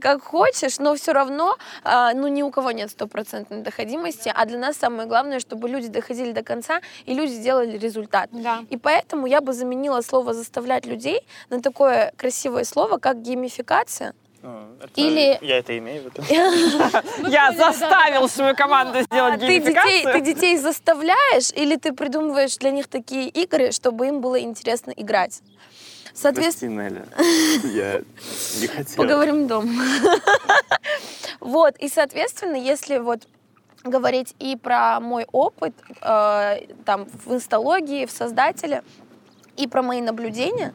как 0.00 0.22
хочешь, 0.22 0.78
но 0.78 0.94
все 0.94 1.12
равно, 1.12 1.56
а, 1.82 2.12
ну, 2.14 2.28
ни 2.28 2.42
у 2.42 2.50
кого 2.50 2.70
нет 2.70 2.90
стопроцентной 2.90 3.62
доходимости, 3.62 4.32
а 4.34 4.44
для 4.46 4.58
нас 4.58 4.76
самое 4.76 5.08
главное, 5.08 5.40
чтобы 5.40 5.68
люди 5.68 5.88
доходили 5.88 6.32
до 6.32 6.42
конца, 6.42 6.80
и 7.04 7.14
люди 7.14 7.32
сделали 7.32 7.76
результат. 7.76 8.28
Да. 8.32 8.60
И 8.70 8.76
поэтому 8.76 9.26
я 9.26 9.40
бы 9.40 9.52
заменила 9.52 10.00
слово 10.02 10.34
«заставлять 10.34 10.86
людей» 10.86 11.26
на 11.50 11.60
такое 11.60 12.12
красивое 12.16 12.64
слово, 12.64 12.98
как 12.98 13.22
геймификация. 13.22 14.14
Ну, 14.46 14.76
это- 14.80 14.92
Или- 15.00 15.38
Я 15.42 15.58
это 15.58 15.76
имею 15.76 16.02
в 16.02 16.04
виду. 16.06 16.22
Я 17.28 17.50
заставил 17.52 18.28
свою 18.28 18.54
команду 18.54 19.00
сделать 19.02 19.34
А 19.34 19.38
ты 19.38 19.46
детей, 19.46 19.58
геймификацию. 19.60 20.12
ты 20.12 20.20
детей 20.20 20.56
заставляешь 20.58 21.50
или 21.50 21.74
ты 21.76 21.92
придумываешь 21.92 22.56
для 22.58 22.70
них 22.70 22.86
такие 22.86 23.28
игры, 23.28 23.72
чтобы 23.72 24.06
им 24.06 24.20
было 24.20 24.40
интересно 24.40 24.92
играть? 24.96 25.40
Соответственно, 26.14 26.88
Прости, 26.88 27.66
Неля. 27.66 27.72
Я 27.74 28.02
не 28.60 28.66
хотел. 28.68 28.96
поговорим 28.96 29.48
дома. 29.48 29.72
Вот, 31.40 31.76
и, 31.78 31.88
соответственно, 31.88 32.56
если 32.56 32.98
вот 32.98 33.26
говорить 33.84 34.34
и 34.38 34.56
про 34.56 35.00
мой 35.00 35.26
опыт 35.32 35.74
э, 36.02 36.56
там 36.84 37.06
в 37.24 37.34
инсталогии, 37.34 38.06
в 38.06 38.10
создателе, 38.10 38.82
и 39.56 39.66
про 39.66 39.82
мои 39.82 40.00
наблюдения, 40.00 40.74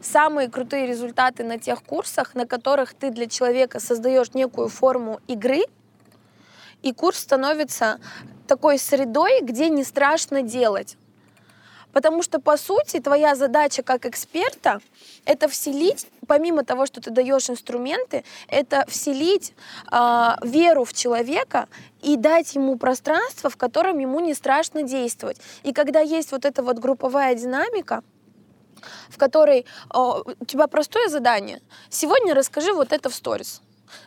самые 0.00 0.48
крутые 0.48 0.86
результаты 0.86 1.44
на 1.44 1.58
тех 1.58 1.82
курсах, 1.82 2.34
на 2.34 2.46
которых 2.46 2.94
ты 2.94 3.10
для 3.10 3.26
человека 3.26 3.80
создаешь 3.80 4.34
некую 4.34 4.68
форму 4.68 5.20
игры, 5.26 5.62
и 6.82 6.92
курс 6.92 7.18
становится 7.18 7.98
такой 8.46 8.78
средой, 8.78 9.40
где 9.42 9.68
не 9.68 9.84
страшно 9.84 10.42
делать. 10.42 10.96
Потому 11.92 12.22
что, 12.22 12.38
по 12.38 12.56
сути, 12.56 13.00
твоя 13.00 13.34
задача 13.34 13.82
как 13.82 14.06
эксперта— 14.06 14.80
это 15.24 15.48
вселить, 15.48 16.06
помимо 16.26 16.62
того, 16.62 16.86
что 16.86 17.00
ты 17.00 17.10
даешь 17.10 17.48
инструменты, 17.48 18.24
это 18.46 18.84
вселить 18.88 19.54
а, 19.90 20.38
веру 20.42 20.84
в 20.84 20.92
человека 20.92 21.66
и 22.02 22.16
дать 22.16 22.54
ему 22.54 22.76
пространство, 22.76 23.48
в 23.48 23.56
котором 23.56 23.98
ему 23.98 24.20
не 24.20 24.34
страшно 24.34 24.82
действовать. 24.82 25.38
И 25.62 25.72
когда 25.72 26.00
есть 26.00 26.30
вот 26.30 26.44
эта 26.44 26.62
вот 26.62 26.78
групповая 26.78 27.34
динамика, 27.34 28.04
в 29.08 29.18
которой 29.18 29.66
о, 29.90 30.22
у 30.40 30.44
тебя 30.44 30.66
простое 30.66 31.08
задание. 31.08 31.60
Сегодня 31.90 32.34
расскажи 32.34 32.72
вот 32.72 32.92
это 32.92 33.10
в 33.10 33.14
сторис. 33.14 33.62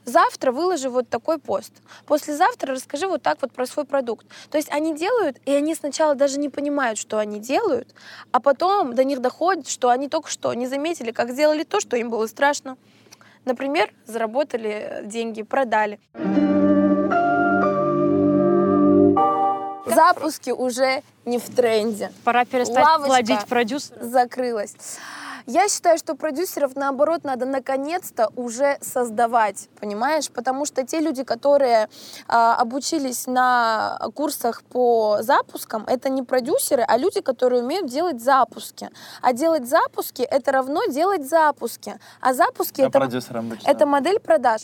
Завтра 0.06 0.52
выложи 0.52 0.90
вот 0.90 1.10
такой 1.10 1.38
пост. 1.38 1.74
Послезавтра 2.06 2.74
расскажи 2.74 3.08
вот 3.08 3.22
так 3.22 3.42
вот 3.42 3.52
про 3.52 3.66
свой 3.66 3.86
продукт. 3.86 4.26
То 4.50 4.58
есть 4.58 4.70
они 4.72 4.96
делают, 4.96 5.38
и 5.46 5.52
они 5.52 5.76
сначала 5.76 6.16
даже 6.16 6.40
не 6.40 6.50
понимают, 6.50 7.00
что 7.00 7.18
они 7.18 7.40
делают, 7.40 7.94
а 8.32 8.40
потом 8.40 8.94
до 8.94 9.04
них 9.04 9.22
доходит, 9.22 9.68
что 9.68 9.90
они 9.90 10.08
только 10.08 10.30
что 10.30 10.54
не 10.54 10.68
заметили, 10.68 11.12
как 11.12 11.32
сделали 11.32 11.64
то, 11.64 11.80
что 11.80 11.98
им 11.98 12.10
было 12.10 12.28
страшно. 12.28 12.78
Например, 13.46 13.92
заработали 14.06 15.02
деньги, 15.06 15.42
продали. 15.42 16.00
Запуски 19.86 20.52
уже 20.52 21.04
не 21.26 21.39
в 21.39 21.50
тренде 21.56 22.12
Пора 22.24 22.46
перестать 22.46 22.84
Лавочка. 22.84 23.08
плодить 23.08 23.46
продюсера. 23.48 24.04
закрылась. 24.04 24.76
Я 25.48 25.67
считаю, 25.70 25.98
что 25.98 26.15
продюсеров, 26.15 26.76
наоборот, 26.76 27.24
надо 27.24 27.46
наконец-то 27.46 28.30
уже 28.36 28.78
создавать, 28.82 29.70
понимаешь? 29.80 30.30
Потому 30.30 30.65
что 30.65 30.86
те 30.86 31.00
люди, 31.00 31.24
которые 31.24 31.89
а, 32.28 32.56
обучились 32.56 33.26
на 33.26 34.00
курсах 34.13 34.62
по 34.63 35.17
запускам, 35.22 35.84
это 35.88 36.10
не 36.10 36.22
продюсеры, 36.22 36.84
а 36.88 36.96
люди, 36.98 37.22
которые 37.22 37.63
умеют 37.63 37.88
делать 37.89 38.22
запуски. 38.22 38.89
А 39.22 39.34
делать 39.34 39.67
запуски— 39.67 40.22
это 40.32 40.52
равно 40.52 40.86
делать 40.86 41.28
запуски. 41.28 42.00
А 42.20 42.34
запуски— 42.34 42.82
А 42.82 42.88
это, 42.88 43.10
это 43.65 43.86
модель 43.88 44.20
продаж. 44.20 44.62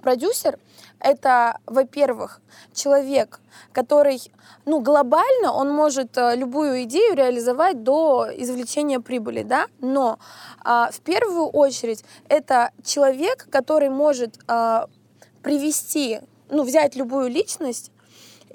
Продюсер— 0.00 0.58
это, 1.00 1.58
во-первых, 1.66 2.40
человек, 2.72 3.40
который, 3.72 4.20
ну, 4.64 4.80
глобально 4.80 5.52
он 5.52 5.70
может 5.70 6.16
э, 6.16 6.36
любую 6.36 6.84
идею 6.84 7.14
реализовать 7.16 7.82
до 7.82 8.28
извлечения 8.36 9.00
прибыли, 9.00 9.42
да, 9.42 9.66
но 9.80 10.18
а, 10.64 10.90
в 10.90 11.00
первую 11.00 11.46
очередь 11.46 12.04
это 12.28 12.70
человек, 12.84 13.48
который 13.50 13.88
может 13.88 14.38
а, 14.46 14.86
привести, 15.42 16.20
ну, 16.50 16.62
взять 16.62 16.94
любую 16.94 17.28
личность 17.28 17.90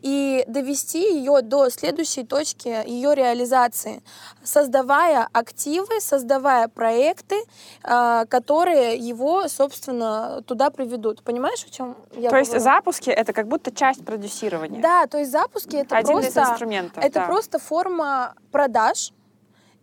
и 0.03 0.43
довести 0.47 1.15
ее 1.17 1.41
до 1.41 1.69
следующей 1.69 2.23
точки 2.25 2.67
ее 2.87 3.15
реализации, 3.15 4.03
создавая 4.43 5.29
активы, 5.31 6.01
создавая 6.01 6.67
проекты, 6.67 7.41
а, 7.83 8.25
которые 8.25 8.97
его, 8.97 9.47
собственно, 9.47 10.41
туда 10.45 10.69
приведут. 10.69 11.23
Понимаешь, 11.23 11.63
о 11.65 11.69
чем 11.69 11.95
я 12.17 12.29
То 12.29 12.37
есть 12.37 12.51
говорю? 12.51 12.63
запуски— 12.63 13.09
это 13.11 13.31
как 13.31 13.47
будто 13.47 13.71
часть 13.71 14.03
продюсирования. 14.05 14.81
Да, 14.81 15.07
то 15.07 15.17
есть 15.17 15.31
запуски 15.31 15.77
это 15.77 15.95
Один 15.95 16.17
просто 16.17 16.41
из 16.41 16.49
инструментов. 16.49 17.03
это 17.03 17.19
да. 17.21 17.25
просто 17.25 17.57
форма 17.59 18.35
продаж. 18.51 19.13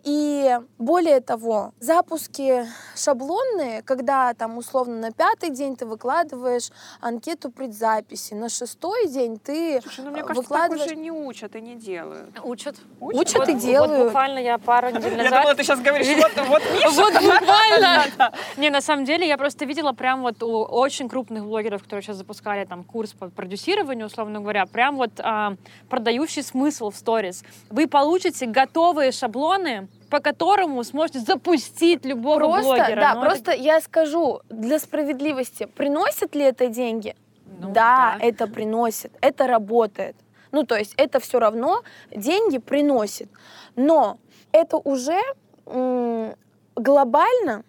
И 0.02 0.58
более 0.78 1.20
того, 1.20 1.72
запуски 1.78 2.64
шаблонные, 2.96 3.82
когда 3.82 4.32
там 4.34 4.56
условно 4.56 4.96
на 4.96 5.12
пятый 5.12 5.50
день 5.50 5.76
ты 5.76 5.84
выкладываешь 5.84 6.70
анкету 7.00 7.50
предзаписи, 7.50 8.34
на 8.34 8.48
шестой 8.48 9.08
день 9.08 9.38
ты 9.38 9.80
Слушай, 9.82 10.04
ну 10.04 10.10
мне 10.10 10.22
кажется, 10.22 10.42
выкладываешь... 10.42 10.82
так 10.84 10.92
уже 10.92 10.96
не 10.96 11.10
учат 11.10 11.54
и 11.56 11.60
не 11.60 11.74
делают. 11.74 12.40
Учат. 12.42 12.76
Учат 12.98 13.38
Вот- 13.38 13.48
и 13.48 13.52
Вот 13.52 13.60
делают. 13.60 14.04
буквально 14.06 14.38
я 14.38 14.58
пару 14.58 14.90
недель 14.90 15.12
Я 15.12 15.24
назад... 15.24 15.30
думала, 15.40 15.54
ты 15.54 15.64
сейчас 15.64 15.80
говоришь, 15.80 16.08
вот, 16.16 16.32
вот 16.48 16.62
Миша. 16.72 16.90
Вот 17.00 17.12
буквально. 17.14 18.32
Не, 18.56 18.70
на 18.70 18.80
самом 18.80 19.04
деле, 19.04 19.26
я 19.26 19.36
просто 19.36 19.64
видела 19.64 19.92
прям 19.92 20.22
вот 20.22 20.42
у 20.42 20.62
очень 20.62 21.08
крупных 21.08 21.44
блогеров, 21.44 21.82
которые 21.82 22.02
сейчас 22.02 22.16
запускали 22.16 22.64
там 22.64 22.84
курс 22.84 23.12
по 23.12 23.28
продюсированию, 23.28 24.06
условно 24.06 24.40
говоря, 24.40 24.66
прям 24.66 24.96
вот 24.96 25.10
а, 25.18 25.54
продающий 25.88 26.42
смысл 26.42 26.90
в 26.90 26.96
сторис. 26.96 27.42
Вы 27.70 27.86
получите 27.86 28.46
готовые 28.46 29.12
шаблоны, 29.12 29.88
по 30.10 30.20
которому 30.20 30.84
сможете 30.84 31.20
запустить 31.20 32.04
любого 32.04 32.38
Просто, 32.38 32.62
блогера. 32.62 33.00
да, 33.00 33.14
Ну, 33.14 33.20
это- 33.20 33.30
просто 33.30 33.52
я 33.52 33.80
скажу 33.80 34.40
для 34.48 34.78
справедливости, 34.78 35.66
приносит 35.66 36.34
ли 36.34 36.42
это 36.42 36.68
деньги? 36.68 37.14
Ну, 37.60 37.72
да, 37.72 38.16
да. 38.18 38.26
это 38.26 38.46
приносит, 38.46 39.12
это 39.20 39.46
работает. 39.46 40.16
Ну, 40.52 40.64
то 40.64 40.76
есть 40.76 40.94
это 40.96 41.20
все 41.20 41.38
равно 41.38 41.82
деньги 42.14 42.58
приносит. 42.58 43.28
Но 43.76 44.18
это 44.52 44.76
уже 44.78 45.20
м, 45.66 46.34
глобально, 46.74 47.62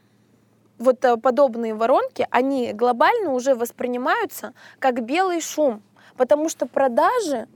вот 0.79 1.05
э, 1.05 1.17
подобные 1.17 1.75
воронки, 1.75 2.27
они 2.31 2.73
глобально 2.73 3.33
уже 3.33 3.53
воспринимаются 3.53 4.53
как 4.79 5.03
белый 5.05 5.41
шум. 5.41 5.83
Потому 6.17 6.49
что 6.49 6.65
продажи 6.65 7.47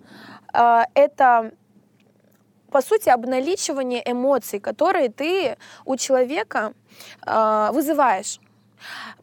э, 0.53 0.81
это 0.93 1.51
по 2.75 2.81
сути, 2.81 3.07
обналичивание 3.07 4.01
эмоций, 4.05 4.59
которые 4.59 5.07
ты 5.07 5.55
у 5.85 5.95
человека 5.95 6.73
э, 7.25 7.69
вызываешь. 7.71 8.41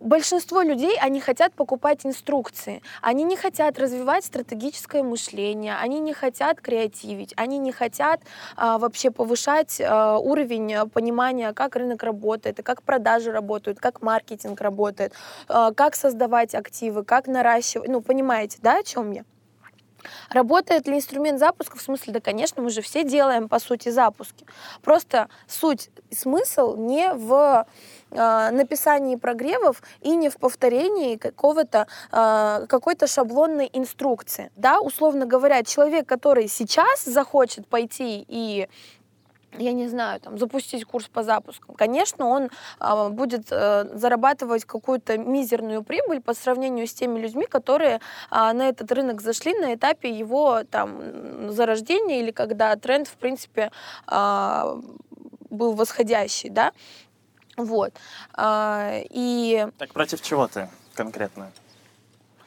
Большинство 0.01 0.63
людей, 0.63 0.97
они 0.99 1.21
хотят 1.21 1.53
покупать 1.53 2.07
инструкции. 2.07 2.81
Они 3.03 3.25
не 3.25 3.37
хотят 3.37 3.79
развивать 3.79 4.25
стратегическое 4.25 5.03
мышление, 5.03 5.77
они 5.77 6.01
не 6.01 6.15
хотят 6.15 6.63
креативить, 6.63 7.35
они 7.37 7.59
не 7.59 7.73
хотят 7.73 8.23
а, 8.57 8.79
вообще 8.79 9.11
повышать 9.11 9.83
а, 9.85 10.17
уровень 10.17 10.89
понимания, 10.89 11.53
как 11.53 11.77
рынок 11.77 12.03
работает, 12.03 12.61
как 12.65 12.83
продажи 12.83 13.31
работают, 13.31 13.79
как 13.81 14.01
маркетинг 14.01 14.61
работает, 14.63 15.13
а, 15.49 15.73
как 15.75 15.95
создавать 15.95 16.55
активы, 16.55 17.05
как 17.05 17.27
наращивать. 17.27 17.89
Ну, 17.89 18.01
понимаете, 18.01 18.59
да, 18.63 18.79
о 18.79 18.83
чем 18.83 19.13
я? 19.13 19.25
Работает 20.31 20.87
ли 20.87 20.97
инструмент 20.97 21.39
запуска? 21.39 21.77
В 21.79 21.83
смысле, 21.83 22.15
да, 22.15 22.21
конечно, 22.21 22.63
мы 22.63 22.71
же 22.71 22.81
все 22.83 23.05
делаем, 23.05 23.49
по 23.49 23.59
сути, 23.59 23.89
запуски. 23.89 24.47
Просто 24.83 25.29
суть, 25.47 25.91
смысл 26.11 26.77
не 26.77 27.13
в 27.13 27.67
э, 28.11 28.51
написании 28.51 29.17
прогревов 29.17 29.83
и 30.01 30.15
не 30.17 30.29
в 30.29 30.37
повторении 30.37 31.17
какого-то, 31.17 31.87
э, 32.11 32.67
какой-то 32.69 33.07
шаблонной 33.07 33.71
инструкции. 33.73 34.51
Да, 34.57 34.81
условно 34.81 35.27
говоря, 35.27 35.63
человек, 35.63 36.07
который 36.07 36.49
сейчас 36.49 37.05
захочет 37.05 37.67
пойти 37.67 38.25
и 38.29 38.69
я 39.59 39.73
не 39.73 39.89
знаю, 39.89 40.21
там, 40.21 40.39
запустить 40.39 40.85
курс 40.85 41.09
по 41.09 41.23
запускам, 41.23 41.75
конечно, 41.75 42.27
он 42.27 42.51
а, 42.79 43.09
будет 43.09 43.49
э, 43.51 43.87
зарабатывать 43.95 44.65
какую-то 44.65 45.19
мизерную 45.19 45.83
прибыль 45.83 46.21
по 46.21 46.35
сравнению 46.35 46.87
с 46.87 46.95
теми 46.95 47.19
людьми, 47.19 47.47
которые 47.47 48.01
а, 48.31 48.53
на 48.53 48.69
этот 48.69 48.91
рынок 48.93 49.21
зашли 49.21 49.55
на 49.55 49.75
этапе 49.75 50.11
его 50.11 50.65
там 50.71 51.51
зарождения 51.51 52.21
или 52.21 52.31
когда 52.31 52.75
тренд, 52.77 53.09
в 53.09 53.17
принципе, 53.17 53.71
а, 54.07 54.79
был 55.51 55.75
восходящий, 55.75 56.49
да, 56.49 56.73
вот. 57.57 57.93
А, 58.35 59.01
и 59.11 59.67
Так 59.79 59.93
против 59.93 60.23
чего 60.23 60.49
ты 60.49 60.69
конкретно? 60.95 61.53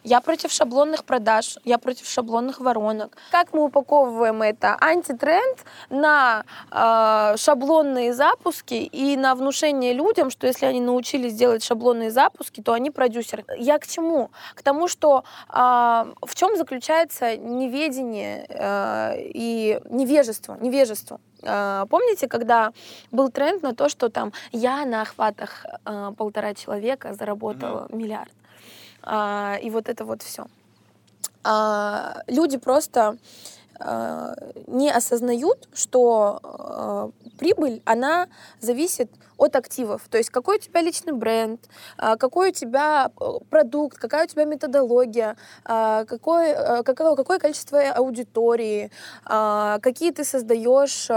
Я 0.06 0.22
против 0.22 0.52
шаблонных 0.52 1.04
продаж, 1.04 1.58
я 1.66 1.78
против 1.78 2.08
шаблонных 2.08 2.60
воронок. 2.60 3.18
Как 3.32 3.54
мы 3.54 3.66
упаковываем 3.66 4.42
это? 4.44 4.78
Антитренд 4.80 5.66
на 5.90 6.44
э, 6.72 7.38
шаблонные 7.38 8.14
запуски 8.14 8.76
и 8.76 9.18
на 9.18 9.34
внушение 9.34 9.94
людям, 9.94 10.30
что 10.30 10.48
если 10.48 10.68
они 10.68 10.80
научились 10.80 11.34
делать 11.34 11.64
шаблонные 11.64 12.12
запуски, 12.12 12.62
то 12.62 12.74
они 12.74 12.92
продюсеры. 12.92 13.44
Я 13.58 13.80
к 13.80 13.88
чему? 13.88 14.30
К 14.54 14.62
тому, 14.62 14.88
что 14.88 15.24
э, 15.50 15.54
в 15.56 16.36
чем 16.36 16.56
заключается 16.56 17.36
неведение 17.36 18.46
э, 18.48 19.16
и 19.34 19.80
невежество, 19.90 20.56
невежество. 20.62 21.20
Э, 21.42 21.86
Помните, 21.90 22.28
когда 22.28 22.74
был 23.12 23.30
тренд 23.32 23.64
на 23.64 23.74
то, 23.74 23.90
что 23.90 24.10
там 24.10 24.34
я 24.52 24.86
на 24.86 25.02
охватах 25.02 25.66
э, 25.86 26.12
полтора 26.16 26.54
человека 26.54 27.16
заработала 27.16 27.88
миллиард? 27.90 28.32
А, 29.06 29.58
и 29.62 29.70
вот 29.70 29.90
это 29.90 30.04
вот 30.04 30.24
все. 30.24 30.46
люди 32.28 32.58
просто 32.58 33.18
а, 33.80 34.36
не 34.68 34.90
осознают, 34.90 35.68
что 35.74 36.40
а, 36.44 37.10
прибыль, 37.38 37.82
она 37.86 38.28
зависит 38.62 39.12
от 39.38 39.56
активов. 39.56 40.04
То 40.10 40.18
есть 40.18 40.30
какой 40.30 40.58
у 40.58 40.60
тебя 40.60 40.82
личный 40.82 41.14
бренд, 41.14 41.62
а, 41.98 42.16
какой 42.16 42.50
у 42.50 42.54
тебя 42.54 43.12
э, 43.20 43.26
продукт, 43.50 43.98
какая 43.98 44.26
у 44.26 44.28
тебя 44.28 44.46
методология, 44.46 45.36
а, 45.66 46.06
какое, 46.06 46.80
э, 46.80 46.84
какое, 46.84 47.16
какое 47.16 47.40
количество 47.40 47.82
аудитории, 47.82 48.92
а, 49.26 49.80
какие 49.80 50.12
ты 50.12 50.24
создаешь 50.24 51.10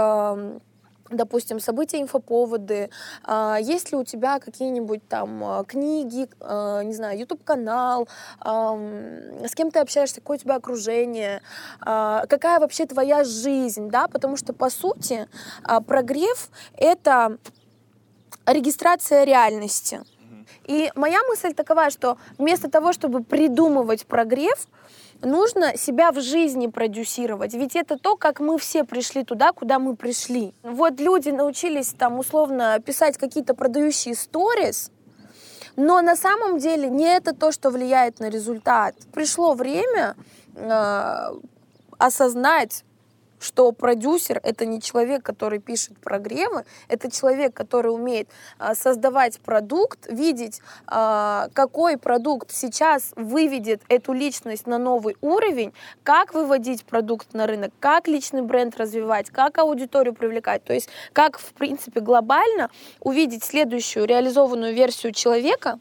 допустим, 1.09 1.59
события, 1.59 2.01
инфоповоды, 2.01 2.89
а, 3.23 3.57
есть 3.59 3.91
ли 3.91 3.97
у 3.97 4.03
тебя 4.03 4.39
какие-нибудь 4.39 5.07
там 5.07 5.43
а, 5.43 5.63
книги, 5.63 6.29
а, 6.39 6.81
не 6.83 6.93
знаю, 6.93 7.19
YouTube-канал, 7.19 8.07
с 8.41 9.55
кем 9.55 9.71
ты 9.71 9.79
общаешься, 9.79 10.21
какое 10.21 10.37
у 10.37 10.39
тебя 10.39 10.55
окружение, 10.55 11.41
какая 11.79 12.59
вообще 12.59 12.85
твоя 12.85 13.23
жизнь, 13.23 13.89
да, 13.89 14.07
потому 14.07 14.37
что, 14.37 14.53
по 14.53 14.69
сути, 14.69 15.27
прогрев— 15.85 16.49
это 16.77 17.37
регистрация 18.45 19.23
реальности. 19.23 20.01
И 20.65 20.91
моя 20.95 21.19
мысль 21.27 21.53
такова, 21.53 21.89
что 21.89 22.17
вместо 22.37 22.69
того, 22.69 22.93
чтобы 22.93 23.23
придумывать 23.23 24.05
прогрев, 24.05 24.67
нужно 25.21 25.77
себя 25.77 26.11
в 26.11 26.21
жизни 26.21 26.67
продюсировать. 26.67 27.53
Ведь 27.53 27.75
это 27.75 27.97
то, 27.97 28.15
как 28.15 28.39
мы 28.39 28.57
все 28.57 28.83
пришли 28.83 29.23
туда, 29.23 29.51
куда 29.51 29.79
мы 29.79 29.95
пришли. 29.95 30.53
Вот 30.63 30.99
люди 30.99 31.29
научились 31.29 31.93
там 31.97 32.19
условно 32.19 32.79
писать 32.85 33.17
какие-то 33.17 33.53
продающие 33.53 34.15
сторис, 34.15 34.91
но 35.75 36.01
на 36.01 36.15
самом 36.15 36.57
деле 36.57 36.89
не 36.89 37.05
это 37.05 37.33
то, 37.33 37.51
что 37.51 37.69
влияет 37.69 38.19
на 38.19 38.29
результат. 38.29 38.95
Пришло 39.13 39.53
время 39.53 40.15
э, 40.55 41.31
осознать, 41.97 42.83
что 43.39 43.71
продюсер 43.71 44.39
это 44.43 44.65
не 44.65 44.81
человек, 44.81 45.23
который 45.23 45.59
пишет 45.59 45.97
прогревы, 45.97 46.65
это 46.87 47.11
человек, 47.11 47.53
который 47.53 47.93
умеет 47.93 48.29
а, 48.57 48.75
создавать 48.75 49.39
продукт, 49.39 50.07
видеть, 50.09 50.61
а, 50.87 51.47
какой 51.53 51.97
продукт 51.97 52.51
сейчас 52.51 53.11
выведет 53.15 53.81
эту 53.89 54.13
личность 54.13 54.67
на 54.67 54.77
новый 54.77 55.17
уровень, 55.21 55.73
как 56.03 56.33
выводить 56.33 56.83
продукт 56.83 57.33
на 57.33 57.47
рынок, 57.47 57.71
как 57.79 58.07
личный 58.07 58.41
бренд 58.41 58.77
развивать, 58.77 59.29
как 59.29 59.57
аудиторию 59.57 60.13
привлекать, 60.13 60.63
то 60.63 60.73
есть 60.73 60.89
как, 61.13 61.39
в 61.39 61.53
принципе, 61.53 61.99
глобально 61.99 62.69
увидеть 62.99 63.43
следующую 63.43 64.05
реализованную 64.05 64.73
версию 64.73 65.13
человека, 65.13 65.79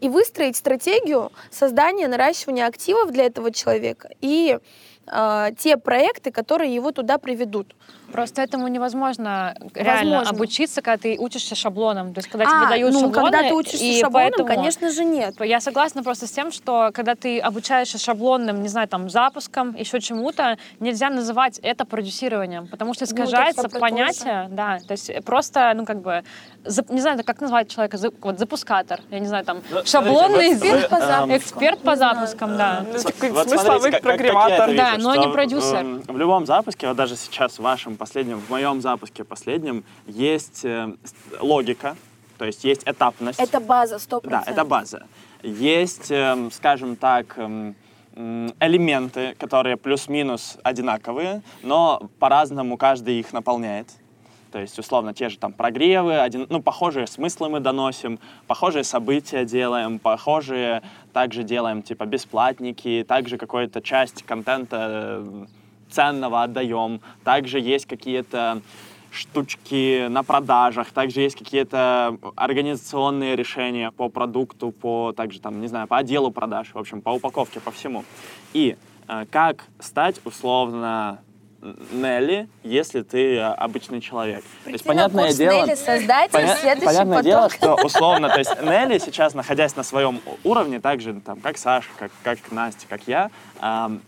и 0.00 0.08
выстроить 0.08 0.56
стратегию 0.56 1.30
создания, 1.50 2.08
наращивания 2.08 2.66
активов 2.66 3.12
для 3.12 3.26
этого 3.26 3.52
человека. 3.52 4.10
И 4.20 4.58
э, 5.06 5.50
те 5.58 5.76
проекты, 5.76 6.30
которые 6.30 6.74
его 6.74 6.92
туда 6.92 7.18
приведут. 7.18 7.74
Просто 8.12 8.42
этому 8.42 8.68
невозможно 8.68 9.54
реально 9.74 10.18
Возможно. 10.18 10.30
обучиться, 10.30 10.82
когда 10.82 10.98
ты 10.98 11.16
учишься 11.18 11.54
шаблоном. 11.54 12.12
То 12.14 12.18
есть, 12.18 12.28
когда 12.28 12.44
тебе 12.44 12.66
А, 12.66 12.68
дают 12.68 12.92
ну, 12.92 13.00
шаблоны, 13.00 13.30
когда 13.30 13.48
ты 13.48 13.54
учишься 13.54 13.84
и 13.84 14.00
шаблоном, 14.00 14.30
поэтому- 14.30 14.48
конечно 14.48 14.90
же, 14.90 15.04
нет. 15.04 15.34
Я 15.40 15.60
согласна 15.60 16.02
просто 16.02 16.26
с 16.26 16.30
тем, 16.30 16.52
что 16.52 16.90
когда 16.92 17.14
ты 17.14 17.38
обучаешься 17.40 17.98
шаблонным, 17.98 18.62
не 18.62 18.68
знаю, 18.68 18.86
там, 18.88 19.08
запуском, 19.08 19.74
еще 19.74 20.00
чему-то, 20.00 20.58
нельзя 20.80 21.10
называть 21.10 21.58
это 21.62 21.84
продюсированием, 21.84 22.66
потому 22.68 22.94
что 22.94 23.04
Ну, 23.04 23.06
искажается 23.06 23.68
то 23.68 23.78
понятие, 23.78 24.48
да, 24.50 24.78
то 24.86 24.92
есть 24.92 25.10
просто, 25.24 25.72
ну, 25.74 25.84
как 25.86 26.00
бы, 26.02 26.22
зап- 26.64 26.92
не 26.92 27.00
знаю, 27.00 27.22
как 27.24 27.40
назвать 27.40 27.68
человека, 27.70 27.96
зап- 27.96 28.14
вот, 28.20 28.38
запускатор, 28.38 29.00
я 29.10 29.18
не 29.20 29.26
знаю, 29.26 29.44
там, 29.44 29.62
Ну, 29.70 29.84
шаблонный 29.84 30.54
смотрите, 30.56 30.76
Эксперт 30.76 30.88
по 30.90 30.96
вы, 30.96 31.02
эм, 31.02 31.08
запускам. 31.08 31.36
эксперт 31.38 31.78
по 31.80 31.96
запускам, 31.96 32.56
да. 32.56 32.84
Ну, 32.86 32.92
Вот 32.92 34.02
прогреватор. 34.02 34.68
это 34.70 34.76
Да, 34.76 34.94
но 34.98 35.14
не 35.16 35.28
продюсер. 35.32 35.84
В 36.08 36.16
любом 36.16 36.46
запуске, 36.46 36.88
вот 36.88 36.96
даже 36.96 37.16
сейчас 37.16 37.58
в 37.58 37.62
вашем 37.62 37.96
последнем, 38.02 38.40
в 38.40 38.50
моем 38.50 38.80
запуске 38.80 39.22
последнем, 39.22 39.84
есть 40.08 40.64
э, 40.64 40.92
логика, 41.38 41.94
то 42.36 42.44
есть 42.44 42.64
есть 42.64 42.82
этапность. 42.84 43.38
Это 43.38 43.60
база, 43.60 43.96
100%. 43.96 44.28
Да, 44.28 44.42
это 44.44 44.64
база. 44.64 45.06
Есть, 45.44 46.10
эм, 46.10 46.50
скажем 46.50 46.96
так, 46.96 47.38
эм, 47.38 47.76
элементы, 48.58 49.36
которые 49.38 49.76
плюс-минус 49.76 50.58
одинаковые, 50.64 51.42
но 51.62 52.10
по-разному 52.18 52.76
каждый 52.76 53.20
их 53.20 53.32
наполняет. 53.32 53.86
То 54.50 54.58
есть, 54.58 54.76
условно, 54.80 55.14
те 55.14 55.28
же 55.28 55.38
там 55.38 55.52
прогревы, 55.52 56.18
один, 56.18 56.46
ну, 56.50 56.60
похожие 56.60 57.06
смыслы 57.06 57.50
мы 57.50 57.60
доносим, 57.60 58.18
похожие 58.48 58.82
события 58.82 59.44
делаем, 59.44 60.00
похожие 60.00 60.82
также 61.12 61.44
делаем, 61.44 61.82
типа, 61.82 62.04
бесплатники, 62.04 63.04
также 63.06 63.38
какую-то 63.38 63.80
часть 63.80 64.24
контента 64.24 64.76
э, 64.90 65.46
ценного 65.92 66.42
отдаем, 66.42 67.00
также 67.24 67.60
есть 67.60 67.86
какие-то 67.86 68.60
штучки 69.10 70.06
на 70.08 70.22
продажах, 70.22 70.90
также 70.92 71.20
есть 71.20 71.36
какие-то 71.36 72.16
организационные 72.34 73.36
решения 73.36 73.90
по 73.90 74.08
продукту, 74.08 74.70
по 74.70 75.12
также 75.12 75.40
там, 75.40 75.60
не 75.60 75.66
знаю, 75.68 75.86
по 75.86 75.98
отделу 75.98 76.30
продаж, 76.30 76.70
в 76.72 76.78
общем, 76.78 77.02
по 77.02 77.10
упаковке, 77.10 77.60
по 77.60 77.70
всему. 77.70 78.04
И 78.54 78.76
э, 79.08 79.26
как 79.30 79.64
стать 79.78 80.20
условно 80.24 81.18
Нелли, 81.92 82.48
если 82.64 83.02
ты 83.02 83.36
э, 83.36 83.42
обычный 83.44 84.00
человек. 84.00 84.42
то 84.64 84.70
есть, 84.70 84.84
понятное 84.84 85.32
дело, 85.32 85.66
Нелли, 85.66 85.74
создатель, 85.74 86.32
поня- 86.34 86.56
следующий 86.56 86.86
понятное 86.86 87.18
поток. 87.18 87.24
дело, 87.24 87.50
что 87.50 87.74
условно, 87.84 88.28
то 88.30 88.38
есть 88.38 88.62
Нелли 88.62 88.98
сейчас, 88.98 89.34
находясь 89.34 89.76
на 89.76 89.82
своем 89.82 90.20
уровне, 90.42 90.80
так 90.80 91.00
же, 91.00 91.20
там, 91.20 91.38
как 91.40 91.58
Саша, 91.58 91.88
как, 91.98 92.10
как 92.24 92.38
Настя, 92.50 92.86
как 92.88 93.02
я, 93.06 93.30
ам, 93.60 94.00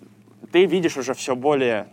ты 0.54 0.66
видишь 0.66 0.96
уже 0.96 1.14
все 1.14 1.34
более 1.34 1.88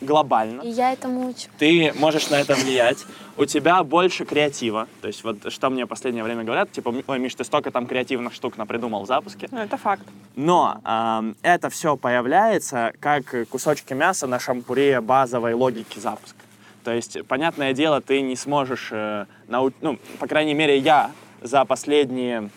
глобально 0.00 0.62
И 0.62 0.68
я 0.70 0.92
этому 0.92 1.28
учу. 1.28 1.46
ты 1.60 1.92
можешь 1.96 2.28
на 2.28 2.40
это 2.40 2.56
влиять, 2.56 3.06
у 3.36 3.44
тебя 3.44 3.84
больше 3.84 4.24
креатива. 4.24 4.88
То 5.00 5.06
есть 5.06 5.22
вот 5.22 5.52
что 5.52 5.70
мне 5.70 5.84
в 5.84 5.88
последнее 5.88 6.24
время 6.24 6.42
говорят, 6.42 6.72
типа, 6.72 6.92
ой, 7.06 7.18
Миш, 7.20 7.36
ты 7.36 7.44
столько 7.44 7.70
там 7.70 7.86
креативных 7.86 8.32
штук 8.34 8.56
напридумал 8.58 9.04
в 9.04 9.06
запуске. 9.06 9.46
Ну, 9.52 9.58
это 9.58 9.76
факт. 9.76 10.02
Но 10.34 10.80
ам, 10.82 11.36
это 11.42 11.70
все 11.70 11.96
появляется 11.96 12.92
как 12.98 13.48
кусочки 13.48 13.92
мяса 13.94 14.26
на 14.26 14.40
шампуре 14.40 15.00
базовой 15.00 15.54
логики 15.54 16.00
запуска. 16.00 16.38
То 16.82 16.92
есть, 16.92 17.24
понятное 17.28 17.72
дело, 17.74 18.00
ты 18.00 18.22
не 18.22 18.34
сможешь, 18.34 18.88
э, 18.90 19.26
нау- 19.46 19.72
ну, 19.82 20.00
по 20.18 20.26
крайней 20.26 20.54
мере, 20.54 20.78
я 20.78 21.12
за 21.42 21.64
последние 21.64 22.50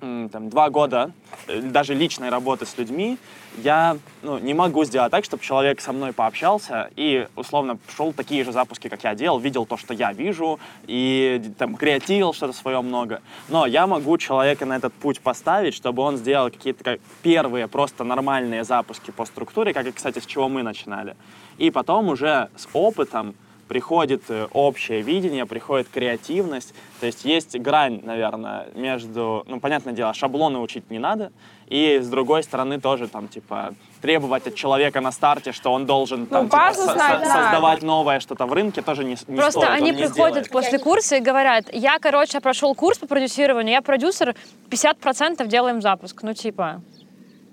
там, 0.00 0.48
два 0.48 0.70
года 0.70 1.12
э, 1.46 1.60
даже 1.60 1.94
личной 1.94 2.30
работы 2.30 2.66
с 2.66 2.76
людьми, 2.78 3.18
я 3.58 3.98
ну, 4.22 4.38
не 4.38 4.54
могу 4.54 4.84
сделать 4.84 5.10
так, 5.10 5.24
чтобы 5.24 5.42
человек 5.42 5.80
со 5.80 5.92
мной 5.92 6.12
пообщался 6.12 6.90
и, 6.96 7.26
условно, 7.36 7.78
шел 7.94 8.12
такие 8.12 8.44
же 8.44 8.52
запуски, 8.52 8.88
как 8.88 9.04
я 9.04 9.14
делал, 9.14 9.38
видел 9.38 9.66
то, 9.66 9.76
что 9.76 9.92
я 9.92 10.12
вижу, 10.12 10.58
и 10.86 11.52
там 11.58 11.76
креативил 11.76 12.32
что-то 12.32 12.52
свое 12.52 12.80
много. 12.80 13.22
Но 13.48 13.66
я 13.66 13.86
могу 13.86 14.16
человека 14.18 14.66
на 14.66 14.76
этот 14.76 14.92
путь 14.94 15.20
поставить, 15.20 15.74
чтобы 15.74 16.02
он 16.02 16.16
сделал 16.16 16.50
какие-то 16.50 16.84
как 16.84 17.00
первые 17.22 17.68
просто 17.68 18.04
нормальные 18.04 18.64
запуски 18.64 19.10
по 19.10 19.24
структуре, 19.24 19.74
как 19.74 19.86
и, 19.86 19.92
кстати, 19.92 20.18
с 20.20 20.26
чего 20.26 20.48
мы 20.48 20.62
начинали. 20.62 21.16
И 21.58 21.70
потом 21.70 22.08
уже 22.08 22.48
с 22.56 22.68
опытом 22.72 23.34
приходит 23.70 24.24
э, 24.30 24.48
общее 24.52 25.00
видение, 25.00 25.46
приходит 25.46 25.88
креативность. 25.88 26.74
То 26.98 27.06
есть 27.06 27.24
есть 27.24 27.56
грань, 27.56 28.00
наверное, 28.02 28.66
между, 28.74 29.44
ну, 29.46 29.60
понятное 29.60 29.92
дело, 29.92 30.12
шаблоны 30.12 30.58
учить 30.58 30.90
не 30.90 30.98
надо, 30.98 31.30
и 31.68 32.00
с 32.02 32.08
другой 32.08 32.42
стороны 32.42 32.80
тоже 32.80 33.06
там, 33.06 33.28
типа, 33.28 33.74
требовать 34.02 34.48
от 34.48 34.56
человека 34.56 35.00
на 35.00 35.12
старте, 35.12 35.52
что 35.52 35.72
он 35.72 35.86
должен 35.86 36.26
там, 36.26 36.46
типа, 36.46 36.72
со- 36.74 36.82
знать 36.82 37.24
со- 37.24 37.32
создавать 37.32 37.82
новое 37.82 38.18
что-то 38.18 38.46
в 38.46 38.52
рынке, 38.52 38.82
тоже 38.82 39.04
не, 39.04 39.16
не 39.28 39.36
Просто 39.36 39.60
стоит, 39.60 39.68
он 39.68 39.76
они 39.76 39.92
приходят 39.92 40.46
сделает. 40.46 40.50
после 40.50 40.78
курса 40.80 41.16
и 41.16 41.20
говорят, 41.20 41.72
я, 41.72 42.00
короче, 42.00 42.40
прошел 42.40 42.74
курс 42.74 42.98
по 42.98 43.06
продюсированию, 43.06 43.74
я 43.74 43.82
продюсер, 43.82 44.34
50% 44.68 45.46
делаем 45.46 45.80
запуск. 45.80 46.24
Ну, 46.24 46.34
типа... 46.34 46.82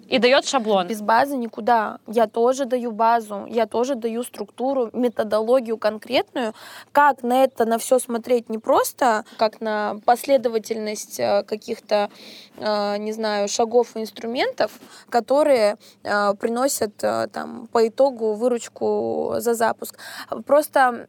И 0.08 0.20
дает 0.20 0.46
шаблон. 0.46 0.88
Без 0.88 1.02
базы 1.02 1.36
никуда. 1.36 2.00
Я 2.08 2.28
тоже 2.28 2.66
даю 2.66 2.92
базу, 2.92 3.46
я 3.48 3.68
тоже 3.68 3.96
даю 3.96 4.24
структуру, 4.24 4.90
методологию 4.94 5.78
конкретную, 5.78 6.54
как 6.92 7.24
на 7.24 7.44
это 7.44 7.66
на 7.66 7.78
все 7.78 8.00
смотреть 8.00 8.50
не 8.50 8.58
просто 8.58 9.26
как 9.38 9.62
на 9.62 9.98
последовательность 10.06 11.20
э, 11.20 11.44
каких-то, 11.44 12.10
э, 12.58 12.98
не 12.98 13.12
знаю, 13.12 13.48
шагов 13.48 13.96
и 13.96 14.02
инструментов, 14.02 14.72
которые 15.10 15.78
э, 16.04 16.34
приносят 16.36 16.96
там 16.98 17.68
по 17.72 17.88
итогу 17.88 18.34
выручку 18.34 19.36
за 19.38 19.54
запуск. 19.54 19.98
Просто 20.46 21.08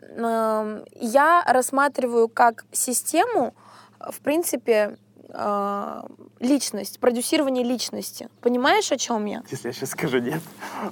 я 1.01 1.43
рассматриваю 1.47 2.29
как 2.29 2.65
систему, 2.73 3.55
в 3.99 4.21
принципе, 4.21 4.97
э, 5.29 6.03
личность, 6.41 7.01
продюсирование 7.01 7.65
личности. 7.65 8.29
Понимаешь, 8.41 8.91
о 8.93 8.97
чем 8.97 9.25
я? 9.27 9.43
Если 9.51 9.69
я 9.69 9.73
сейчас 9.73 9.91
скажу 9.91 10.19
нет. 10.19 10.41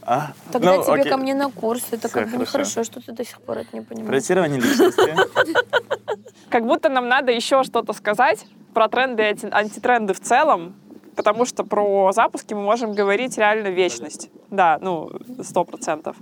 А, 0.03 0.33
Тогда 0.53 0.77
ну, 0.77 0.83
тебе 0.85 1.01
окей. 1.01 1.11
ко 1.11 1.17
мне 1.17 1.35
на 1.35 1.51
курс. 1.51 1.85
Это 1.91 2.09
Всё, 2.09 2.19
как 2.19 2.25
бы 2.25 2.31
хорошо. 2.31 2.43
нехорошо, 2.71 2.85
что 2.85 3.01
ты 3.01 3.13
до 3.13 3.25
сих 3.25 3.41
пор 3.41 3.59
это 3.59 3.69
не 3.77 3.83
понимаешь. 3.83 4.09
Проектирование 4.09 4.61
личности. 4.61 5.15
Как 6.51 6.65
будто 6.65 6.89
нам 6.89 7.09
надо 7.09 7.33
еще 7.33 7.63
что-то 7.65 7.93
сказать 7.93 8.47
про 8.73 8.89
тренды 8.89 9.23
и 9.23 9.27
анти- 9.27 9.51
антитренды 9.51 10.15
в 10.15 10.21
целом, 10.21 10.75
потому 11.17 11.45
что 11.45 11.65
про 11.65 12.13
запуски 12.13 12.55
мы 12.55 12.63
можем 12.63 12.93
говорить 12.93 13.37
реально 13.39 13.69
вечность. 13.69 14.31
Да, 14.51 14.79
ну, 14.81 15.11
сто 15.43 15.65
процентов. 15.65 16.17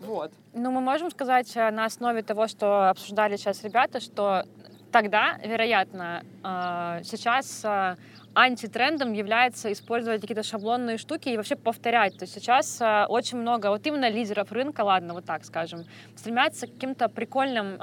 Вот. 0.00 0.32
Ну, 0.52 0.70
мы 0.72 0.80
можем 0.80 1.10
сказать 1.12 1.52
э, 1.56 1.70
на 1.70 1.84
основе 1.84 2.22
того, 2.22 2.48
что 2.48 2.90
обсуждали 2.90 3.36
сейчас 3.36 3.62
ребята, 3.62 4.00
что 4.00 4.44
тогда, 4.92 5.38
вероятно, 5.42 6.22
э, 6.44 7.00
сейчас 7.02 7.64
э, 7.64 7.96
антитрендом 8.34 9.12
является 9.12 9.72
использовать 9.72 10.20
какие-то 10.20 10.42
шаблонные 10.42 10.98
штуки 10.98 11.30
и 11.30 11.36
вообще 11.36 11.56
повторять. 11.56 12.16
То 12.18 12.24
есть 12.24 12.34
сейчас 12.34 12.80
э, 12.80 13.06
очень 13.08 13.38
много, 13.38 13.70
вот 13.70 13.86
именно 13.86 14.08
лидеров 14.10 14.52
рынка, 14.52 14.82
ладно, 14.82 15.14
вот 15.14 15.24
так 15.24 15.44
скажем, 15.44 15.84
стремятся 16.14 16.66
к 16.66 16.74
каким-то 16.74 17.08
прикольным 17.08 17.76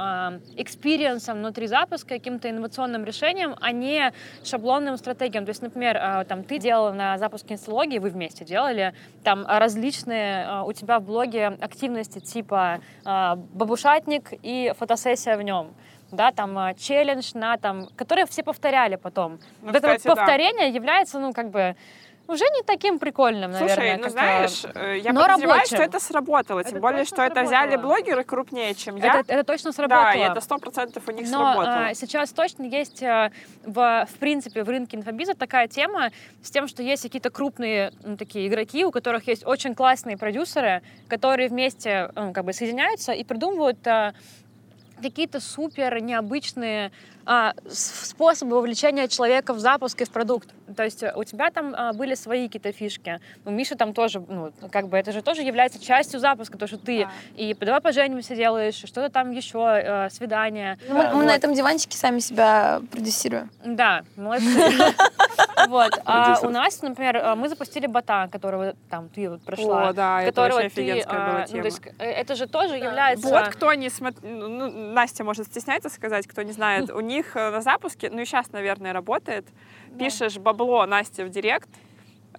экспириенсам 0.56 1.40
внутри 1.40 1.68
запуска, 1.68 2.10
каким-то 2.10 2.50
инновационным 2.50 3.04
решениям, 3.04 3.56
а 3.60 3.72
не 3.72 4.14
шаблонным 4.44 4.98
стратегиям. 4.98 5.46
То 5.46 5.50
есть, 5.50 5.62
например, 5.62 6.26
там 6.26 6.44
ты 6.44 6.60
делал 6.60 6.94
на 6.94 7.18
запуске 7.18 7.56
инсталогии, 7.56 7.98
вы 7.98 8.10
вместе 8.10 8.46
делали, 8.46 8.94
там 9.24 9.46
различные 9.48 10.64
у 10.64 10.74
тебя 10.74 11.00
в 11.00 11.06
блоге 11.06 11.48
активности 11.48 12.20
типа 12.20 12.82
бабушатник 13.04 14.34
и 14.44 14.74
фотосессия 14.78 15.36
в 15.36 15.42
нем 15.42 15.74
да, 16.12 16.32
там 16.32 16.58
э, 16.58 16.76
челлендж 16.76 17.32
на 17.34 17.58
там, 17.58 17.88
которые 17.96 18.26
все 18.26 18.44
повторяли 18.44 18.96
потом. 18.96 19.40
Ну, 19.62 19.68
вот 19.68 19.76
это 19.76 19.88
вот 19.88 19.98
кстати, 19.98 20.16
да. 20.16 20.16
повторение 20.16 20.70
является, 20.70 21.20
ну, 21.20 21.34
как 21.34 21.50
бы, 21.50 21.76
уже 22.28 22.46
не 22.46 22.62
таким 22.62 23.00
прикольным, 23.00 23.52
наверное. 23.52 23.76
Слушай, 23.76 23.98
ну 23.98 24.06
э, 24.06 24.10
знаешь, 24.10 24.62
э, 24.76 24.98
я 25.00 25.14
но 25.14 25.22
подозреваю, 25.22 25.60
рабочим. 25.62 25.78
что 25.78 25.84
это 25.84 26.00
сработало. 26.00 26.64
Тем 26.64 26.74
Это 26.74 26.82
более, 26.82 27.06
что 27.06 27.24
это 27.24 27.42
взяли 27.42 27.72
сработало. 27.72 27.96
блогеры 27.96 28.24
крупнее, 28.24 28.76
чем 28.76 28.98
я. 28.98 29.20
это, 29.20 29.34
это 29.34 29.44
точно 29.44 29.72
сработало. 29.72 30.04
Да, 30.04 30.14
и 30.14 30.20
это 30.20 30.40
сто 30.42 30.60
процентов 30.60 31.08
у 31.08 31.12
них 31.12 31.28
Но 31.30 31.40
сработало. 31.40 31.88
а, 31.88 31.94
сейчас 31.96 32.32
точно 32.32 32.66
есть 32.66 33.02
в, 33.02 33.34
в 33.66 34.18
принципе 34.20 34.64
в 34.64 34.70
рынке 34.70 34.98
инфобиза 34.98 35.34
такая 35.34 35.68
тема 35.68 36.12
с 36.44 36.52
тем, 36.52 36.68
что 36.68 36.84
есть 36.84 37.02
какие-то 37.02 37.32
крупные 37.32 37.94
ну, 38.04 38.16
такие 38.16 38.48
игроки, 38.48 38.86
у 38.86 38.92
которых 38.92 39.28
есть 39.28 39.46
очень 39.46 39.74
классные 39.74 40.16
продюсеры, 40.16 40.84
которые 41.08 41.50
вместе 41.50 42.12
ну, 42.16 42.32
как 42.32 42.46
бы 42.46 42.54
соединяются 42.54 43.12
и 43.12 43.24
придумывают 43.24 43.80
какие-то 45.02 45.40
супер 45.40 46.02
необычные 46.02 46.92
а, 47.32 47.54
способы 47.70 48.56
вовлечения 48.56 49.08
человека 49.08 49.54
в 49.54 49.60
запуск 49.60 50.02
и 50.02 50.04
в 50.04 50.10
продукт. 50.10 50.50
То 50.76 50.84
есть 50.84 51.04
э, 51.04 51.14
у 51.16 51.24
тебя 51.24 51.52
там 51.52 51.76
а, 51.78 51.94
были 51.94 52.16
свои 52.16 52.48
какие-то 52.48 52.72
фишки. 52.72 53.20
У 53.46 53.52
Миши 53.52 53.76
там 53.76 53.94
тоже, 53.94 54.20
ну, 54.28 54.52
как 54.72 54.88
бы 54.88 54.98
это 54.98 55.12
же 55.12 55.22
тоже 55.22 55.44
является 55.44 55.80
частью 55.80 56.20
запуска, 56.20 56.58
то, 56.58 56.66
что 56.66 56.80
ты 56.80 57.08
и 57.36 57.54
«давай 57.54 57.82
поженимся» 57.82 58.36
делаешь, 58.36 58.74
что-то 58.74 59.12
там 59.12 59.30
еще, 59.30 59.60
э, 59.60 60.10
свидание. 60.10 60.80
Ну, 60.88 60.96
Мы, 60.96 61.04
мы 61.04 61.14
Вот. 61.18 61.26
на 61.26 61.36
этом 61.36 61.54
диванчике 61.54 62.00
сами 62.00 62.18
себя 62.18 62.82
продюсируем. 62.90 63.52
Да, 63.64 64.02
молодцы. 64.16 64.48
Вот. 65.68 66.00
А 66.06 66.40
у 66.42 66.50
нас, 66.50 66.82
например, 66.82 67.18
э, 67.18 67.36
мы 67.36 67.50
запустили 67.50 67.86
бота, 67.86 68.30
которого 68.32 68.74
там 68.90 69.10
ты 69.10 69.30
вот 69.30 69.42
прошла. 69.42 69.90
О, 69.90 69.94
да, 69.94 70.22
это 70.22 70.42
вообще 70.42 70.62
ты, 70.62 70.66
офигенская 70.66 71.20
а, 71.20 71.30
была 71.30 71.40
ну, 71.42 71.70
тема. 71.70 71.94
это 72.00 72.36
же 72.36 72.48
тоже 72.48 72.76
является... 72.76 73.28
Вот 73.28 73.50
кто 73.50 73.74
не 73.74 73.90
смотрит, 73.90 74.24
ну, 74.24 74.94
Настя 74.94 75.24
может 75.24 75.48
стесняется 75.48 75.90
сказать, 75.90 76.28
кто 76.28 76.42
не 76.42 76.54
знает, 76.54 76.90
у 76.92 77.02
них 77.02 77.19
э, 77.36 77.50
на 77.52 77.62
запуске, 77.62 78.10
ну 78.10 78.22
и 78.22 78.26
сейчас, 78.26 78.52
наверное, 78.52 78.94
работает, 78.94 79.46
пишешь 79.98 80.38
бабло 80.38 80.86
Насте 80.86 81.26
в 81.26 81.30
директ, 81.30 81.70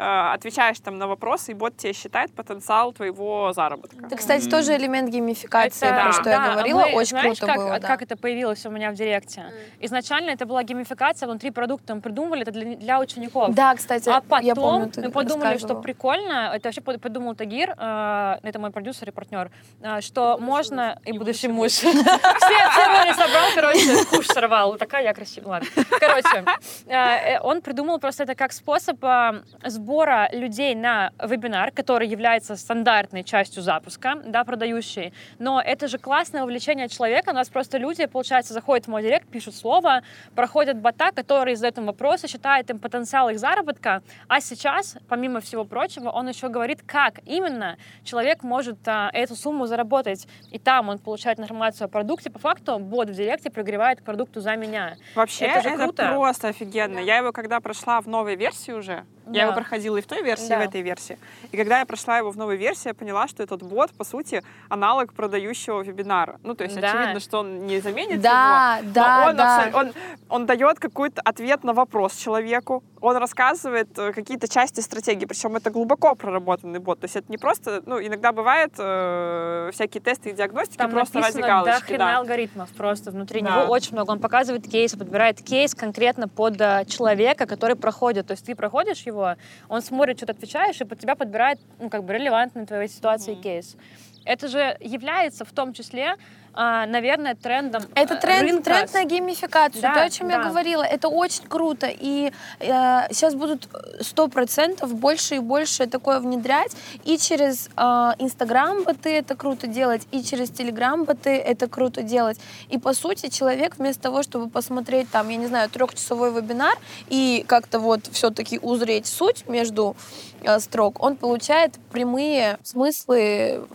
отвечаешь 0.05 0.79
там 0.81 0.99
на 0.99 1.07
вопросы, 1.07 1.53
и 1.53 1.55
бот 1.55 1.77
тебе 1.77 1.93
считает 1.93 2.33
потенциал 2.35 2.93
твоего 2.93 3.53
заработка. 3.53 3.97
Это, 4.07 4.17
кстати, 4.17 4.43
Мгм. 4.43 4.51
тоже 4.51 4.77
элемент 4.77 5.11
геймификации, 5.11 5.87
Это- 5.87 6.03
про 6.03 6.13
что 6.13 6.25
да, 6.25 6.31
я 6.31 6.51
говорила. 6.53 6.79
мы- 6.81 6.93
Очень 6.95 7.09
знаешь, 7.11 7.39
круто 7.39 7.47
как, 7.47 7.57
было, 7.57 7.79
да. 7.79 7.87
как 7.89 8.03
это 8.03 8.17
появилось 8.17 8.65
у 8.67 8.71
меня 8.71 8.91
в 8.91 8.95
директе? 8.95 9.45
Изначально 9.81 10.31
это 10.31 10.47
была 10.47 10.63
геймификация 10.63 11.29
внутри 11.29 11.51
продукта, 11.51 11.95
мы 11.95 12.01
придумывали 12.01 12.43
это 12.43 12.51
для, 12.51 12.77
для 12.77 12.99
учеников. 13.01 13.55
Да, 13.55 13.75
кстати, 13.75 14.09
А 14.09 14.21
потом 14.21 14.47
я 14.47 14.55
помню, 14.55 14.91
мы 14.97 15.11
подумали, 15.11 15.59
что 15.59 15.75
прикольно, 15.75 16.53
это 16.55 16.69
вообще 16.69 16.81
под- 16.81 17.01
придумал 17.01 17.35
Тагир, 17.35 17.75
э, 17.77 18.37
это 18.43 18.59
мой 18.59 18.71
продюсер 18.71 19.09
и 19.09 19.13
партнер, 19.13 19.51
э, 19.83 20.01
что 20.01 20.39
можно... 20.39 20.99
И 21.05 21.13
будущий 21.13 21.49
муж. 21.49 21.73
Все 21.73 21.93
церемонии 21.93 23.13
собрал, 23.13 23.49
короче, 23.55 24.05
куш 24.07 24.27
сорвал. 24.27 24.77
Такая 24.77 25.03
я 25.05 25.13
красивая. 25.15 25.51
Ладно. 25.51 25.69
Короче, 26.01 26.45
э, 26.87 26.95
э, 26.95 27.41
он 27.41 27.61
придумал 27.63 27.99
просто 27.99 28.23
это 28.25 28.35
как 28.35 28.53
способ 28.53 29.03
э, 29.05 29.43
сбора 29.67 29.90
набора 29.91 30.29
людей 30.33 30.77
на 30.77 31.11
вебинар, 31.21 31.73
который 31.73 32.07
является 32.07 32.55
стандартной 32.55 33.25
частью 33.25 33.61
запуска, 33.63 34.15
да, 34.25 34.45
продающей. 34.45 35.13
Но 35.41 35.61
это 35.61 35.89
же 35.89 35.99
классное 35.99 36.45
увлечение 36.45 36.89
человека. 36.89 37.31
У 37.31 37.33
нас 37.33 37.49
просто 37.49 37.77
люди, 37.77 38.07
получается, 38.07 38.55
заходят 38.55 38.87
в 38.87 38.89
мой 38.89 39.03
директ, 39.03 39.29
пишут 39.29 39.57
слово, 39.57 40.03
проходят 40.37 40.77
бота, 40.77 41.11
который 41.11 41.57
задает 41.57 41.79
им 41.79 41.87
вопросы, 41.87 42.29
считает 42.29 42.71
им 42.71 42.79
потенциал 42.79 43.31
их 43.31 43.41
заработка. 43.41 44.03
А 44.29 44.41
сейчас, 44.41 44.97
помимо 45.09 45.41
всего 45.41 45.65
прочего, 45.65 46.11
он 46.11 46.29
еще 46.29 46.49
говорит, 46.49 46.83
как 46.87 47.19
именно 47.27 47.77
человек 48.05 48.45
может 48.45 48.87
а, 48.87 49.11
эту 49.13 49.35
сумму 49.35 49.67
заработать. 49.67 50.29
И 50.53 50.61
там 50.61 50.89
он 50.89 50.99
получает 51.01 51.41
информацию 51.41 51.87
о 51.87 51.89
продукте. 51.89 52.31
По 52.31 52.39
факту 52.39 52.79
бот 52.79 53.11
в 53.11 53.15
директе 53.15 53.51
прогревает 53.51 54.01
к 54.01 54.05
продукту 54.05 54.41
за 54.41 54.55
меня. 54.55 54.95
Вообще, 55.17 55.47
Это 55.47 55.59
это, 55.59 55.71
же 55.71 55.77
круто. 55.77 56.13
просто 56.13 56.49
офигенно. 56.49 57.01
Я 57.01 57.17
его, 57.17 57.33
когда 57.33 57.59
прошла 57.59 58.01
в 58.01 58.07
новой 58.07 58.37
версии 58.37 58.71
уже, 58.71 59.05
я 59.33 59.43
его 59.43 59.53
Да. 59.53 59.57
проходила 59.57 59.97
и 59.97 60.01
в 60.03 60.07
той 60.07 60.23
версии, 60.23 60.47
и 60.47 60.49
Да. 60.49 60.59
в 60.59 60.61
этой 60.63 60.83
версии. 60.83 61.19
И 61.53 61.57
когда 61.57 61.79
я 61.81 61.87
прошла 61.87 62.19
его 62.19 62.31
в 62.31 62.37
новой 62.37 62.57
версии, 62.57 62.89
я 62.89 62.95
поняла, 62.95 63.29
что 63.29 63.43
этот 63.43 63.63
бот, 63.63 63.91
по 63.93 64.05
сути, 64.05 64.43
аналог 64.69 65.13
продающего 65.13 65.83
вебинара. 65.83 66.39
Ну, 66.43 66.55
то 66.55 66.65
есть, 66.65 66.81
Да. 66.81 66.91
очевидно, 66.93 67.21
что 67.21 67.41
он 67.41 67.67
не 67.67 67.81
заменит 67.81 68.21
Да, 68.21 68.79
его, 68.83 68.93
да, 68.93 69.21
но 69.25 69.31
он, 69.31 69.37
да. 69.37 69.65
абсо- 69.67 69.79
он, 69.79 69.93
он 70.29 70.47
дает 70.47 70.79
какой-то 70.79 71.21
ответ 71.23 71.65
на 71.65 71.73
вопрос 71.73 72.17
человеку, 72.17 72.83
он 73.01 73.17
рассказывает 73.17 73.99
э, 73.99 74.13
какие-то 74.13 74.47
части 74.49 74.81
стратегии, 74.81 75.25
причем 75.25 75.57
это 75.57 75.71
глубоко 75.71 76.15
проработанный 76.15 76.81
бот. 76.81 77.01
То 77.01 77.07
есть 77.07 77.17
это 77.17 77.27
не 77.31 77.39
просто, 77.39 77.83
ну, 77.87 77.99
иногда 78.01 78.33
бывает 78.33 78.73
э, 78.79 79.71
всякие 79.73 80.01
тесты 80.03 80.31
и 80.31 80.33
диагностики 80.33 80.77
Там 80.77 80.91
просто 80.91 81.19
ради 81.21 81.27
написано 81.39 81.47
галочки. 81.47 81.81
до 81.81 81.87
хрена 81.87 82.05
да. 82.05 82.19
алгоритмов 82.19 82.69
просто 82.71 83.11
внутри 83.11 83.41
Да. 83.43 83.51
него 83.63 83.73
очень 83.73 83.93
много. 83.95 84.11
Он 84.11 84.19
показывает 84.21 84.69
кейсы, 84.69 84.99
подбирает 84.99 85.41
кейс 85.43 85.75
конкретно 85.75 86.29
под 86.29 86.61
э, 86.61 86.85
человека, 86.87 87.47
который 87.47 87.77
проходит. 87.77 88.27
То 88.27 88.33
есть 88.33 88.45
ты 88.45 88.55
проходишь 88.55 89.01
его, 89.07 89.20
он 89.69 89.83
смотрит, 89.83 90.19
что 90.19 90.27
ты 90.27 90.33
отвечаешь, 90.33 90.81
и 90.81 90.85
под 90.85 90.99
тебя 90.99 91.15
подбирает, 91.15 91.59
ну, 91.79 91.91
как 91.91 92.05
бы 92.05 92.13
релевантный 92.15 92.67
твоей 92.67 92.89
ситуации 92.89 93.35
кейс. 93.35 93.77
Это 94.25 94.49
же 94.49 94.77
является 94.81 95.45
в 95.45 95.53
том 95.53 95.73
числе, 95.73 96.17
наверное, 96.55 97.35
трендом 97.35 97.83
Это 97.95 98.15
э, 98.15 98.21
тренд, 98.21 98.43
рынка. 98.43 98.63
тренд 98.65 98.95
на 98.95 99.05
геймификацию. 99.05 99.83
Да, 99.83 99.95
То, 99.95 100.03
о 100.03 100.11
чем 100.11 100.29
я 100.29 100.39
да. 100.39 100.49
говорила, 100.49 100.83
это 100.83 101.09
очень 101.09 101.45
круто. 101.49 101.89
И 101.89 102.33
э, 102.59 102.69
сейчас 103.11 103.35
будут 103.35 103.69
сто 104.01 104.29
процентов 104.29 104.95
больше 104.95 105.37
и 105.37 105.39
больше 105.39 105.87
такое 105.87 106.21
внедрять. 106.21 106.73
И 107.05 107.19
через 107.19 107.69
э, 107.77 107.81
Инстаграм 108.19 108.83
боты 108.85 109.11
это 109.11 109.37
круто 109.37 109.67
делать, 109.67 110.07
и 110.11 110.23
через 110.23 110.51
Телеграм 110.51 111.05
боты 111.05 111.31
это 111.31 111.69
круто 111.69 112.03
делать. 112.03 112.39
И 112.69 112.79
по 112.79 112.95
сути 112.95 113.29
человек 113.29 113.77
вместо 113.79 114.03
того, 114.03 114.23
чтобы 114.23 114.49
посмотреть 114.49 115.11
там, 115.11 115.29
я 115.29 115.37
не 115.37 115.47
знаю, 115.47 115.71
трехчасовой 115.71 116.33
вебинар 116.33 116.77
и 117.09 117.45
как-то 117.47 117.79
вот 117.79 118.07
все-таки 118.13 118.59
узреть 118.59 119.07
суть 119.07 119.49
между 119.49 119.97
э, 120.43 120.59
строк, 120.59 121.03
он 121.03 121.17
получает 121.17 121.79
прямые 121.93 122.59
смыслы. 122.63 123.67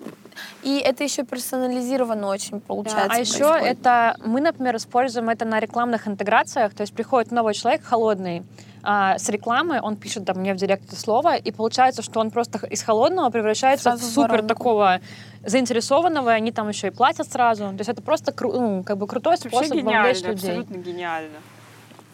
И 0.64 0.78
это 0.80 1.04
еще 1.04 1.24
персонализированно 1.24 2.28
очень 2.28 2.60
Да, 2.60 2.64
получается. 2.68 3.10
а 3.12 3.18
еще 3.20 3.50
происходит. 3.50 3.80
это 3.80 4.16
мы, 4.26 4.42
например, 4.42 4.76
используем 4.76 5.30
это 5.30 5.46
на 5.46 5.60
рекламных 5.60 6.08
интеграциях. 6.08 6.74
То 6.74 6.82
есть 6.82 6.94
приходит 6.94 7.32
новый 7.32 7.54
человек 7.54 7.84
холодный 7.84 8.44
а, 8.84 9.18
с 9.18 9.30
рекламы, 9.30 9.80
он 9.82 9.96
пишет 9.96 10.26
там 10.26 10.38
мне 10.40 10.54
в 10.54 10.58
директ 10.58 10.86
это 10.86 10.96
слово, 10.96 11.36
и 11.38 11.52
получается, 11.52 12.02
что 12.04 12.20
он 12.20 12.30
просто 12.30 12.66
из 12.68 12.84
холодного 12.84 13.30
превращается 13.32 13.84
Сразу 13.92 14.06
в 14.06 14.10
супер 14.10 14.30
воронку. 14.32 14.48
такого 14.48 15.00
заинтересованного, 15.44 16.30
и 16.30 16.34
они 16.34 16.52
там 16.52 16.70
еще 16.70 16.88
и 16.88 16.92
платят 16.92 17.32
сразу. 17.32 17.66
То 17.70 17.76
есть 17.80 17.90
это 17.90 18.02
просто 18.02 18.32
кру- 18.32 18.54
ну, 18.60 18.84
как 18.84 18.98
бы 18.98 19.08
крутой 19.08 19.34
Вообще 19.34 19.50
способ 19.50 19.84
вовлечь 19.84 20.22
людей. 20.22 20.34
абсолютно 20.52 20.76
гениально. 20.78 21.38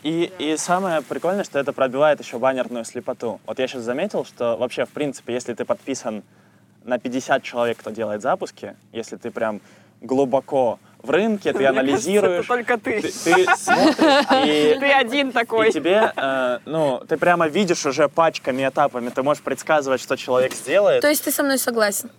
И, 0.03 0.31
и 0.39 0.57
самое 0.57 1.01
прикольное, 1.01 1.43
что 1.43 1.59
это 1.59 1.73
пробивает 1.73 2.19
еще 2.19 2.39
баннерную 2.39 2.85
слепоту. 2.85 3.39
Вот 3.45 3.59
я 3.59 3.67
сейчас 3.67 3.83
заметил, 3.83 4.25
что 4.25 4.57
вообще, 4.57 4.85
в 4.85 4.89
принципе, 4.89 5.33
если 5.33 5.53
ты 5.53 5.63
подписан 5.63 6.23
на 6.83 6.97
50 6.99 7.43
человек, 7.43 7.77
кто 7.77 7.91
делает 7.91 8.21
запуски, 8.21 8.75
если 8.91 9.17
ты 9.17 9.31
прям 9.31 9.61
глубоко 10.01 10.79
в 11.03 11.09
рынке, 11.09 11.51
ты 11.51 11.59
Мне 11.59 11.67
кажется, 11.67 11.79
анализируешь, 11.81 12.39
это 12.39 12.47
только 12.47 12.77
ты. 12.77 13.01
ты, 13.01 13.11
ты 13.11 13.45
смотришь, 13.55 14.45
и, 14.45 14.77
Ты 14.79 14.91
один 14.91 15.31
такой. 15.31 15.69
и 15.69 15.71
тебе, 15.71 16.11
э, 16.15 16.59
ну, 16.65 17.01
ты 17.07 17.17
прямо 17.17 17.47
видишь 17.47 17.85
уже 17.85 18.07
пачками, 18.07 18.67
этапами, 18.67 19.09
ты 19.09 19.23
можешь 19.23 19.41
предсказывать, 19.43 20.01
что 20.01 20.15
человек 20.15 20.53
сделает, 20.53 21.01
То 21.01 21.09
есть 21.09 21.23
ты 21.23 21.31
со 21.31 21.43
мной 21.43 21.57
согласен? 21.57 22.09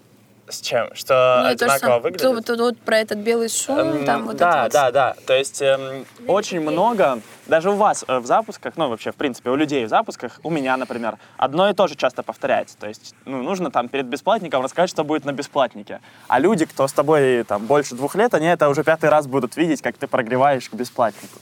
С 0.48 0.60
чем, 0.60 0.94
что 0.94 1.38
Ну, 1.44 1.56
то 1.56 1.64
одинаково 1.66 1.98
выглядит. 2.00 2.22
То- 2.22 2.56
то- 2.56 2.62
вот 2.64 2.78
про 2.78 2.98
этот 2.98 3.18
белый 3.18 3.48
шум, 3.48 3.78
Эм, 3.78 4.04
там 4.04 4.26
вот 4.26 4.36
да, 4.36 4.48
это 4.50 4.62
вот. 4.64 4.72
да, 4.72 4.90
да. 4.90 5.16
То 5.26 5.34
есть 5.36 5.62
эм, 5.62 6.04
очень 6.26 6.60
много, 6.60 7.20
даже 7.46 7.70
у 7.70 7.76
вас 7.76 8.04
э, 8.06 8.18
в 8.18 8.26
запусках, 8.26 8.76
ну 8.76 8.88
вообще 8.88 9.12
в 9.12 9.14
принципе 9.14 9.50
у 9.50 9.56
людей 9.56 9.84
в 9.86 9.88
запусках, 9.88 10.40
у 10.42 10.50
меня, 10.50 10.76
например, 10.76 11.16
одно 11.36 11.70
и 11.70 11.74
то 11.74 11.86
же 11.86 11.94
часто 11.94 12.22
повторяется. 12.22 12.76
То 12.76 12.88
есть 12.88 13.14
ну, 13.24 13.42
нужно 13.42 13.70
там 13.70 13.88
перед 13.88 14.06
бесплатником 14.06 14.62
рассказать, 14.62 14.90
что 14.90 15.04
будет 15.04 15.24
на 15.24 15.32
бесплатнике. 15.32 16.00
А 16.28 16.38
люди, 16.38 16.66
кто 16.66 16.86
с 16.88 16.92
тобой 16.92 17.44
там 17.44 17.66
больше 17.66 17.94
двух 17.94 18.14
лет, 18.14 18.34
они 18.34 18.46
это 18.46 18.68
уже 18.68 18.82
пятый 18.84 19.10
раз 19.10 19.26
будут 19.26 19.56
видеть, 19.56 19.80
как 19.80 19.96
ты 19.96 20.06
прогреваешь 20.06 20.68
к 20.68 20.74
бесплатнику. 20.74 21.38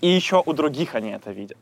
И 0.00 0.08
еще 0.08 0.42
у 0.44 0.52
других 0.52 0.94
они 0.94 1.10
это 1.10 1.30
видят. 1.32 1.56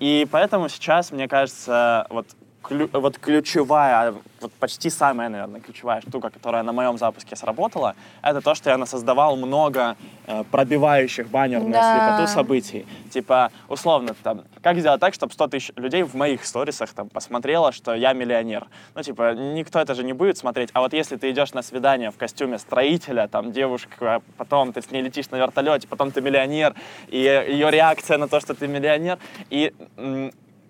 И 0.00 0.26
поэтому 0.30 0.68
сейчас, 0.68 1.10
мне 1.10 1.28
кажется, 1.28 2.06
вот 2.10 2.26
клю- 2.68 2.88
вот 2.92 3.18
ключевая, 3.18 4.14
вот 4.40 4.52
почти 4.52 4.90
самая, 4.90 5.28
наверное, 5.28 5.60
ключевая 5.60 6.00
штука, 6.00 6.30
которая 6.30 6.62
на 6.62 6.72
моем 6.72 6.98
запуске 6.98 7.36
сработала, 7.36 7.94
это 8.22 8.40
то, 8.40 8.54
что 8.54 8.70
я 8.70 8.76
насоздавал 8.78 9.36
много 9.36 9.96
э, 10.26 10.44
пробивающих 10.50 11.28
баннерную 11.28 11.72
Да. 11.72 11.92
слепоту 11.92 12.26
событий. 12.26 12.86
Типа, 13.10 13.50
условно, 13.68 14.14
там, 14.22 14.42
как 14.62 14.78
сделать 14.78 15.00
так, 15.00 15.14
чтобы 15.14 15.32
100 15.32 15.46
тысяч 15.48 15.70
людей 15.76 16.02
в 16.02 16.14
моих 16.14 16.44
сторисах 16.44 16.92
там 16.92 17.08
посмотрело, 17.08 17.72
что 17.72 17.94
я 17.94 18.12
миллионер. 18.12 18.66
Ну, 18.94 19.02
типа, 19.02 19.34
никто 19.34 19.78
это 19.80 19.94
же 19.94 20.04
не 20.04 20.12
будет 20.12 20.36
смотреть. 20.38 20.70
А 20.72 20.80
вот 20.80 20.92
если 20.92 21.16
ты 21.16 21.30
идешь 21.30 21.52
на 21.54 21.62
свидание 21.62 22.10
в 22.10 22.16
костюме 22.16 22.58
строителя, 22.58 23.28
там, 23.28 23.52
девушка, 23.52 24.20
потом 24.36 24.72
ты 24.72 24.82
с 24.82 24.90
ней 24.90 25.02
летишь 25.02 25.30
на 25.30 25.36
вертолете, 25.36 25.86
потом 25.88 26.10
ты 26.10 26.20
миллионер, 26.20 26.74
и 27.08 27.18
ее 27.18 27.70
реакция 27.70 28.18
на 28.18 28.28
то, 28.28 28.40
что 28.40 28.54
ты 28.54 28.66
миллионер, 28.68 29.18
и 29.50 29.72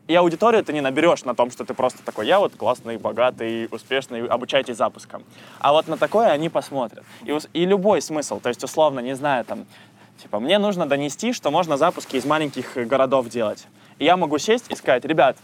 и 0.09 0.15
аудиторию 0.15 0.63
ты 0.65 0.73
не 0.73 0.81
наберешь 0.81 1.25
на 1.25 1.35
том, 1.35 1.51
что 1.51 1.65
ты 1.65 1.75
просто 1.75 2.03
такой, 2.05 2.27
я 2.27 2.39
вот 2.39 2.55
классный, 2.57 2.97
богатый, 2.97 3.69
успешный, 3.71 4.27
обучайтесь 4.27 4.77
запускам. 4.77 5.23
А 5.59 5.73
вот 5.73 5.89
на 5.89 5.97
такое 5.97 6.29
они 6.29 6.49
посмотрят. 6.49 7.05
И, 7.25 7.37
и 7.53 7.65
любой 7.67 8.01
смысл, 8.03 8.41
то 8.41 8.49
есть 8.49 8.63
условно, 8.63 9.01
не 9.01 9.15
знаю, 9.17 9.45
там, 9.45 9.67
типа, 10.23 10.39
мне 10.41 10.59
нужно 10.59 10.87
донести, 10.87 11.33
что 11.33 11.51
можно 11.51 11.77
запуски 11.77 12.17
из 12.17 12.25
маленьких 12.25 12.77
э, 12.77 12.85
городов 12.85 13.29
делать. 13.29 13.67
И 13.99 14.05
я 14.05 14.17
могу 14.17 14.39
сесть 14.39 14.67
и 14.71 14.77
сказать, 14.77 15.05
ребят, 15.05 15.37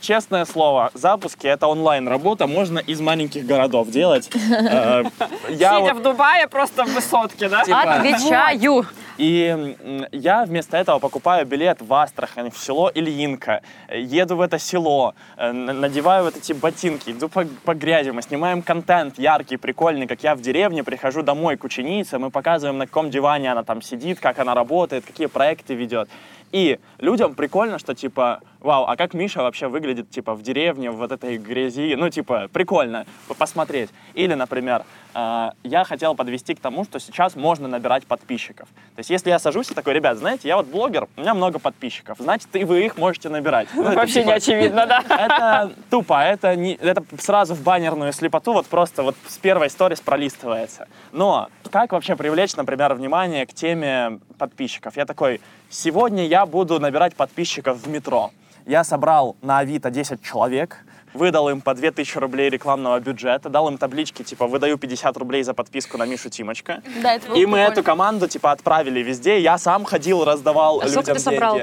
честное 0.00 0.44
слово, 0.44 0.90
запуски— 0.94 1.46
это 1.48 1.66
онлайн-работа, 1.66 2.46
можно 2.46 2.78
из 2.78 3.00
маленьких 3.00 3.46
городов 3.46 3.88
делать. 3.88 4.30
Э, 4.34 5.04
Сидя 5.48 5.94
в 5.94 6.02
Дубае 6.02 6.46
просто 6.48 6.84
в 6.84 6.92
высотке, 6.92 7.48
да? 7.48 7.64
Типа- 7.64 7.94
Отвечаю! 7.94 8.86
И 9.18 9.76
я 10.12 10.44
вместо 10.44 10.76
этого 10.76 10.98
покупаю 10.98 11.46
билет 11.46 11.82
в 11.82 11.92
Астрахань, 11.92 12.50
в 12.50 12.58
село 12.58 12.90
Ильинка, 12.94 13.62
еду 13.92 14.36
в 14.36 14.40
это 14.40 14.58
село, 14.58 15.14
э, 15.36 15.52
надеваю 15.52 16.24
вот 16.24 16.36
эти 16.36 16.52
ботинки, 16.52 17.10
иду 17.10 17.28
по, 17.28 17.44
по 17.64 17.74
грязи, 17.74 18.10
мы 18.10 18.22
снимаем 18.22 18.62
контент 18.62 19.18
яркий, 19.18 19.56
прикольный, 19.56 20.06
как 20.06 20.22
я 20.22 20.34
в 20.34 20.40
деревне, 20.40 20.84
прихожу 20.84 21.22
домой 21.22 21.56
к 21.56 21.64
ученице, 21.64 22.18
мы 22.18 22.30
показываем, 22.30 22.78
на 22.78 22.86
каком 22.86 23.10
диване 23.10 23.52
она 23.52 23.62
там 23.62 23.82
сидит, 23.82 24.20
как 24.20 24.38
она 24.38 24.54
работает, 24.54 25.04
какие 25.04 25.26
проекты 25.26 25.74
ведет. 25.74 26.08
И 26.52 26.78
людям 26.98 27.34
прикольно, 27.34 27.78
что 27.78 27.94
типа, 27.94 28.40
вау, 28.60 28.84
а 28.86 28.96
как 28.96 29.14
Миша 29.14 29.42
вообще 29.42 29.68
выглядит 29.68 30.10
типа 30.10 30.34
в 30.34 30.42
деревне, 30.42 30.90
в 30.90 30.96
вот 30.96 31.12
этой 31.12 31.38
грязи, 31.38 31.94
ну 31.96 32.10
типа 32.10 32.48
прикольно 32.52 33.06
посмотреть. 33.38 33.90
Или, 34.14 34.34
например, 34.34 34.84
э, 35.14 35.50
я 35.62 35.84
хотел 35.84 36.14
подвести 36.14 36.54
к 36.54 36.60
тому, 36.60 36.84
что 36.84 36.98
сейчас 36.98 37.36
можно 37.36 37.68
набирать 37.68 38.06
подписчиков. 38.06 38.68
То 38.94 39.00
есть 39.00 39.10
если 39.10 39.30
я 39.30 39.38
сажусь 39.38 39.70
и 39.70 39.74
такой, 39.74 39.94
ребят, 39.94 40.18
знаете, 40.18 40.48
я 40.48 40.56
вот 40.56 40.66
блогер, 40.66 41.08
у 41.16 41.20
меня 41.20 41.34
много 41.34 41.58
подписчиков, 41.58 42.18
значит, 42.18 42.48
и 42.54 42.64
вы 42.64 42.84
их 42.84 42.96
можете 42.96 43.28
набирать. 43.28 43.68
Ну, 43.74 43.84
это, 43.84 43.96
Вообще 43.96 44.20
типа, 44.20 44.26
не 44.26 44.32
очевидно, 44.32 44.86
да? 44.86 45.04
это 45.08 45.72
тупо, 45.88 46.20
это, 46.20 46.56
не, 46.56 46.74
это 46.74 47.04
сразу 47.18 47.54
в 47.54 47.62
баннерную 47.62 48.12
слепоту, 48.12 48.52
вот 48.52 48.66
просто 48.66 49.02
вот 49.04 49.16
с 49.28 49.38
первой 49.38 49.70
сторис 49.70 50.00
пролистывается. 50.00 50.88
Но 51.12 51.48
как 51.70 51.92
вообще 51.92 52.16
привлечь, 52.16 52.56
например, 52.56 52.94
внимание 52.94 53.46
к 53.46 53.54
теме 53.54 54.20
подписчиков? 54.38 54.96
Я 54.96 55.06
такой, 55.06 55.40
сегодня 55.70 56.26
я 56.26 56.44
буду 56.44 56.78
набирать 56.78 57.14
подписчиков 57.14 57.78
в 57.78 57.88
метро. 57.88 58.30
Я 58.66 58.84
собрал 58.84 59.36
на 59.40 59.58
Авито 59.58 59.90
10 59.90 60.22
человек, 60.22 60.84
выдал 61.14 61.48
им 61.48 61.60
по 61.60 61.74
2000 61.74 62.18
рублей 62.18 62.50
рекламного 62.50 63.00
бюджета, 63.00 63.48
дал 63.48 63.68
им 63.68 63.78
таблички, 63.78 64.22
типа, 64.22 64.46
выдаю 64.46 64.76
50 64.76 65.16
рублей 65.16 65.42
за 65.42 65.54
подписку 65.54 65.96
на 65.96 66.04
Мишу 66.04 66.28
Да, 67.02 67.14
это 67.14 67.28
было 67.28 67.36
и 67.36 67.46
мы 67.46 67.58
прикольно. 67.58 67.72
эту 67.72 67.82
команду, 67.82 68.28
типа, 68.28 68.52
отправили 68.52 69.00
везде. 69.00 69.40
Я 69.40 69.58
сам 69.58 69.84
ходил, 69.84 70.24
раздавал 70.24 70.80
А 70.80 70.88
сколько 70.88 71.00
людям 71.00 71.16
ты 71.16 71.20
собрал? 71.22 71.60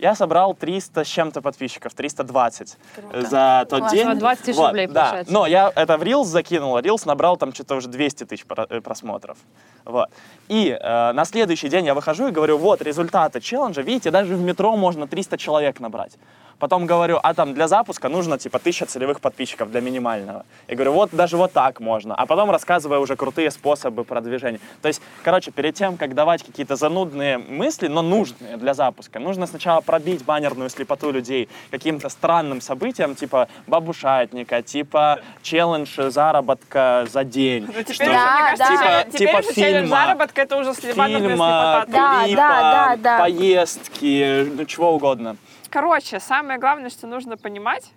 Я 0.00 0.14
собрал 0.14 0.54
300 0.54 1.04
с 1.04 1.06
чем-то 1.06 1.42
подписчиков, 1.42 1.92
320 1.92 2.76
за 3.14 3.66
тот 3.68 3.80
Классно. 3.80 3.98
день. 3.98 4.18
20 4.18 4.44
тысяч 4.44 4.56
Вот, 4.56 4.68
рублей 4.68 4.86
да. 4.86 5.04
получается. 5.04 5.32
Но 5.32 5.46
я 5.46 5.70
это 5.74 5.98
в 5.98 6.02
Reels 6.02 6.24
закинул, 6.24 6.76
а 6.76 6.80
Reels 6.80 7.02
набрал 7.04 7.36
там 7.36 7.52
что-то 7.52 7.76
уже 7.76 7.88
200 7.88 8.24
тысяч 8.24 8.46
э, 8.48 8.80
просмотров. 8.80 9.36
Вот. 9.84 10.08
И 10.48 10.70
э, 10.70 11.12
на 11.12 11.24
следующий 11.24 11.68
день 11.68 11.84
я 11.84 11.94
выхожу 11.94 12.28
и 12.28 12.30
говорю, 12.30 12.56
вот 12.56 12.80
результаты 12.80 13.40
челленджа, 13.40 13.82
видите, 13.82 14.10
даже 14.10 14.36
в 14.36 14.40
метро 14.40 14.74
можно 14.76 15.06
300 15.06 15.36
человек 15.36 15.80
набрать. 15.80 16.16
Потом 16.60 16.84
говорю, 16.84 17.18
а 17.22 17.32
там 17.32 17.54
для 17.54 17.68
запуска 17.68 18.10
нужно 18.10 18.36
типа 18.38 18.58
1000 18.58 18.84
целевых 18.84 19.20
подписчиков 19.20 19.70
для 19.70 19.80
минимального. 19.80 20.44
Я 20.68 20.74
говорю, 20.74 20.92
вот 20.92 21.08
даже 21.10 21.38
вот 21.38 21.52
так 21.52 21.80
можно. 21.80 22.14
А 22.14 22.26
потом 22.26 22.50
рассказываю 22.50 23.00
уже 23.00 23.16
крутые 23.16 23.50
способы 23.50 24.04
продвижения. 24.04 24.60
То 24.82 24.88
есть, 24.88 25.00
короче, 25.24 25.52
перед 25.52 25.74
тем, 25.74 25.96
как 25.96 26.14
давать 26.14 26.42
какие-то 26.42 26.76
занудные 26.76 27.38
мысли, 27.38 27.88
но 27.88 28.02
нужные 28.02 28.58
для 28.58 28.74
запуска, 28.74 29.18
нужно 29.18 29.46
сначала 29.46 29.80
пробить 29.90 30.24
баннерную 30.24 30.70
слепоту 30.70 31.10
людей 31.10 31.48
каким-то 31.72 32.08
странным 32.08 32.60
событием, 32.60 33.16
типа 33.16 33.48
бабушатника, 33.66 34.62
типа 34.62 35.18
челлендж 35.42 36.00
заработка 36.10 37.06
за 37.10 37.24
день. 37.24 37.66
Ну, 37.66 37.82
теперь, 37.82 37.94
Что- 37.96 38.04
Да, 38.06 38.54
да. 38.56 38.66
Типа- 38.66 39.10
теперь 39.18 39.28
типа 39.28 39.42
же 39.42 39.54
челлендж 39.54 39.82
фильма. 39.82 39.96
заработка 39.96 40.42
это 40.42 40.56
уже 40.58 40.74
фильма, 40.74 41.06
слепота. 41.08 41.84
Да, 41.88 42.24
клипа, 42.24 42.36
да, 42.36 42.60
да, 42.60 42.96
да. 42.96 43.18
поездки, 43.18 44.48
ну 44.56 44.64
чего 44.64 44.94
угодно. 44.94 45.36
Короче, 45.70 46.20
самое 46.20 46.60
главное, 46.60 46.90
что 46.90 47.08
нужно 47.08 47.36
понимать, 47.36 47.90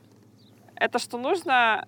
это 0.76 0.98
что 0.98 1.20
нужно 1.20 1.86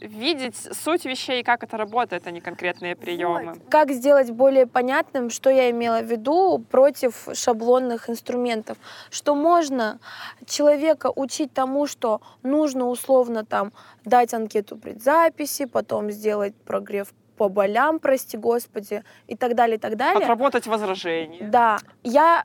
видеть 0.00 0.56
суть 0.56 1.04
вещей, 1.04 1.42
как 1.42 1.62
это 1.62 1.76
работает, 1.76 2.26
а 2.26 2.30
не 2.30 2.40
конкретные 2.40 2.96
приемы. 2.96 3.56
Как 3.68 3.90
сделать 3.90 4.30
более 4.30 4.66
понятным, 4.66 5.30
что 5.30 5.50
я 5.50 5.70
имела 5.70 6.00
в 6.00 6.10
виду 6.10 6.58
против 6.70 7.28
шаблонных 7.32 8.10
инструментов? 8.10 8.78
Что 9.10 9.34
можно 9.34 9.98
человека 10.46 11.12
учить 11.14 11.52
тому, 11.52 11.86
что 11.86 12.20
нужно 12.42 12.88
условно 12.88 13.44
там 13.44 13.72
дать 14.04 14.34
анкету 14.34 14.76
предзаписи, 14.76 15.64
потом 15.66 16.10
сделать 16.10 16.54
прогрев 16.54 17.12
по 17.36 17.48
болям, 17.48 17.98
прости 17.98 18.36
господи, 18.36 19.02
и 19.26 19.36
так 19.36 19.54
далее, 19.54 19.76
и 19.76 19.80
так 19.80 19.96
далее. 19.96 20.22
Отработать 20.22 20.66
возражения. 20.66 21.48
Да, 21.48 21.78
я, 22.02 22.44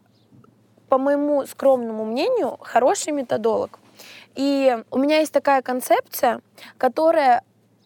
по 0.89 0.97
моему 0.97 1.45
скромному 1.45 2.05
мнению, 2.05 2.57
хороший 2.61 3.13
методолог. 3.13 3.79
И 4.35 4.77
у 4.91 4.97
меня 4.97 5.19
есть 5.19 5.33
такая 5.33 5.61
концепция, 5.61 6.41
которая 6.77 7.43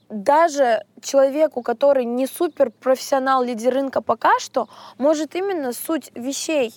даже 0.09 0.83
человеку, 1.01 1.61
который 1.61 2.05
не 2.05 2.27
супер 2.27 2.69
профессионал 2.69 3.43
лидер 3.43 3.73
рынка 3.73 4.01
пока 4.01 4.39
что, 4.39 4.69
может 4.97 5.35
именно 5.35 5.73
суть 5.73 6.11
вещей 6.13 6.73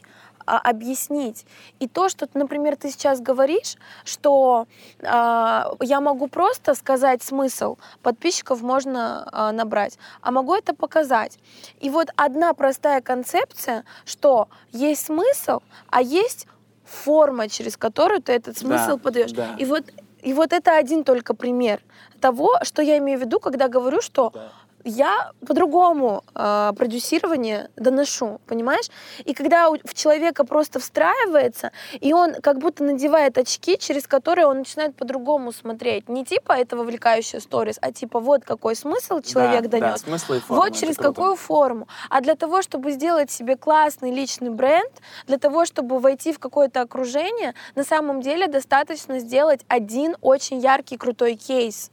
а, 0.46 0.58
объяснить. 0.58 1.44
И 1.80 1.88
то, 1.88 2.08
что, 2.08 2.28
например, 2.34 2.76
ты 2.76 2.90
сейчас 2.90 3.20
говоришь, 3.20 3.76
что 4.04 4.66
а, 5.02 5.72
я 5.80 6.00
могу 6.00 6.28
просто 6.28 6.74
сказать 6.74 7.22
смысл, 7.22 7.76
подписчиков 8.02 8.62
можно 8.62 9.28
а, 9.32 9.52
набрать, 9.52 9.98
а 10.22 10.30
могу 10.30 10.54
это 10.54 10.72
показать. 10.74 11.38
И 11.80 11.90
вот 11.90 12.08
одна 12.16 12.54
простая 12.54 13.00
концепция, 13.00 13.84
что 14.04 14.48
есть 14.72 15.06
смысл, 15.06 15.60
а 15.90 16.00
есть 16.00 16.46
форма, 16.87 17.49
через 17.49 17.76
которую 17.76 18.22
ты 18.22 18.32
этот 18.32 18.57
смысл 18.59 18.93
Да, 18.93 18.97
подаешь. 18.97 19.32
да. 19.32 19.55
И 19.59 19.64
вот 19.64 19.84
и 20.22 20.32
вот 20.32 20.53
это 20.53 20.76
один 20.76 21.05
только 21.05 21.34
пример 21.34 21.80
того, 22.20 22.59
что 22.62 22.82
я 22.82 22.99
имею 22.99 23.18
в 23.18 23.22
виду, 23.22 23.39
когда 23.39 23.68
говорю, 23.68 24.01
что 24.01 24.30
Да. 24.34 24.53
Я 24.87 25.32
по-другому 25.47 26.22
э, 26.34 26.72
продюсирование 26.76 27.68
доношу, 27.76 28.41
понимаешь? 28.47 28.89
И 29.24 29.34
когда 29.34 29.68
у- 29.68 29.76
в 29.84 29.95
человека 29.95 30.45
просто 30.45 30.78
встраивается, 30.80 31.72
и 32.01 32.12
он 32.12 32.34
как 32.34 32.59
будто 32.59 32.84
надевает 32.84 33.39
очки, 33.39 33.76
через 33.78 34.07
которые 34.07 34.47
он 34.47 34.59
начинает 34.59 34.95
по-другому 34.97 35.53
смотреть. 35.53 36.09
Не 36.09 36.24
типа 36.24 36.53
это 36.53 36.76
вовлекающая 36.76 37.41
сторис, 37.41 37.76
а 37.82 37.93
типа 37.93 38.20
вот 38.20 38.45
какой 38.45 38.76
смысл 38.76 39.20
человек 39.20 39.62
Да, 39.62 39.68
да, 39.68 39.78
донес. 39.80 40.01
смысл 40.03 40.32
и 40.34 40.41
форма, 40.41 40.62
Вот 40.62 40.74
через 40.74 40.97
круто. 40.97 41.12
какую 41.12 41.37
форму. 41.37 41.89
А 42.11 42.20
для 42.20 42.34
того, 42.34 42.62
чтобы 42.62 42.93
сделать 42.93 43.30
себе 43.30 43.57
классный 43.57 44.11
личный 44.12 44.51
бренд, 44.51 44.93
для 45.26 45.39
того, 45.39 45.64
чтобы 45.64 45.99
войти 45.99 46.32
в 46.32 46.39
какое-то 46.39 46.80
окружение, 46.82 47.55
на 47.74 47.84
самом 47.84 48.20
деле 48.22 48.47
достаточно 48.47 49.18
сделать 49.18 49.61
один 49.68 50.16
очень 50.20 50.59
яркий, 50.61 50.97
крутой 50.97 51.34
кейс. 51.34 51.91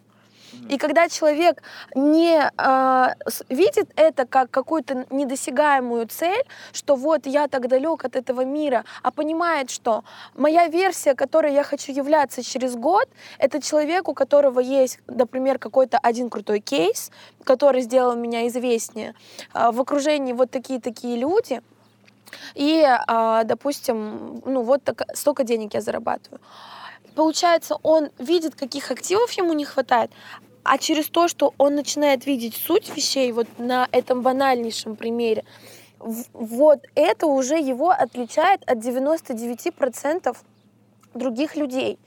И 0.70 0.78
когда 0.78 1.10
человек 1.10 1.62
не 1.96 2.52
с- 3.30 3.44
видит 3.50 3.90
это 3.96 4.26
как 4.26 4.50
какую-то 4.52 5.06
недосягаемую 5.10 6.08
цель, 6.08 6.44
что 6.72 6.96
вот 6.96 7.26
я 7.26 7.48
так 7.48 7.68
далек 7.68 8.06
от 8.06 8.16
этого 8.16 8.46
мира, 8.46 8.84
а 9.02 9.12
понимает, 9.12 9.70
что 9.70 10.04
моя 10.36 10.68
версия, 10.68 11.16
которой 11.16 11.54
я 11.54 11.64
хочу 11.64 11.92
являться 11.92 12.44
через 12.44 12.76
год, 12.76 13.08
это 13.40 13.62
человек, 13.62 14.08
у 14.10 14.14
которого 14.14 14.60
есть, 14.60 15.00
например, 15.08 15.60
какой-то 15.60 15.98
один 15.98 16.30
крутой 16.30 16.60
кейс, 16.60 17.12
который 17.44 17.82
сделал 17.82 18.16
меня 18.16 18.48
известнее, 18.48 19.14
а, 19.54 19.72
в 19.72 19.82
окружении 19.82 20.34
вот 20.34 20.52
такие-такие 20.52 21.18
люди, 21.18 21.62
и, 22.56 22.84
а, 23.08 23.44
допустим, 23.44 24.42
ну 24.46 24.62
вот 24.62 24.84
так, 24.84 25.04
столько 25.14 25.44
денег 25.44 25.74
я 25.74 25.82
зарабатываю. 25.82 26.40
Получается, 27.16 27.78
он 27.84 28.10
видит, 28.18 28.56
каких 28.56 28.92
активов 28.92 29.32
ему 29.34 29.54
не 29.54 29.66
хватает, 29.66 30.12
а 30.64 30.78
через 30.78 31.10
то, 31.10 31.28
что 31.28 31.54
он 31.58 31.76
начинает 31.76 32.26
видеть 32.26 32.56
суть 32.56 32.96
вещей, 32.96 33.32
вот 33.32 33.48
на 33.58 33.88
этом 33.92 34.22
банальнейшем 34.22 34.96
примере, 34.96 35.44
вот 36.00 36.86
это 36.96 37.28
уже 37.28 37.58
его 37.58 37.92
отличает 37.92 38.62
от 38.70 38.80
99% 38.80 40.36
других 41.14 41.56
людей. 41.56 42.00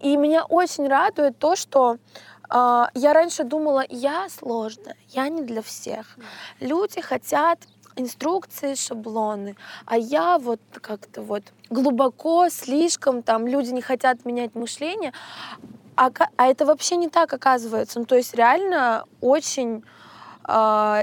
И 0.00 0.16
меня 0.16 0.44
очень 0.44 0.86
радует 0.88 1.38
то, 1.38 1.56
что 1.56 1.98
а, 2.48 2.90
я 2.94 3.12
раньше 3.12 3.44
думала, 3.44 3.84
я 3.88 4.28
сложная, 4.28 4.96
я 5.08 5.28
не 5.28 5.42
для 5.42 5.62
всех. 5.62 6.18
Люди 6.60 7.00
хотят 7.00 7.60
инструкции, 7.96 8.74
шаблоны, 8.74 9.56
а 9.86 9.96
я 9.96 10.38
вот 10.38 10.60
как-то 10.80 11.22
вот 11.22 11.42
глубоко, 11.70 12.48
слишком, 12.48 13.22
там 13.22 13.46
люди 13.46 13.70
не 13.70 13.82
хотят 13.82 14.24
менять 14.24 14.54
мышление, 14.54 15.12
а, 15.96 16.10
а 16.36 16.46
это 16.46 16.66
вообще 16.66 16.96
не 16.96 17.08
так 17.08 17.32
оказывается. 17.32 17.98
Ну, 18.00 18.04
то 18.04 18.16
есть 18.16 18.34
реально 18.34 19.04
очень 19.20 19.84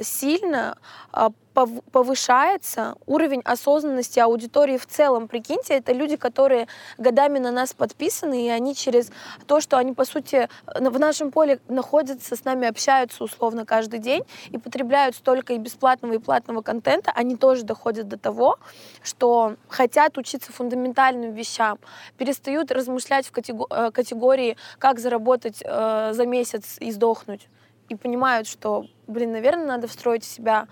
сильно 0.03 0.77
а, 1.11 1.31
пов- 1.53 1.83
повышается 1.91 2.95
уровень 3.05 3.41
осознанности 3.43 4.19
аудитории 4.19 4.77
в 4.77 4.85
целом. 4.85 5.27
Прикиньте, 5.27 5.73
это 5.75 5.93
люди, 5.93 6.15
которые 6.15 6.67
годами 6.97 7.39
на 7.39 7.51
нас 7.51 7.73
подписаны, 7.73 8.45
и 8.45 8.49
они 8.49 8.75
через 8.75 9.11
то, 9.47 9.59
что 9.59 9.77
они, 9.77 9.93
по 9.93 10.05
сути, 10.05 10.49
на- 10.79 10.89
в 10.89 10.99
нашем 10.99 11.31
поле 11.31 11.59
находятся, 11.67 12.35
с 12.35 12.43
нами 12.45 12.67
общаются 12.67 13.23
условно 13.23 13.65
каждый 13.65 13.99
день 13.99 14.23
и 14.49 14.57
потребляют 14.57 15.15
столько 15.15 15.53
и 15.53 15.57
бесплатного, 15.57 16.13
и 16.13 16.17
платного 16.17 16.61
контента, 16.61 17.11
они 17.11 17.35
тоже 17.35 17.63
доходят 17.63 18.07
до 18.07 18.17
того, 18.17 18.57
что 19.03 19.55
хотят 19.67 20.17
учиться 20.17 20.51
фундаментальным 20.51 21.33
вещам, 21.33 21.79
перестают 22.17 22.71
размышлять 22.71 23.27
в 23.27 23.37
э, 23.37 23.91
категории, 23.91 24.57
как 24.79 24.99
заработать 24.99 25.61
э, 25.63 26.11
за 26.13 26.25
месяц 26.25 26.77
и 26.79 26.91
сдохнуть 26.91 27.47
и 27.91 27.95
понимают, 27.95 28.47
что, 28.47 28.85
блин, 29.07 29.33
наверное, 29.33 29.65
надо 29.65 29.87
встроить 29.87 30.23
в 30.23 30.27
себя 30.27 30.67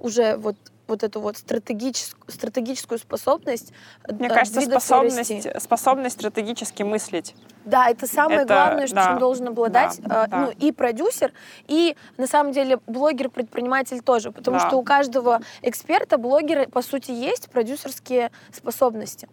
уже 0.00 0.36
вот 0.36 0.56
вот 0.88 1.02
эту 1.02 1.20
вот 1.20 1.36
стратегическую, 1.36 2.30
стратегическую 2.32 3.00
способность 3.00 3.72
Мне 4.08 4.28
э, 4.28 4.34
кажется, 4.34 4.60
способность, 4.60 5.60
способность 5.60 6.14
стратегически 6.14 6.84
мыслить. 6.84 7.34
Да, 7.64 7.88
это 7.90 8.06
самое 8.06 8.42
Это- 8.42 8.54
главное, 8.54 8.86
да, 8.86 9.04
чем 9.04 9.18
должен 9.18 9.48
обладать 9.48 9.98
да, 10.00 10.26
э, 10.26 10.28
да. 10.28 10.40
ну, 10.42 10.50
и 10.52 10.70
продюсер, 10.70 11.32
и 11.66 11.96
на 12.18 12.28
самом 12.28 12.52
деле 12.52 12.78
блогер-предприниматель 12.86 14.00
тоже, 14.00 14.30
потому 14.30 14.58
Да. 14.60 14.68
что 14.68 14.76
у 14.76 14.84
каждого 14.84 15.40
эксперта, 15.60 16.18
блогера, 16.18 16.68
по 16.68 16.82
сути, 16.82 17.10
есть 17.10 17.50
продюсерские 17.50 18.30
способности. 18.52 19.28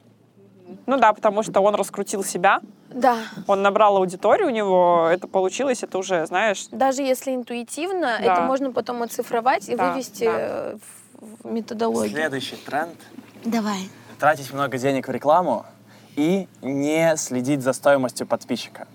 Ну 0.85 0.97
да, 0.97 1.13
потому 1.13 1.43
что 1.43 1.61
он 1.61 1.75
раскрутил 1.75 2.23
себя, 2.23 2.59
Да, 2.89 3.17
он 3.47 3.61
набрал 3.61 3.97
аудиторию, 3.97 4.47
у 4.47 4.51
него 4.51 5.07
это 5.11 5.27
получилось, 5.27 5.83
это 5.83 5.97
уже, 5.97 6.25
знаешь, 6.25 6.67
даже 6.71 7.01
если 7.01 7.33
интуитивно, 7.33 8.17
Да. 8.19 8.33
это 8.33 8.41
можно 8.41 8.71
потом 8.71 9.01
оцифровать 9.03 9.69
и 9.69 9.75
Да, 9.75 9.91
вывести 9.91 10.25
да. 10.25 10.31
э, 10.35 10.77
в, 11.19 11.45
методологию. 11.51 12.11
Следующий 12.15 12.55
тренд 12.57 12.95
Давай. 13.45 13.89
тратить 14.19 14.53
много 14.53 14.77
денег 14.77 15.07
в 15.07 15.11
рекламу 15.11 15.65
и 16.15 16.47
не 16.61 17.15
следить 17.17 17.61
за 17.61 17.73
стоимостью 17.73 18.27
подписчика. 18.27 18.87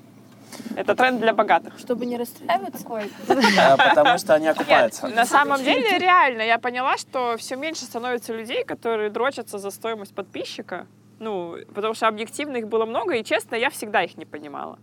это 0.76 0.94
тренд 0.94 1.20
для 1.20 1.32
богатых. 1.32 1.78
Чтобы 1.78 2.06
не 2.06 2.16
расстраиваться. 2.16 2.84
Э, 3.28 3.76
Потому 3.76 4.18
что 4.18 4.34
они 4.34 4.48
окупаются. 4.48 5.08
На 5.08 5.24
самом 5.26 5.62
деле, 5.62 5.98
реально, 5.98 6.42
я 6.42 6.58
поняла, 6.58 6.96
что 6.96 7.36
все 7.38 7.56
меньше 7.56 7.84
становится 7.84 8.32
людей, 8.32 8.64
которые 8.64 9.10
дрочатся 9.10 9.58
за 9.58 9.70
стоимость 9.70 10.14
подписчика. 10.14 10.86
Ну, 11.18 11.56
потому 11.74 11.94
что 11.94 12.08
объективно 12.08 12.56
их 12.58 12.68
было 12.68 12.86
много, 12.86 13.14
и 13.16 13.24
честно, 13.24 13.56
я 13.56 13.70
всегда 13.70 14.02
их 14.02 14.16
не 14.16 14.24
понимала. 14.24 14.78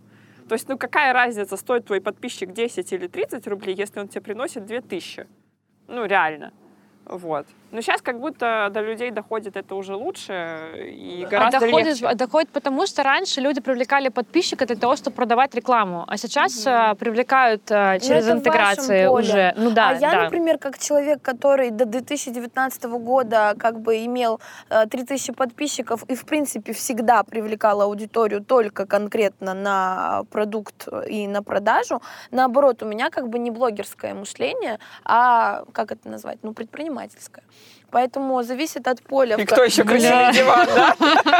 То 0.48 0.54
есть, 0.54 0.68
ну 0.68 0.78
какая 0.78 1.12
разница, 1.12 1.56
стоит 1.56 1.86
твой 1.86 2.00
подписчик 2.00 2.52
10 2.52 2.92
или 2.92 3.08
30 3.08 3.46
рублей, 3.46 3.74
если 3.74 4.00
он 4.00 4.08
тебе 4.08 4.20
приносит 4.20 4.64
2000? 4.66 5.26
Ну, 5.88 6.04
реально. 6.04 6.52
Вот. 7.04 7.46
Но 7.72 7.80
сейчас 7.80 8.00
как 8.00 8.20
будто 8.20 8.68
до 8.72 8.80
людей 8.80 9.10
доходит 9.10 9.56
это 9.56 9.74
уже 9.74 9.94
лучше 9.94 10.70
и 10.76 11.24
А 11.26 11.28
гораздо 11.28 11.60
доходит, 11.60 12.00
легче. 12.00 12.14
доходит 12.14 12.50
потому, 12.50 12.86
что 12.86 13.02
раньше 13.02 13.40
люди 13.40 13.60
привлекали 13.60 14.08
подписчика 14.08 14.66
для 14.66 14.76
того, 14.76 14.96
чтобы 14.96 15.16
продавать 15.16 15.54
рекламу, 15.54 16.04
а 16.06 16.16
сейчас 16.16 16.66
э, 16.66 16.94
привлекают 16.98 17.62
э, 17.70 17.98
через 18.00 18.24
Ну, 18.26 18.34
вашем 18.34 18.38
интеграции 18.38 19.06
уже. 19.06 19.52
Ну 19.56 19.70
да, 19.70 19.90
а 19.90 19.92
я, 19.94 20.12
да. 20.12 20.22
например, 20.24 20.58
как 20.58 20.78
человек, 20.78 21.20
который 21.22 21.70
до 21.70 21.86
2019 21.86 22.84
года 22.84 23.54
как 23.58 23.80
бы 23.80 24.04
имел 24.04 24.40
э, 24.70 24.86
3000 24.86 25.32
подписчиков 25.32 26.04
и, 26.04 26.14
в 26.14 26.24
принципе, 26.24 26.72
всегда 26.72 27.24
привлекал 27.24 27.82
аудиторию 27.82 28.44
только 28.44 28.86
конкретно 28.86 29.54
на 29.54 30.22
продукт 30.30 30.88
и 31.08 31.26
на 31.26 31.42
продажу, 31.42 32.00
наоборот, 32.30 32.82
у 32.82 32.86
меня 32.86 33.10
как 33.10 33.28
бы 33.28 33.38
не 33.38 33.50
блогерское 33.50 34.14
мышление, 34.14 34.78
а, 35.04 35.64
как 35.72 35.92
это 35.92 36.08
назвать, 36.08 36.38
ну, 36.42 36.52
предпринимательское. 36.52 37.42
Поэтому 37.96 38.42
зависит 38.42 38.86
от 38.88 39.00
поля. 39.00 39.36
И 39.36 39.46
кто 39.46 39.64
еще 39.64 39.82
красивый 39.82 40.30
диван, 40.34 40.68
да? 40.76 40.96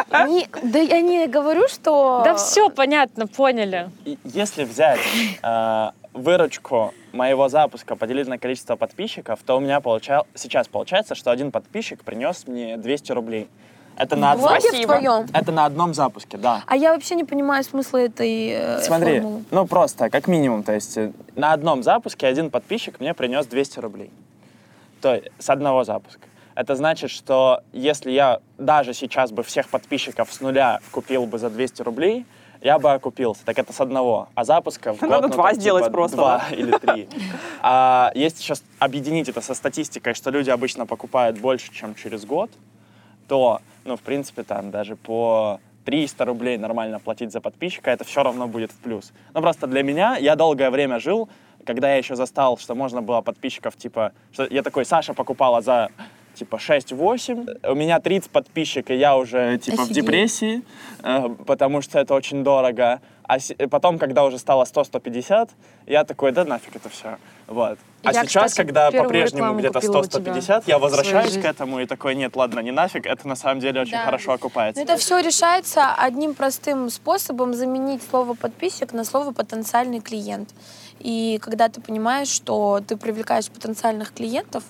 Да 0.63 0.79
я 0.79 1.03
не 1.03 1.27
говорю, 1.27 1.69
что... 1.69 2.23
Да 2.25 2.35
все 2.35 2.71
понятно, 2.71 3.27
поняли. 3.27 3.91
Если 4.25 4.65
взять 4.65 5.01
э, 5.43 5.91
выручку 6.15 6.95
моего 7.13 7.51
запуска, 7.51 7.95
поделить 7.95 8.27
на 8.27 8.39
количество 8.39 8.77
подписчиков, 8.77 9.41
то 9.45 9.59
у 9.59 9.61
меня 9.61 9.81
получал, 9.81 10.27
сейчас 10.35 10.67
получается, 10.67 11.15
что 11.15 11.31
один 11.31 11.53
подписчик 11.53 12.03
принес 12.03 12.47
мне 12.47 12.79
200 12.79 13.13
рублей. 13.13 13.51
Это 13.99 14.17
на, 14.17 14.35
Спасибо. 14.39 15.27
это 15.35 15.53
на 15.53 15.67
одном 15.67 15.93
запуске, 15.93 16.39
да. 16.39 16.63
А 16.67 16.75
я 16.75 16.95
вообще 16.95 17.17
не 17.17 17.25
понимаю 17.25 17.65
смысла 17.65 17.99
этой 17.99 18.49
э, 18.49 18.81
Смотри, 18.81 19.21
формулы. 19.21 19.45
ну 19.51 19.67
просто, 19.67 20.09
как 20.09 20.27
минимум, 20.27 20.63
то 20.63 20.73
есть 20.73 20.97
э, 20.97 21.13
на 21.35 21.53
одном 21.53 21.83
запуске 21.83 22.27
один 22.27 22.49
подписчик 22.49 22.99
мне 22.99 23.13
принес 23.13 23.45
200 23.45 23.79
рублей. 23.81 24.11
То 25.03 25.17
есть 25.17 25.31
с 25.39 25.51
одного 25.51 25.85
запуска. 25.85 26.27
Это 26.57 26.75
значит, 26.75 27.11
что 27.11 27.63
если 27.73 28.11
я 28.11 28.41
даже 28.57 28.95
сейчас 28.95 29.31
бы 29.31 29.43
всех 29.43 29.69
подписчиков 29.69 30.33
с 30.33 30.41
нуля 30.41 30.81
купил 30.91 31.27
бы 31.27 31.39
за 31.39 31.51
200 31.51 31.83
рублей, 31.83 32.25
я 32.63 32.79
бы 32.79 32.91
окупился. 32.93 33.45
Так 33.45 33.59
это 33.59 33.75
с 33.75 33.81
одного. 33.81 34.31
А 34.35 34.45
запуска 34.45 34.95
в 34.95 35.01
год, 35.01 35.11
Надо 35.11 35.29
ну, 35.29 35.35
два 35.35 35.51
там, 35.51 35.61
сделать 35.61 35.85
типа, 35.85 35.93
просто, 35.93 36.17
Два 36.17 36.39
да? 36.49 36.57
или 36.57 36.71
три. 36.79 37.09
А 37.61 38.11
если 38.15 38.39
сейчас 38.39 38.65
объединить 38.79 39.29
это 39.29 39.43
со 39.43 39.53
статистикой, 39.53 40.15
что 40.15 40.31
люди 40.31 40.49
обычно 40.49 40.87
покупают 40.87 41.39
больше, 41.39 41.71
чем 41.75 41.95
через 41.95 42.25
год, 42.25 42.51
то, 43.29 43.61
ну, 43.85 43.97
в 43.99 44.01
принципе, 44.01 44.43
там 44.43 44.71
даже 44.71 44.97
по 44.97 45.61
300 45.85 46.25
рублей 46.25 46.57
нормально 46.57 47.01
платить 47.01 47.33
за 47.33 47.43
подписчика, 47.43 47.91
это 47.91 48.05
все 48.05 48.23
равно 48.23 48.49
будет 48.49 48.73
в 48.73 48.77
плюс. 48.77 49.13
Ну, 49.35 49.43
просто 49.43 49.67
для 49.67 49.83
меня, 49.83 50.17
я 50.17 50.37
долгое 50.37 50.71
время 50.71 51.01
жил, 51.01 51.29
когда 51.67 51.91
я 51.91 51.97
еще 51.97 52.17
застал, 52.17 52.57
что 52.57 52.75
можно 52.75 53.03
было 53.03 53.21
подписчиков, 53.21 53.77
типа, 53.77 54.13
что 54.33 54.47
я 54.47 54.63
такой, 54.63 54.87
Саша 54.87 55.13
покупала 55.13 55.61
за 55.61 55.91
типа 56.37 56.57
6-8, 56.57 57.69
у 57.71 57.75
меня 57.75 57.99
30 58.01 58.31
подписчиков, 58.31 58.91
и 58.91 58.99
я 58.99 59.17
уже 59.17 59.59
типа 59.59 59.79
в 59.79 59.81
Офигеть. 59.81 59.97
депрессии, 60.05 60.63
э, 61.03 61.29
потому 61.47 61.81
что 61.83 61.99
это 61.99 62.15
очень 62.15 62.45
дорого. 62.45 63.01
А 63.29 63.41
с- 63.41 63.55
потом, 63.71 63.99
когда 63.99 64.25
уже 64.25 64.39
стало 64.39 64.65
100-150, 64.65 65.51
я 65.87 66.05
такой, 66.05 66.31
да 66.31 66.45
нафиг 66.45 66.77
это 66.77 66.89
все. 66.89 67.17
Вот. 67.49 67.79
А 68.05 68.13
Я, 68.13 68.25
сейчас, 68.25 68.53
кстати, 68.53 68.67
когда 68.69 68.91
по-прежнему 68.93 69.55
где-то 69.59 69.81
купила 69.81 69.99
у 69.99 70.05
тебя 70.05 70.33
100-150, 70.33 70.63
я 70.67 70.79
в 70.79 70.83
возвращаюсь 70.83 71.37
к 71.37 71.45
этому 71.45 71.81
и 71.81 71.87
такой, 71.87 72.15
нет, 72.15 72.37
ладно, 72.37 72.61
не 72.61 72.71
нафиг, 72.71 73.05
это 73.07 73.27
на 73.27 73.35
самом 73.35 73.59
деле 73.61 73.81
очень 73.81 73.93
Да. 73.99 74.05
хорошо 74.05 74.33
окупается. 74.33 74.81
Но 74.81 74.85
это 74.85 74.97
все 74.97 75.19
решается 75.21 75.93
одним 75.95 76.35
простым 76.35 76.89
способом 76.91 77.53
заменить 77.55 78.03
слово 78.09 78.35
подписчик 78.35 78.93
на 78.93 79.05
слово 79.05 79.33
потенциальный 79.33 80.01
клиент. 80.01 80.51
И 81.01 81.39
когда 81.43 81.69
ты 81.69 81.81
понимаешь, 81.81 82.29
что 82.29 82.81
ты 82.87 82.97
привлекаешь 82.97 83.49
потенциальных 83.51 84.13
клиентов, 84.15 84.63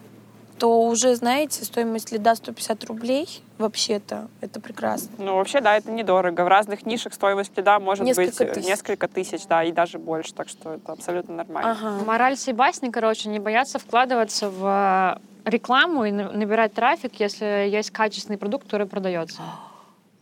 то 0.59 0.83
уже, 0.83 1.15
знаете, 1.17 1.65
стоимость 1.65 2.13
лида 2.13 2.35
150 2.35 2.85
рублей, 2.85 3.43
вообще-то, 3.59 4.29
это 4.41 4.61
прекрасно. 4.61 5.11
Ну, 5.19 5.37
вообще, 5.37 5.61
да, 5.61 5.77
это 5.77 5.91
недорого. 5.91 6.45
В 6.45 6.49
разных 6.49 6.87
нишах 6.87 7.13
стоимость 7.15 7.57
лида 7.57 7.79
может 7.79 8.05
Несколько 8.05 8.45
быть 8.45 8.51
э, 8.51 8.55
тысяч. 8.55 8.67
несколько 8.69 9.09
тысяч, 9.09 9.47
да, 9.47 9.65
и 9.65 9.73
даже 9.73 9.99
больше, 9.99 10.33
так 10.35 10.49
что 10.49 10.75
это 10.75 10.93
абсолютно 10.93 11.35
нормально. 11.35 11.73
Ага. 11.73 12.05
Мораль 12.05 12.37
сей 12.37 12.55
басни, 12.55 12.91
короче, 12.91 13.29
не 13.29 13.39
бояться 13.39 13.79
вкладываться 13.79 14.49
в 14.49 15.21
рекламу 15.45 16.05
и 16.05 16.11
на- 16.11 16.33
набирать 16.33 16.73
трафик, 16.73 17.21
если 17.21 17.69
есть 17.71 17.91
качественный 17.91 18.39
продукт, 18.39 18.65
который 18.65 18.87
продается. 18.87 19.43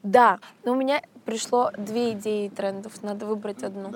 Да, 0.02 0.38
но 0.64 0.72
у 0.72 0.74
меня 0.74 1.00
пришло 1.24 1.70
две 1.78 2.10
идеи 2.12 2.48
трендов, 2.48 3.02
надо 3.02 3.24
выбрать 3.24 3.62
одну. 3.62 3.90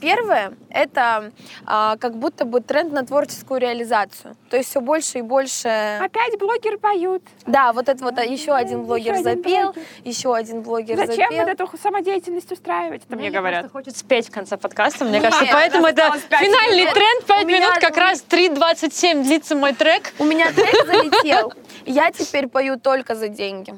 Первое— 0.00 0.52
это 0.70 1.32
а, 1.66 1.96
как 1.96 2.16
будто 2.16 2.44
бы 2.44 2.60
тренд 2.60 2.92
на 2.92 3.04
творческую 3.06 3.60
реализацию. 3.60 4.36
То 4.50 4.56
есть 4.56 4.68
все 4.70 4.80
больше 4.80 5.18
и 5.18 5.22
больше... 5.22 5.98
Опять 6.00 6.38
блогеры 6.38 6.78
поют. 6.78 7.22
Да, 7.46 7.72
вот 7.72 7.88
это 7.88 8.02
вот 8.04 8.18
а, 8.18 8.24
еще 8.24 8.52
один 8.54 8.84
блогер 8.84 9.12
один 9.14 9.24
запел, 9.24 9.72
блогер. 9.72 9.82
еще 10.04 10.34
один 10.34 10.62
блогер 10.62 10.96
Зачем 10.96 11.30
запел. 11.30 11.38
вот 11.46 11.48
эту 11.48 11.78
самодеятельность 11.82 12.52
устраивать? 12.52 13.02
Это 13.06 13.16
мне 13.16 13.28
Неля 13.28 13.38
говорят. 13.38 13.72
хочет 13.72 13.96
спеть 13.96 14.28
в 14.28 14.30
конце 14.30 14.56
подкаста, 14.56 15.04
мне 15.04 15.20
Нет, 15.20 15.30
кажется. 15.30 15.52
Поэтому 15.52 15.86
это 15.86 16.12
финальный 16.28 16.80
минут. 16.82 16.94
тренд, 16.94 17.24
5 17.26 17.44
У 17.44 17.46
меня- 17.46 17.60
минут, 17.60 17.78
как 17.78 17.96
раз 17.96 18.24
3.27 18.28 19.22
длится 19.22 19.54
мой 19.56 19.72
трек. 19.72 20.12
У 20.18 20.24
меня 20.24 20.52
трек 20.52 20.86
залетел. 20.86 21.52
Я 21.86 22.10
теперь 22.10 22.48
пою 22.48 22.78
только 22.78 23.14
за 23.14 23.28
деньги. 23.28 23.74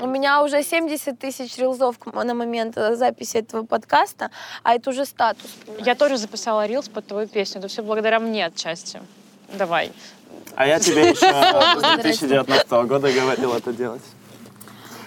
У 0.00 0.06
меня 0.06 0.42
уже 0.42 0.62
70 0.62 1.18
тысяч 1.18 1.56
рилзов 1.56 1.96
на 2.06 2.34
момент 2.34 2.76
э, 2.76 2.96
записи 2.96 3.36
этого 3.36 3.64
подкаста, 3.64 4.30
а 4.62 4.74
это 4.74 4.90
уже 4.90 5.04
статус. 5.04 5.50
Я 5.78 5.94
тоже 5.94 6.16
записала 6.16 6.66
рилс 6.66 6.88
под 6.88 7.06
твою 7.06 7.28
песню. 7.28 7.60
Это 7.60 7.68
все 7.68 7.82
благодаря 7.82 8.18
мне 8.18 8.46
отчасти. 8.46 9.00
Давай. 9.52 9.92
А 10.56 10.66
я 10.66 10.80
тебе 10.80 11.10
еще 11.10 11.16
с 11.16 11.74
Благодаря 11.74 11.96
2019 12.02 12.70
года 12.70 13.12
говорил 13.12 13.54
это 13.54 13.72
делать. 13.72 14.02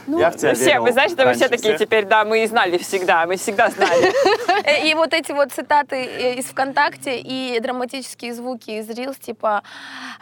Ну, 0.08 0.20
я 0.20 0.32
в 0.32 0.38
тебя 0.38 0.56
все, 0.56 0.66
верил 0.66 0.84
вы 0.84 0.92
знаете, 0.94 1.14
что 1.16 1.26
вы 1.26 1.34
все 1.34 1.50
такие 1.50 1.76
всех. 1.76 1.88
теперь, 1.88 2.06
да, 2.06 2.24
мы 2.24 2.44
и 2.44 2.48
знали 2.48 2.78
всегда, 2.78 3.26
мы 3.26 3.36
всегда 3.36 3.70
знали. 3.70 4.12
Э, 4.64 4.88
И 4.88 4.94
вот 4.96 5.14
эти 5.14 5.32
вот 5.34 5.52
цитаты 5.52 5.96
э, 5.96 6.34
из 6.36 6.46
ВКонтакте 6.46 7.20
и 7.20 7.60
драматические 7.60 8.34
звуки 8.34 8.72
из 8.72 8.90
Reels, 8.90 9.20
типа 9.20 9.64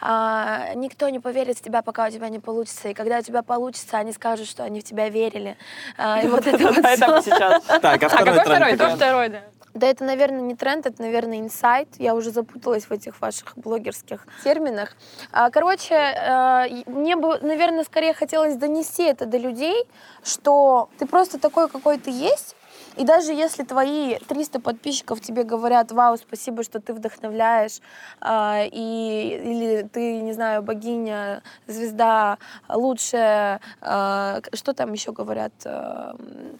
а, 0.01 0.73
«Никто 0.75 1.09
не 1.09 1.19
поверит 1.19 1.57
в 1.57 1.61
тебя, 1.61 1.81
пока 1.81 2.07
у 2.07 2.09
тебя 2.09 2.29
не 2.29 2.39
получится, 2.39 2.89
и 2.89 2.93
когда 2.93 3.19
у 3.19 3.21
тебя 3.21 3.43
получится, 3.43 3.97
они 3.97 4.11
скажут, 4.11 4.47
что 4.47 4.63
они 4.63 4.81
в 4.81 4.83
тебя 4.83 5.09
верили». 5.09 5.57
А, 5.97 6.21
И 6.21 6.27
вот 6.27 6.47
это 6.47 6.57
вот 6.57 6.77
мы 6.77 7.21
сейчас. 7.23 7.63
Так, 7.63 8.03
а 8.03 8.09
второй 8.09 8.37
какой 8.37 8.43
тренд 8.43 8.45
второй? 8.45 8.77
какой? 8.77 8.95
Второй, 8.95 9.29
да. 9.29 9.41
Да 9.75 9.87
это, 9.87 10.05
наверное, 10.05 10.39
не 10.39 10.55
тренд, 10.55 10.85
это, 10.85 11.01
наверное, 11.01 11.39
инсайт. 11.39 11.89
Я 11.97 12.15
уже 12.15 12.31
запуталась 12.31 12.85
в 12.85 12.91
этих 12.91 13.19
ваших 13.19 13.57
блогерских 13.57 14.25
терминах. 14.41 14.95
А, 15.33 15.49
Короче, 15.49 15.93
э, 15.93 16.83
мне 16.85 17.17
бы, 17.17 17.39
наверное, 17.41 17.83
скорее 17.83 18.13
хотелось 18.13 18.55
донести 18.55 19.03
это 19.03 19.25
до 19.25 19.37
людей, 19.37 19.85
что 20.23 20.89
ты 20.97 21.05
просто 21.05 21.39
такой, 21.39 21.67
какой 21.67 21.97
ты 21.97 22.09
есть, 22.09 22.55
и 22.97 23.03
даже 23.03 23.33
если 23.33 23.63
твои 23.63 24.17
300 24.27 24.59
подписчиков 24.59 25.19
тебе 25.21 25.43
говорят, 25.43 25.91
вау, 25.91 26.17
спасибо, 26.17 26.63
что 26.63 26.79
ты 26.79 26.93
вдохновляешь, 26.93 27.79
а, 28.21 28.63
и, 28.65 29.39
или 29.43 29.87
ты, 29.91 30.21
не 30.21 30.33
знаю, 30.33 30.61
богиня, 30.63 31.41
звезда, 31.67 32.37
лучшая, 32.69 33.59
к- 33.81 34.49
что 34.53 34.73
там 34.73 34.93
еще 34.93 35.11
говорят? 35.11 35.53
а, 35.65 36.15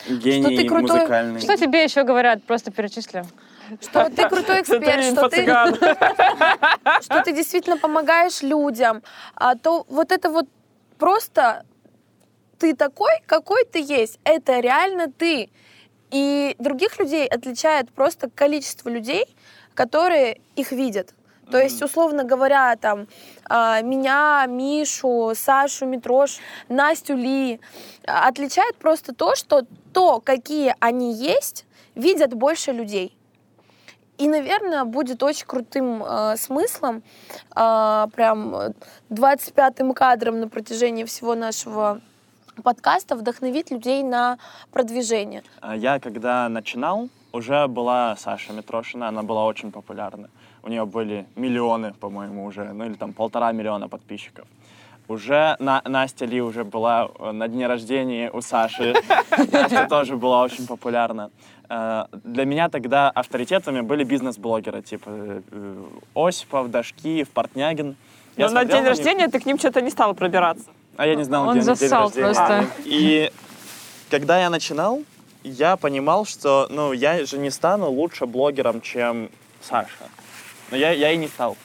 Гений 0.08 0.58
ты 0.58 0.68
крутой. 0.68 0.98
музыкальный. 1.00 1.40
Что 1.42 1.58
тебе 1.58 1.84
еще 1.84 2.04
говорят? 2.04 2.44
Просто 2.44 2.72
перечисли. 2.72 3.24
Что 3.82 4.10
ты 4.10 4.30
крутой 4.30 4.62
эксперт, 4.62 5.04
что 5.06 5.28
ты, 5.30 5.44
что 7.02 7.22
ты 7.24 7.34
действительно 7.34 7.78
помогаешь 7.78 8.44
людям, 8.44 9.02
а 9.36 9.56
то 9.56 9.86
вот 9.90 10.12
это 10.12 10.30
вот 10.30 10.46
просто 11.00 11.66
ты 12.60 12.76
такой, 12.76 13.12
какой 13.26 13.66
ты 13.66 13.80
есть. 13.82 14.20
Это 14.24 14.60
реально 14.60 15.12
ты. 15.12 15.50
И 16.16 16.55
других 16.59 16.97
людей 16.97 17.28
отличает 17.28 17.91
просто 17.91 18.30
количество 18.30 18.88
людей, 18.88 19.26
которые 19.74 20.39
их 20.55 20.72
видят. 20.72 21.13
То 21.51 21.57
есть, 21.57 21.82
условно 21.82 22.24
говоря, 22.24 22.78
там, 22.78 23.07
а, 23.49 23.82
меня, 23.82 24.45
Мишу, 24.47 25.34
Сашу, 25.36 25.86
Митрош, 25.86 26.38
Настю, 26.70 27.18
Ли, 27.18 27.59
а, 28.07 28.30
отличает 28.30 28.78
просто 28.78 29.13
то, 29.13 29.36
что 29.36 29.63
то, 29.91 30.22
какие 30.22 30.74
они 30.80 31.13
есть, 31.13 31.66
видят 31.95 32.34
больше 32.34 32.72
людей. 32.72 33.13
И, 34.18 34.30
наверное, 34.30 34.86
будет 34.86 35.22
очень 35.22 35.45
крутым 35.45 36.01
э, 36.01 36.38
смыслом, 36.38 37.03
э, 37.53 38.07
прям 38.16 38.55
э, 38.55 38.72
25-м 39.09 39.93
кадром 39.93 40.39
на 40.39 40.47
протяжении 40.47 41.03
всего 41.03 41.36
нашего 41.36 41.99
подкаста 42.64 43.16
вдохновить 43.16 43.72
людей 43.72 44.03
на 44.03 44.38
продвижение. 44.72 45.43
А 45.62 45.76
Я, 45.76 45.99
когда 45.99 46.49
начинал, 46.49 47.10
уже 47.32 47.68
была 47.68 48.16
Саша 48.18 48.53
Митрошина, 48.53 49.08
она 49.08 49.24
была 49.24 49.45
очень 49.45 49.72
популярна. 49.72 50.30
У 50.64 50.70
нее 50.70 50.86
были 50.86 51.26
миллионы, 51.36 51.93
по-моему, 51.93 52.45
уже, 52.45 52.74
ну 52.74 52.86
или 52.86 52.93
там 52.93 53.14
полтора 53.14 53.51
миллиона 53.51 53.88
подписчиков. 53.88 54.47
Уже 55.08 55.56
на, 55.60 55.82
Настя 55.86 56.26
Ли 56.26 56.41
уже 56.41 56.64
была 56.64 57.10
э, 57.20 57.32
на 57.32 57.47
дне 57.47 57.68
рождения 57.68 58.32
у 58.32 58.41
Саши. 58.41 58.95
Настя 59.51 59.88
тоже 59.88 60.16
была 60.18 60.41
очень 60.41 60.66
популярна. 60.66 61.30
Э, 61.70 62.06
Для 62.24 62.45
меня 62.45 62.70
тогда 62.70 63.12
авторитетами 63.12 63.82
были 63.82 64.03
бизнес-блогеры, 64.03 64.82
типа 64.82 65.10
э, 65.10 65.41
Осипов, 66.16 66.72
Дашкиев, 66.72 67.30
Портнягин. 67.30 67.95
Я 68.38 68.47
Но 68.47 68.53
на 68.53 68.62
смотрел 68.62 68.78
день 68.80 68.88
рождения 68.88 69.28
ты 69.28 69.39
к 69.39 69.45
ним 69.45 69.60
что-то 69.60 69.82
не 69.82 69.91
стала 69.91 70.14
пробираться. 70.14 70.66
А 70.98 71.06
я 71.06 71.16
не 71.16 71.24
знал, 71.24 71.48
Он 71.48 71.60
где 71.60 71.70
них 71.70 71.80
день 71.80 71.89
просто. 71.89 72.68
И 72.86 73.32
когда 74.10 74.39
я 74.39 74.50
начинал, 74.50 75.02
я 75.43 75.76
понимал, 75.78 76.26
что, 76.26 76.68
ну, 76.70 76.93
я 76.93 77.26
же 77.26 77.38
не 77.38 77.50
стану 77.52 77.89
лучше 77.89 78.26
блогером, 78.26 78.82
чем 78.82 79.30
Саша. 79.62 80.10
Но 80.72 80.78
я, 80.78 80.91
я 80.91 81.12
и 81.12 81.18
не 81.18 81.28
стал. 81.28 81.58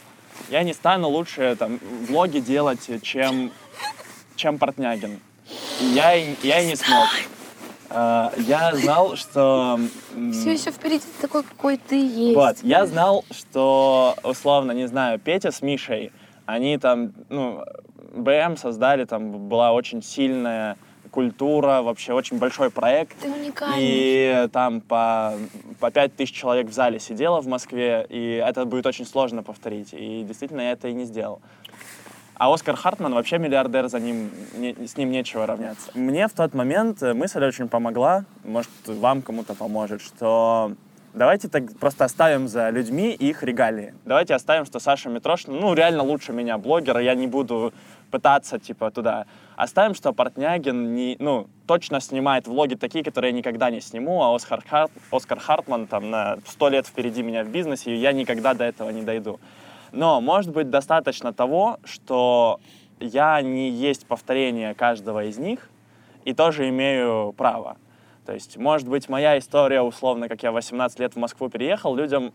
Я 0.51 0.63
не 0.63 0.73
стану 0.73 1.09
лучше 1.09 1.57
там 1.59 1.79
влоги 2.09 2.39
делать, 2.41 2.89
чем, 3.03 3.53
чем 4.37 4.59
Портнягин. 4.59 5.21
Я, 5.81 6.15
и- 6.15 6.35
я 6.43 6.61
и 6.61 6.67
не 6.67 6.77
смог. 6.77 7.07
А, 7.93 8.33
Я 8.37 8.75
знал, 8.77 9.17
что... 9.17 9.79
Все 10.33 10.53
еще 10.53 10.71
впереди 10.71 11.05
такой, 11.21 11.43
какой 11.43 11.77
ты 11.77 11.97
есть. 11.97 12.37
вот, 12.37 12.57
я 12.63 12.87
знал, 12.87 13.25
что, 13.33 14.15
условно, 14.23 14.71
не 14.73 14.87
знаю, 14.87 15.19
Петя 15.19 15.51
с 15.51 15.61
Мишей, 15.61 16.13
они 16.53 16.79
там, 16.79 17.13
ну, 17.29 17.65
БМ 18.15 18.57
создали, 18.57 19.05
там 19.05 19.49
была 19.49 19.73
очень 19.73 20.03
сильная 20.03 20.77
культура, 21.11 21.83
вообще 21.83 22.13
очень 22.13 22.39
большой 22.39 22.71
проект. 22.71 23.19
Ты 23.19 23.31
уникальный. 23.31 23.77
И 23.81 24.49
там 24.53 24.81
по, 24.81 25.35
по 25.81 25.91
5 25.91 26.15
тысяч 26.17 26.35
человек 26.35 26.69
в 26.69 26.73
зале 26.73 27.01
сидело 27.01 27.41
в 27.41 27.47
Москве, 27.49 28.07
и 28.09 28.43
это 28.47 28.65
будет 28.65 28.87
очень 28.87 29.07
сложно 29.07 29.43
повторить. 29.43 29.93
И 29.93 30.25
действительно 30.27 30.61
я 30.61 30.73
это 30.73 30.89
и 30.89 30.93
не 30.93 31.05
сделал. 31.05 31.41
А 32.35 32.53
Оскар 32.53 32.75
Хартман 32.75 33.13
вообще 33.13 33.37
миллиардер, 33.39 33.89
за 33.89 34.01
ним, 34.01 34.31
не- 34.57 34.87
с 34.87 34.97
ним 34.97 35.11
нечего 35.11 35.47
равняться. 35.47 35.91
Мне 35.95 36.27
в 36.27 36.33
тот 36.33 36.55
момент 36.55 37.03
э, 37.03 37.13
мысль 37.13 37.45
очень 37.45 37.69
помогла, 37.69 38.25
может, 38.45 38.71
вам 38.87 39.21
кому-то 39.21 39.55
поможет, 39.55 40.01
что 40.01 40.73
давайте 41.15 41.49
так 41.49 41.77
просто 41.79 42.05
оставим 42.05 42.49
за 42.49 42.71
людьми 42.71 43.13
их 43.13 43.43
регалии. 43.43 43.95
Давайте 44.05 44.35
оставим, 44.35 44.65
что 44.65 44.81
Саша 44.81 45.09
Митрошина, 45.09 45.59
ну, 45.59 45.75
реально 45.75 46.03
лучше 46.03 46.33
меня 46.33 46.59
блогера, 46.59 47.01
я 47.01 47.15
не 47.15 47.27
буду 47.27 47.73
пытаться, 48.11 48.59
типа, 48.59 48.91
туда. 48.91 49.27
Оставим, 49.57 49.95
что 49.95 50.13
Портнягин, 50.13 50.95
не, 50.95 51.17
ну, 51.19 51.47
точно 51.67 52.01
снимает 52.01 52.47
влоги 52.47 52.75
такие, 52.75 53.05
которые 53.05 53.31
я 53.31 53.37
никогда 53.39 53.71
не 53.71 53.81
сниму, 53.81 54.23
а 54.23 54.35
Оскар, 54.35 54.63
Харт, 54.67 54.91
Оскар 55.11 55.39
Хартман 55.39 55.87
там 55.87 56.11
на 56.11 56.39
сто 56.47 56.69
лет 56.69 56.87
впереди 56.87 57.23
меня 57.23 57.45
в 57.45 57.49
бизнесе, 57.49 57.95
и 57.95 57.97
я 57.97 58.13
никогда 58.13 58.55
до 58.55 58.65
этого 58.65 58.91
не 58.91 59.03
дойду. 59.03 59.39
Но, 59.93 60.21
может 60.21 60.53
быть, 60.53 60.71
достаточно 60.71 61.33
того, 61.33 61.79
что 61.85 62.61
я 63.01 63.41
не 63.43 63.71
есть 63.71 64.07
повторение 64.07 64.75
каждого 64.75 65.25
из 65.25 65.39
них, 65.39 65.69
и 66.25 66.35
тоже 66.35 66.69
имею 66.69 67.33
право. 67.37 67.77
То 68.27 68.33
есть, 68.33 68.57
может 68.57 68.89
быть, 68.89 69.09
моя 69.09 69.39
история, 69.39 69.81
условно, 69.81 70.29
как 70.29 70.43
я 70.43 70.53
в 70.53 70.55
18 70.55 70.99
лет 70.99 71.15
в 71.15 71.19
Москву 71.19 71.49
переехал, 71.49 71.95
людям 71.95 72.33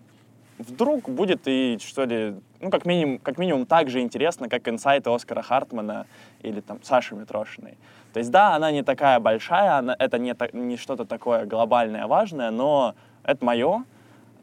вдруг 0.58 1.10
будет 1.10 1.42
и, 1.46 1.78
что 1.82 2.06
ли, 2.06 2.36
ну, 2.60 2.70
как 2.70 2.86
минимум, 2.86 3.20
как 3.20 3.38
минимум 3.38 3.66
так 3.66 3.90
же 3.90 4.02
интересно, 4.02 4.50
как 4.50 4.68
инсайты 4.68 5.10
Оскара 5.10 5.42
Хартмана 5.42 6.08
или 6.42 6.62
там 6.62 6.82
Саши 6.82 7.16
Митрошиной. 7.16 7.78
То 8.14 8.20
есть, 8.20 8.32
да, 8.32 8.56
она 8.56 8.72
не 8.72 8.84
такая 8.84 9.20
большая, 9.20 9.78
она, 9.78 9.96
это 9.98 10.18
не, 10.18 10.34
не 10.54 10.78
что-то 10.78 11.06
такое 11.06 11.46
глобальное, 11.46 12.08
важное, 12.08 12.52
но 12.52 12.96
это 13.24 13.44
мое, 13.44 13.84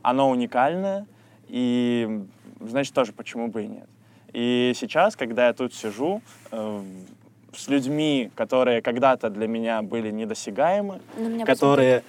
оно 0.02 0.30
уникальное, 0.30 1.06
и, 1.48 2.24
значит, 2.60 2.94
тоже 2.94 3.12
почему 3.12 3.48
бы 3.48 3.64
и 3.64 3.68
нет. 3.68 3.88
И 4.32 4.72
сейчас, 4.74 5.16
когда 5.16 5.46
я 5.46 5.52
тут 5.52 5.74
сижу 5.74 6.22
э, 6.50 6.82
с 7.54 7.68
людьми, 7.68 8.30
которые 8.34 8.82
когда-то 8.82 9.30
для 9.30 9.46
меня 9.46 9.82
были 9.82 10.10
недосягаемы, 10.10 11.00
На 11.16 11.26
меня 11.28 11.46
которые 11.46 12.02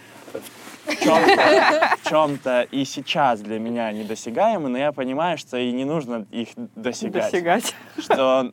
в 0.86 1.00
чем-то, 1.02 1.98
в 2.02 2.10
чем-то 2.10 2.62
и 2.72 2.86
сейчас 2.86 3.40
для 3.42 3.60
меня 3.60 3.92
недосягаемы, 3.92 4.70
но 4.70 4.78
я 4.78 4.92
понимаю, 4.92 5.38
что 5.38 5.58
и 5.58 5.72
не 5.72 5.86
нужно 5.86 6.26
их 6.32 6.50
досягать. 6.76 7.32
Досягать. 7.32 7.76
Что, 7.98 8.52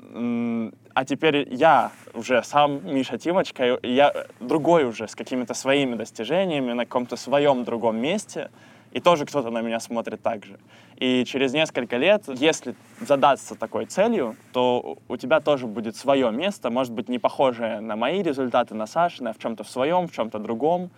а 0.95 1.05
теперь 1.05 1.49
я 1.53 1.91
уже 2.15 2.43
сам, 2.45 2.81
Миша 2.85 3.19
Тимочка, 3.19 3.79
я 3.83 4.27
другой 4.41 4.85
уже, 4.85 5.09
с 5.09 5.15
какими-то 5.15 5.55
своими 5.55 5.97
достижениями, 5.97 6.73
на 6.73 6.85
каком-то 6.85 7.17
своем 7.17 7.65
другом 7.65 7.97
месте, 7.97 8.51
и 8.93 9.01
тоже 9.01 9.27
кто-то 9.27 9.51
на 9.51 9.61
меня 9.61 9.81
смотрит 9.81 10.23
так 10.23 10.45
же. 10.45 10.59
И 10.97 11.25
через 11.25 11.53
несколько 11.53 11.97
лет, 11.97 12.25
если 12.29 12.75
задаться 13.01 13.55
такой 13.55 13.87
целью, 13.87 14.37
то 14.53 14.99
у 15.09 15.17
тебя 15.17 15.41
тоже 15.41 15.67
будет 15.67 15.97
свое 15.97 16.31
место, 16.31 16.71
может 16.71 16.93
быть, 16.93 17.09
не 17.09 17.19
похожее 17.19 17.81
на 17.81 17.97
мои 17.97 18.23
результаты, 18.23 18.75
на 18.75 18.87
Сашины, 18.87 19.29
а 19.29 19.33
в 19.33 19.39
чем-то 19.39 19.65
в 19.65 19.71
своем, 19.71 20.09
в 20.09 20.13
чем-то 20.13 20.39
другом, 20.39 20.91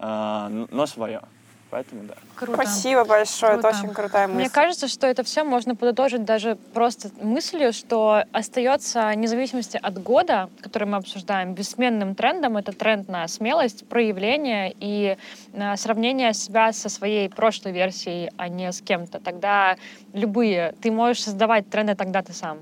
н- 0.00 0.68
но 0.70 0.86
свое. 0.86 1.22
Поэтому 1.72 2.02
да. 2.02 2.16
Круто. 2.36 2.52
Спасибо 2.52 3.04
большое, 3.04 3.54
Круто. 3.54 3.68
это 3.68 3.78
очень 3.78 3.94
крутая 3.94 4.28
мысль. 4.28 4.40
Мне 4.40 4.50
кажется, 4.50 4.88
что 4.88 5.06
это 5.06 5.22
все 5.22 5.42
можно 5.42 5.74
подытожить 5.74 6.22
даже 6.22 6.56
просто 6.74 7.08
мыслью, 7.18 7.72
что 7.72 8.24
остается, 8.30 9.10
вне 9.14 9.26
зависимости 9.26 9.80
от 9.82 10.02
года, 10.02 10.50
который 10.60 10.86
мы 10.86 10.98
обсуждаем, 10.98 11.54
бессменным 11.54 12.14
трендом 12.14 12.58
это 12.58 12.72
тренд 12.72 13.08
на 13.08 13.26
смелость, 13.26 13.88
проявление 13.88 14.74
и 14.80 15.16
э, 15.54 15.76
сравнение 15.76 16.34
себя 16.34 16.74
со 16.74 16.90
своей 16.90 17.30
прошлой 17.30 17.72
версией, 17.72 18.30
а 18.36 18.48
не 18.48 18.70
с 18.70 18.82
кем-то. 18.82 19.18
Тогда 19.18 19.76
любые, 20.12 20.74
ты 20.82 20.92
можешь 20.92 21.22
создавать 21.22 21.70
тренды 21.70 21.94
тогда 21.94 22.20
ты 22.20 22.34
сам, 22.34 22.58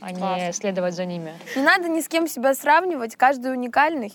а 0.00 0.10
не 0.10 0.18
Классно. 0.18 0.52
следовать 0.52 0.94
за 0.96 1.04
ними. 1.04 1.34
Не 1.54 1.62
надо 1.62 1.88
ни 1.88 2.00
с 2.00 2.08
кем 2.08 2.26
себя 2.26 2.54
сравнивать, 2.54 3.14
каждый 3.14 3.52
уникальный. 3.52 4.12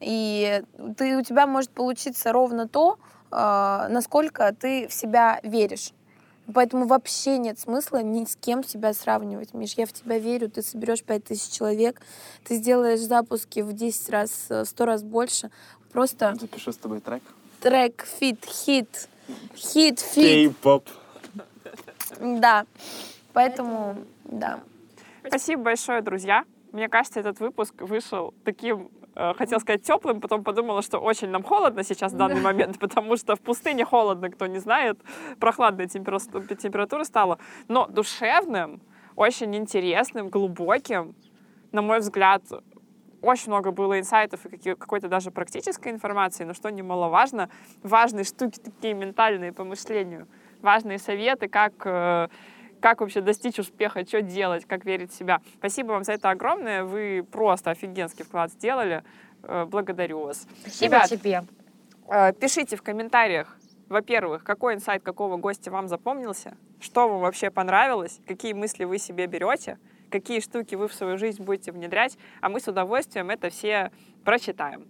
И 0.00 0.62
ты, 0.98 1.16
у 1.16 1.22
тебя 1.22 1.46
может 1.46 1.70
получиться 1.70 2.30
ровно 2.30 2.68
то, 2.68 2.98
насколько 3.30 4.52
ты 4.58 4.88
в 4.88 4.92
себя 4.92 5.40
веришь. 5.42 5.92
Поэтому 6.54 6.86
вообще 6.86 7.36
нет 7.36 7.58
смысла 7.58 8.02
ни 8.02 8.24
с 8.24 8.34
кем 8.36 8.64
себя 8.64 8.94
сравнивать. 8.94 9.52
Миш, 9.52 9.74
я 9.76 9.84
в 9.84 9.92
тебя 9.92 10.18
верю, 10.18 10.48
ты 10.48 10.62
соберешь 10.62 11.02
5000 11.02 11.52
человек, 11.52 12.00
ты 12.44 12.56
сделаешь 12.56 13.00
запуски 13.00 13.60
в 13.60 13.74
10 13.74 14.08
раз, 14.08 14.46
э, 14.48 14.64
100 14.64 14.84
раз 14.86 15.02
больше. 15.02 15.50
Просто 15.92 16.34
Запишу 16.40 16.72
с 16.72 16.76
тобой 16.78 17.00
трек. 17.00 17.22
трек, 17.60 18.06
feat, 18.18 18.44
хит, 18.46 19.08
хит, 19.56 20.00
feat. 20.00 20.14
Кей-поп. 20.14 20.88
Да. 22.20 22.64
Поэтому, 23.34 23.96
да. 24.24 24.60
Спасибо 25.26 25.62
большое, 25.64 26.00
друзья. 26.00 26.44
Мне 26.72 26.88
кажется, 26.88 27.20
этот 27.20 27.40
выпуск 27.40 27.74
вышел 27.80 28.32
таким, 28.44 28.90
э, 29.18 29.34
хотел 29.34 29.60
сказать, 29.60 29.82
теплым, 29.82 30.20
потом 30.20 30.44
подумала, 30.44 30.82
что 30.82 30.98
очень 30.98 31.28
нам 31.28 31.42
холодно 31.42 31.82
сейчас 31.82 32.12
в 32.12 32.16
данный 32.16 32.40
момент, 32.40 32.78
потому 32.80 33.16
что 33.16 33.34
в 33.34 33.40
пустыне 33.40 33.84
холодно, 33.84 34.30
кто 34.30 34.46
не 34.46 34.58
знает, 34.58 34.98
прохладная 35.40 35.88
температура, 35.88 37.04
стала, 37.04 37.38
но 37.68 37.86
душевным, 37.86 38.80
очень 39.16 39.54
интересным, 39.56 40.28
глубоким, 40.28 41.14
на 41.72 41.82
мой 41.82 41.98
взгляд, 41.98 42.42
очень 43.20 43.48
много 43.48 43.72
было 43.72 43.98
инсайтов 43.98 44.46
и 44.46 44.74
какой-то 44.74 45.08
даже 45.08 45.30
практической 45.30 45.90
информации, 45.90 46.44
но 46.44 46.54
что 46.54 46.70
немаловажно, 46.70 47.50
важные 47.82 48.24
штуки 48.24 48.60
такие 48.60 48.94
ментальные 48.94 49.52
по 49.52 49.64
мышлению, 49.64 50.28
важные 50.62 50.98
советы, 50.98 51.48
как, 51.48 51.72
э, 51.84 52.28
как 52.80 53.00
вообще 53.00 53.20
достичь 53.20 53.58
успеха, 53.58 54.06
что 54.06 54.22
делать, 54.22 54.64
как 54.64 54.84
верить 54.84 55.12
в 55.12 55.14
себя. 55.16 55.40
Спасибо 55.58 55.88
вам 55.92 56.04
за 56.04 56.12
это 56.12 56.30
огромное, 56.30 56.84
вы 56.84 57.26
просто 57.30 57.70
офигенский 57.70 58.24
вклад 58.24 58.52
сделали, 58.52 59.02
Э, 59.42 59.64
благодарю 59.64 60.20
вас. 60.20 60.46
Спасибо 60.60 60.96
Ребят, 60.96 61.08
тебе. 61.08 61.44
Э, 62.08 62.32
Пишите 62.32 62.76
в 62.76 62.82
комментариях, 62.82 63.56
во-первых, 63.88 64.44
какой 64.44 64.74
инсайт 64.74 65.02
какого 65.02 65.36
гостя 65.36 65.70
вам 65.70 65.88
запомнился, 65.88 66.56
что 66.80 67.08
вам 67.08 67.20
вообще 67.20 67.50
понравилось, 67.50 68.20
какие 68.26 68.52
мысли 68.52 68.84
вы 68.84 68.98
себе 68.98 69.26
берете, 69.26 69.78
какие 70.10 70.40
штуки 70.40 70.74
вы 70.74 70.88
в 70.88 70.94
свою 70.94 71.18
жизнь 71.18 71.42
будете 71.42 71.72
внедрять, 71.72 72.18
а 72.40 72.48
мы 72.48 72.60
с 72.60 72.68
удовольствием 72.68 73.30
это 73.30 73.50
все 73.50 73.90
прочитаем. 74.24 74.86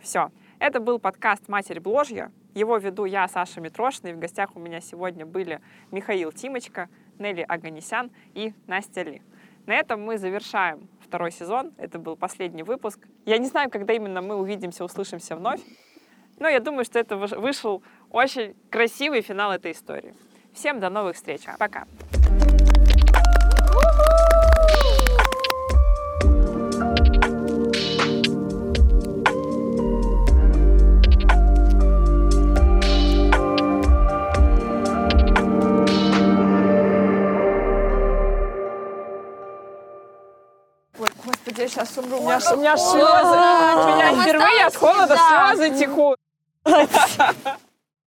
Все. 0.00 0.30
Это 0.58 0.80
был 0.80 0.98
подкаст 0.98 1.48
«Матерь 1.48 1.80
Бложья». 1.80 2.32
Его 2.54 2.76
веду 2.78 3.04
я, 3.04 3.28
Саша 3.28 3.60
Митрошина, 3.60 4.08
и 4.08 4.12
в 4.12 4.18
гостях 4.18 4.56
у 4.56 4.60
меня 4.60 4.80
сегодня 4.80 5.24
были 5.24 5.60
Михаил 5.92 6.32
Тимочка, 6.32 6.88
Нелли 7.20 7.44
Аганесян 7.46 8.10
и 8.34 8.52
Настя 8.66 9.02
Ли. 9.02 9.22
На 9.66 9.74
этом 9.74 10.02
мы 10.02 10.18
завершаем 10.18 10.88
второй 11.00 11.30
сезон. 11.30 11.72
Это 11.76 11.98
был 11.98 12.16
последний 12.16 12.62
выпуск. 12.64 12.98
Я 13.26 13.38
не 13.38 13.46
знаю, 13.46 13.70
когда 13.70 13.92
именно 13.92 14.22
мы 14.22 14.34
увидимся, 14.36 14.84
услышимся 14.84 15.36
вновь. 15.36 15.60
Но 16.38 16.48
я 16.48 16.58
думаю, 16.58 16.84
что 16.84 16.98
это 16.98 17.14
выш- 17.16 17.38
вышел 17.38 17.82
очень 18.10 18.56
красивый 18.70 19.20
финал 19.20 19.52
этой 19.52 19.72
истории. 19.72 20.14
Всем 20.54 20.80
до 20.80 20.88
новых 20.88 21.14
встреч. 21.16 21.42
Пока. 21.58 21.86
Я 41.60 41.68
сейчас 41.68 41.96
умру. 41.98 42.18
У 42.18 42.22
меня, 42.22 42.40
у 42.52 42.56
меня 42.56 42.76
слезы. 42.76 43.36
У 43.80 43.94
меня 43.94 44.22
впервые 44.22 44.64
от 44.64 44.76
холода 44.76 45.16
слезы 45.16 45.78
текут. 45.78 46.18